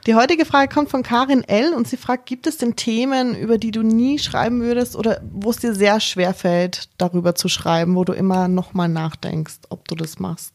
Die 0.06 0.16
heutige 0.16 0.46
Frage 0.46 0.74
kommt 0.74 0.90
von 0.90 1.04
Karin 1.04 1.44
L. 1.44 1.74
und 1.74 1.88
sie 1.88 1.98
fragt, 1.98 2.26
gibt 2.26 2.48
es 2.48 2.58
denn 2.58 2.76
Themen, 2.76 3.36
über 3.36 3.58
die 3.58 3.72
du 3.72 3.84
nie 3.84 4.20
schreiben 4.20 4.62
würdest 4.62 4.96
oder 4.96 5.22
wo 5.32 5.52
es 5.52 5.58
dir 5.58 5.74
sehr 5.74 6.00
schwer 6.00 6.34
fällt, 6.34 6.90
darüber 6.98 7.36
zu 7.36 7.48
schreiben, 7.48 7.96
wo 7.96 8.04
du 8.04 8.14
immer 8.14 8.48
nochmal 8.48 8.90
nachdenkst, 8.90 9.60
ob 9.70 9.88
du 9.88 9.96
das 9.96 10.20
machst? 10.20 10.54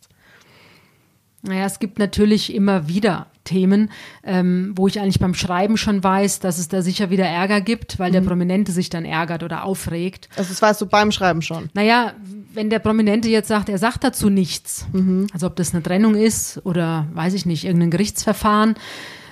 Naja, 1.42 1.64
es 1.64 1.78
gibt 1.78 1.98
natürlich 1.98 2.52
immer 2.52 2.88
wieder 2.88 3.28
Themen, 3.48 3.90
ähm, 4.24 4.72
wo 4.76 4.86
ich 4.86 5.00
eigentlich 5.00 5.18
beim 5.18 5.32
Schreiben 5.32 5.78
schon 5.78 6.04
weiß, 6.04 6.40
dass 6.40 6.58
es 6.58 6.68
da 6.68 6.82
sicher 6.82 7.08
wieder 7.08 7.24
Ärger 7.24 7.62
gibt, 7.62 7.98
weil 7.98 8.10
mhm. 8.10 8.12
der 8.12 8.20
Prominente 8.20 8.72
sich 8.72 8.90
dann 8.90 9.06
ärgert 9.06 9.42
oder 9.42 9.64
aufregt. 9.64 10.28
Also 10.36 10.50
das 10.50 10.60
weißt 10.60 10.80
du 10.82 10.86
beim 10.86 11.10
Schreiben 11.10 11.40
schon? 11.40 11.70
Naja, 11.72 12.12
wenn 12.52 12.68
der 12.68 12.78
Prominente 12.78 13.28
jetzt 13.28 13.48
sagt, 13.48 13.70
er 13.70 13.78
sagt 13.78 14.04
dazu 14.04 14.28
nichts, 14.28 14.86
mhm. 14.92 15.28
also 15.32 15.46
ob 15.46 15.56
das 15.56 15.72
eine 15.72 15.82
Trennung 15.82 16.14
ist 16.14 16.60
oder 16.64 17.06
weiß 17.14 17.32
ich 17.32 17.46
nicht, 17.46 17.64
irgendein 17.64 17.90
Gerichtsverfahren 17.90 18.74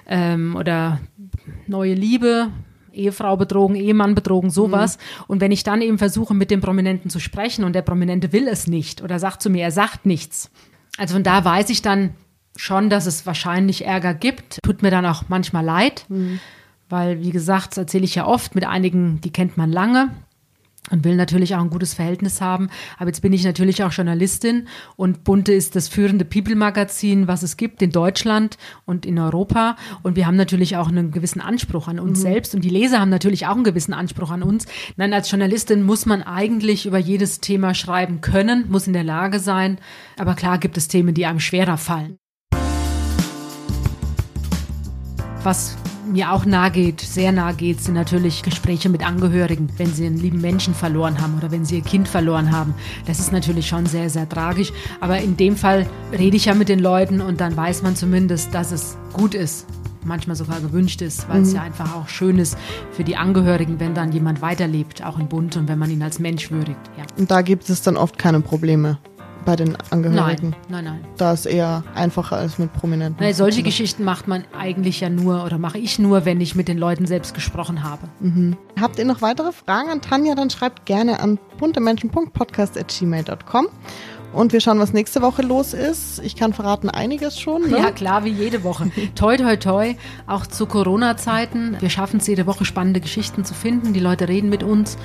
ähm, 0.06 0.56
oder 0.56 1.00
neue 1.66 1.94
Liebe, 1.94 2.48
Ehefrau 2.92 3.36
betrogen, 3.36 3.76
Ehemann 3.76 4.14
betrogen, 4.14 4.48
sowas. 4.48 4.96
Mhm. 4.96 5.24
Und 5.28 5.40
wenn 5.42 5.52
ich 5.52 5.62
dann 5.62 5.82
eben 5.82 5.98
versuche, 5.98 6.34
mit 6.34 6.50
dem 6.50 6.62
Prominenten 6.62 7.10
zu 7.10 7.20
sprechen 7.20 7.64
und 7.64 7.74
der 7.74 7.82
Prominente 7.82 8.32
will 8.32 8.48
es 8.48 8.66
nicht 8.66 9.02
oder 9.02 9.18
sagt 9.18 9.42
zu 9.42 9.50
mir, 9.50 9.64
er 9.64 9.70
sagt 9.70 10.06
nichts. 10.06 10.50
Also 10.96 11.14
von 11.14 11.22
da 11.22 11.44
weiß 11.44 11.68
ich 11.68 11.82
dann 11.82 12.14
schon, 12.56 12.90
dass 12.90 13.06
es 13.06 13.26
wahrscheinlich 13.26 13.84
Ärger 13.84 14.14
gibt. 14.14 14.58
Tut 14.62 14.82
mir 14.82 14.90
dann 14.90 15.06
auch 15.06 15.24
manchmal 15.28 15.64
leid, 15.64 16.06
mhm. 16.08 16.40
weil, 16.88 17.22
wie 17.22 17.30
gesagt, 17.30 17.72
das 17.72 17.78
erzähle 17.78 18.04
ich 18.04 18.14
ja 18.14 18.26
oft 18.26 18.54
mit 18.54 18.64
einigen, 18.64 19.20
die 19.20 19.32
kennt 19.32 19.56
man 19.56 19.70
lange 19.70 20.10
und 20.90 21.04
will 21.04 21.16
natürlich 21.16 21.54
auch 21.54 21.60
ein 21.60 21.70
gutes 21.70 21.94
Verhältnis 21.94 22.40
haben. 22.40 22.68
Aber 22.98 23.08
jetzt 23.08 23.20
bin 23.20 23.32
ich 23.32 23.44
natürlich 23.44 23.82
auch 23.82 23.92
Journalistin 23.92 24.68
und 24.96 25.24
Bunte 25.24 25.52
ist 25.52 25.76
das 25.76 25.88
führende 25.88 26.24
People-Magazin, 26.24 27.26
was 27.28 27.42
es 27.42 27.56
gibt 27.56 27.82
in 27.82 27.90
Deutschland 27.90 28.56
und 28.84 29.06
in 29.06 29.18
Europa. 29.18 29.76
Und 30.02 30.16
wir 30.16 30.26
haben 30.26 30.36
natürlich 30.36 30.76
auch 30.76 30.88
einen 30.88 31.10
gewissen 31.10 31.40
Anspruch 31.40 31.88
an 31.88 31.98
uns 31.98 32.18
mhm. 32.18 32.22
selbst 32.22 32.54
und 32.54 32.62
die 32.62 32.70
Leser 32.70 33.00
haben 33.00 33.10
natürlich 33.10 33.46
auch 33.46 33.54
einen 33.54 33.64
gewissen 33.64 33.94
Anspruch 33.94 34.30
an 34.30 34.42
uns. 34.42 34.66
Nein, 34.96 35.12
als 35.12 35.30
Journalistin 35.30 35.82
muss 35.82 36.06
man 36.06 36.22
eigentlich 36.22 36.86
über 36.86 36.98
jedes 36.98 37.40
Thema 37.40 37.74
schreiben 37.74 38.20
können, 38.20 38.66
muss 38.68 38.86
in 38.86 38.92
der 38.92 39.04
Lage 39.04 39.40
sein. 39.40 39.78
Aber 40.18 40.34
klar 40.34 40.58
gibt 40.58 40.76
es 40.76 40.88
Themen, 40.88 41.14
die 41.14 41.26
einem 41.26 41.40
schwerer 41.40 41.76
fallen. 41.76 42.18
Was 45.46 45.76
mir 46.04 46.32
auch 46.32 46.44
nahe 46.44 46.72
geht, 46.72 47.00
sehr 47.00 47.30
nahe 47.30 47.54
geht, 47.54 47.80
sind 47.80 47.94
natürlich 47.94 48.42
Gespräche 48.42 48.88
mit 48.88 49.06
Angehörigen, 49.06 49.68
wenn 49.76 49.94
sie 49.94 50.04
einen 50.04 50.16
lieben 50.16 50.40
Menschen 50.40 50.74
verloren 50.74 51.22
haben 51.22 51.38
oder 51.38 51.52
wenn 51.52 51.64
sie 51.64 51.76
ihr 51.76 51.84
Kind 51.84 52.08
verloren 52.08 52.50
haben. 52.50 52.74
Das 53.06 53.20
ist 53.20 53.30
natürlich 53.30 53.68
schon 53.68 53.86
sehr, 53.86 54.10
sehr 54.10 54.28
tragisch. 54.28 54.72
Aber 55.00 55.18
in 55.18 55.36
dem 55.36 55.56
Fall 55.56 55.86
rede 56.10 56.36
ich 56.36 56.46
ja 56.46 56.54
mit 56.54 56.68
den 56.68 56.80
Leuten 56.80 57.20
und 57.20 57.40
dann 57.40 57.56
weiß 57.56 57.84
man 57.84 57.94
zumindest, 57.94 58.52
dass 58.54 58.72
es 58.72 58.98
gut 59.12 59.36
ist, 59.36 59.66
manchmal 60.04 60.34
sogar 60.34 60.60
gewünscht 60.60 61.00
ist, 61.00 61.28
weil 61.28 61.36
mhm. 61.36 61.44
es 61.44 61.52
ja 61.52 61.62
einfach 61.62 61.94
auch 61.94 62.08
schön 62.08 62.40
ist 62.40 62.58
für 62.90 63.04
die 63.04 63.16
Angehörigen, 63.16 63.78
wenn 63.78 63.94
dann 63.94 64.10
jemand 64.10 64.42
weiterlebt, 64.42 65.04
auch 65.04 65.16
in 65.16 65.28
Bund 65.28 65.56
und 65.56 65.68
wenn 65.68 65.78
man 65.78 65.92
ihn 65.92 66.02
als 66.02 66.18
Mensch 66.18 66.50
würdigt. 66.50 66.80
Ja. 66.98 67.04
Und 67.16 67.30
da 67.30 67.42
gibt 67.42 67.70
es 67.70 67.82
dann 67.82 67.96
oft 67.96 68.18
keine 68.18 68.40
Probleme 68.40 68.98
bei 69.46 69.56
den 69.56 69.78
Angehörigen. 69.90 70.54
Nein, 70.68 70.84
nein, 70.84 70.84
nein. 70.84 71.00
Da 71.16 71.32
ist 71.32 71.46
eher 71.46 71.82
einfacher 71.94 72.36
als 72.36 72.58
mit 72.58 72.70
Prominenten. 72.74 73.24
Nein, 73.24 73.32
solche 73.32 73.62
Geschichten 73.62 74.04
macht 74.04 74.28
man 74.28 74.44
eigentlich 74.58 75.00
ja 75.00 75.08
nur 75.08 75.44
oder 75.44 75.56
mache 75.56 75.78
ich 75.78 75.98
nur, 75.98 76.26
wenn 76.26 76.42
ich 76.42 76.54
mit 76.54 76.68
den 76.68 76.76
Leuten 76.76 77.06
selbst 77.06 77.32
gesprochen 77.32 77.82
habe. 77.82 78.02
Mhm. 78.20 78.58
Habt 78.78 78.98
ihr 78.98 79.06
noch 79.06 79.22
weitere 79.22 79.52
Fragen 79.52 79.88
an 79.88 80.02
Tanja, 80.02 80.34
dann 80.34 80.50
schreibt 80.50 80.84
gerne 80.84 81.20
an 81.20 81.38
buntemenschen.podcast.gmail.com. 81.58 83.68
Und 84.32 84.52
wir 84.52 84.60
schauen, 84.60 84.78
was 84.78 84.92
nächste 84.92 85.22
Woche 85.22 85.40
los 85.40 85.72
ist. 85.72 86.20
Ich 86.22 86.36
kann 86.36 86.52
verraten, 86.52 86.90
einiges 86.90 87.40
schon. 87.40 87.70
Ne? 87.70 87.78
Ja, 87.78 87.90
klar, 87.90 88.24
wie 88.24 88.32
jede 88.32 88.64
Woche. 88.64 88.90
toi, 89.14 89.38
toi, 89.38 89.56
toi. 89.56 89.94
Auch 90.26 90.46
zu 90.46 90.66
Corona-Zeiten. 90.66 91.78
Wir 91.80 91.88
schaffen 91.88 92.18
es 92.18 92.26
jede 92.26 92.46
Woche, 92.46 92.66
spannende 92.66 93.00
Geschichten 93.00 93.46
zu 93.46 93.54
finden. 93.54 93.94
Die 93.94 94.00
Leute 94.00 94.28
reden 94.28 94.50
mit 94.50 94.62
uns. 94.62 94.98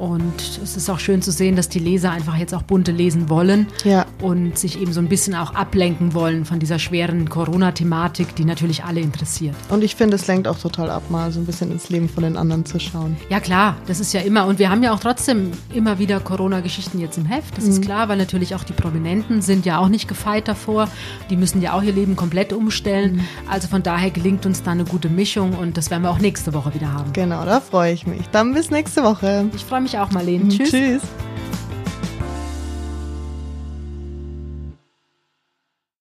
Und 0.00 0.58
es 0.62 0.78
ist 0.78 0.88
auch 0.88 0.98
schön 0.98 1.20
zu 1.20 1.30
sehen, 1.30 1.56
dass 1.56 1.68
die 1.68 1.78
Leser 1.78 2.10
einfach 2.10 2.34
jetzt 2.36 2.54
auch 2.54 2.62
bunte 2.62 2.90
lesen 2.90 3.28
wollen 3.28 3.66
ja. 3.84 4.06
und 4.22 4.58
sich 4.58 4.80
eben 4.80 4.94
so 4.94 5.00
ein 5.00 5.10
bisschen 5.10 5.34
auch 5.34 5.54
ablenken 5.54 6.14
wollen 6.14 6.46
von 6.46 6.58
dieser 6.58 6.78
schweren 6.78 7.28
Corona-Thematik, 7.28 8.34
die 8.34 8.46
natürlich 8.46 8.82
alle 8.82 9.00
interessiert. 9.00 9.54
Und 9.68 9.84
ich 9.84 9.96
finde, 9.96 10.16
es 10.16 10.26
lenkt 10.26 10.48
auch 10.48 10.58
total 10.58 10.88
ab, 10.88 11.10
mal 11.10 11.30
so 11.32 11.38
ein 11.38 11.44
bisschen 11.44 11.70
ins 11.70 11.90
Leben 11.90 12.08
von 12.08 12.22
den 12.22 12.38
anderen 12.38 12.64
zu 12.64 12.80
schauen. 12.80 13.18
Ja, 13.28 13.40
klar, 13.40 13.76
das 13.88 14.00
ist 14.00 14.14
ja 14.14 14.22
immer. 14.22 14.46
Und 14.46 14.58
wir 14.58 14.70
haben 14.70 14.82
ja 14.82 14.94
auch 14.94 15.00
trotzdem 15.00 15.50
immer 15.74 15.98
wieder 15.98 16.18
Corona-Geschichten 16.18 16.98
jetzt 16.98 17.18
im 17.18 17.26
Heft. 17.26 17.58
Das 17.58 17.64
mhm. 17.64 17.70
ist 17.72 17.82
klar, 17.82 18.08
weil 18.08 18.16
natürlich 18.16 18.54
auch 18.54 18.64
die 18.64 18.72
Prominenten 18.72 19.42
sind 19.42 19.66
ja 19.66 19.80
auch 19.80 19.90
nicht 19.90 20.08
gefeit 20.08 20.48
davor. 20.48 20.88
Die 21.28 21.36
müssen 21.36 21.60
ja 21.60 21.74
auch 21.74 21.82
ihr 21.82 21.92
Leben 21.92 22.16
komplett 22.16 22.54
umstellen. 22.54 23.16
Mhm. 23.16 23.20
Also 23.50 23.68
von 23.68 23.82
daher 23.82 24.10
gelingt 24.10 24.46
uns 24.46 24.62
da 24.62 24.70
eine 24.70 24.84
gute 24.84 25.10
Mischung 25.10 25.52
und 25.52 25.76
das 25.76 25.90
werden 25.90 26.04
wir 26.04 26.10
auch 26.10 26.20
nächste 26.20 26.54
Woche 26.54 26.72
wieder 26.74 26.90
haben. 26.90 27.12
Genau, 27.12 27.44
da 27.44 27.60
freue 27.60 27.92
ich 27.92 28.06
mich. 28.06 28.22
Dann 28.32 28.54
bis 28.54 28.70
nächste 28.70 29.02
Woche. 29.02 29.44
Ich 29.54 29.66
freue 29.66 29.82
mich 29.82 29.89
mich 29.90 29.98
auch, 29.98 30.10
Marlene. 30.10 30.44
Mhm. 30.44 30.50
Tschüss. 30.50 30.70
Tschüss. 30.70 31.02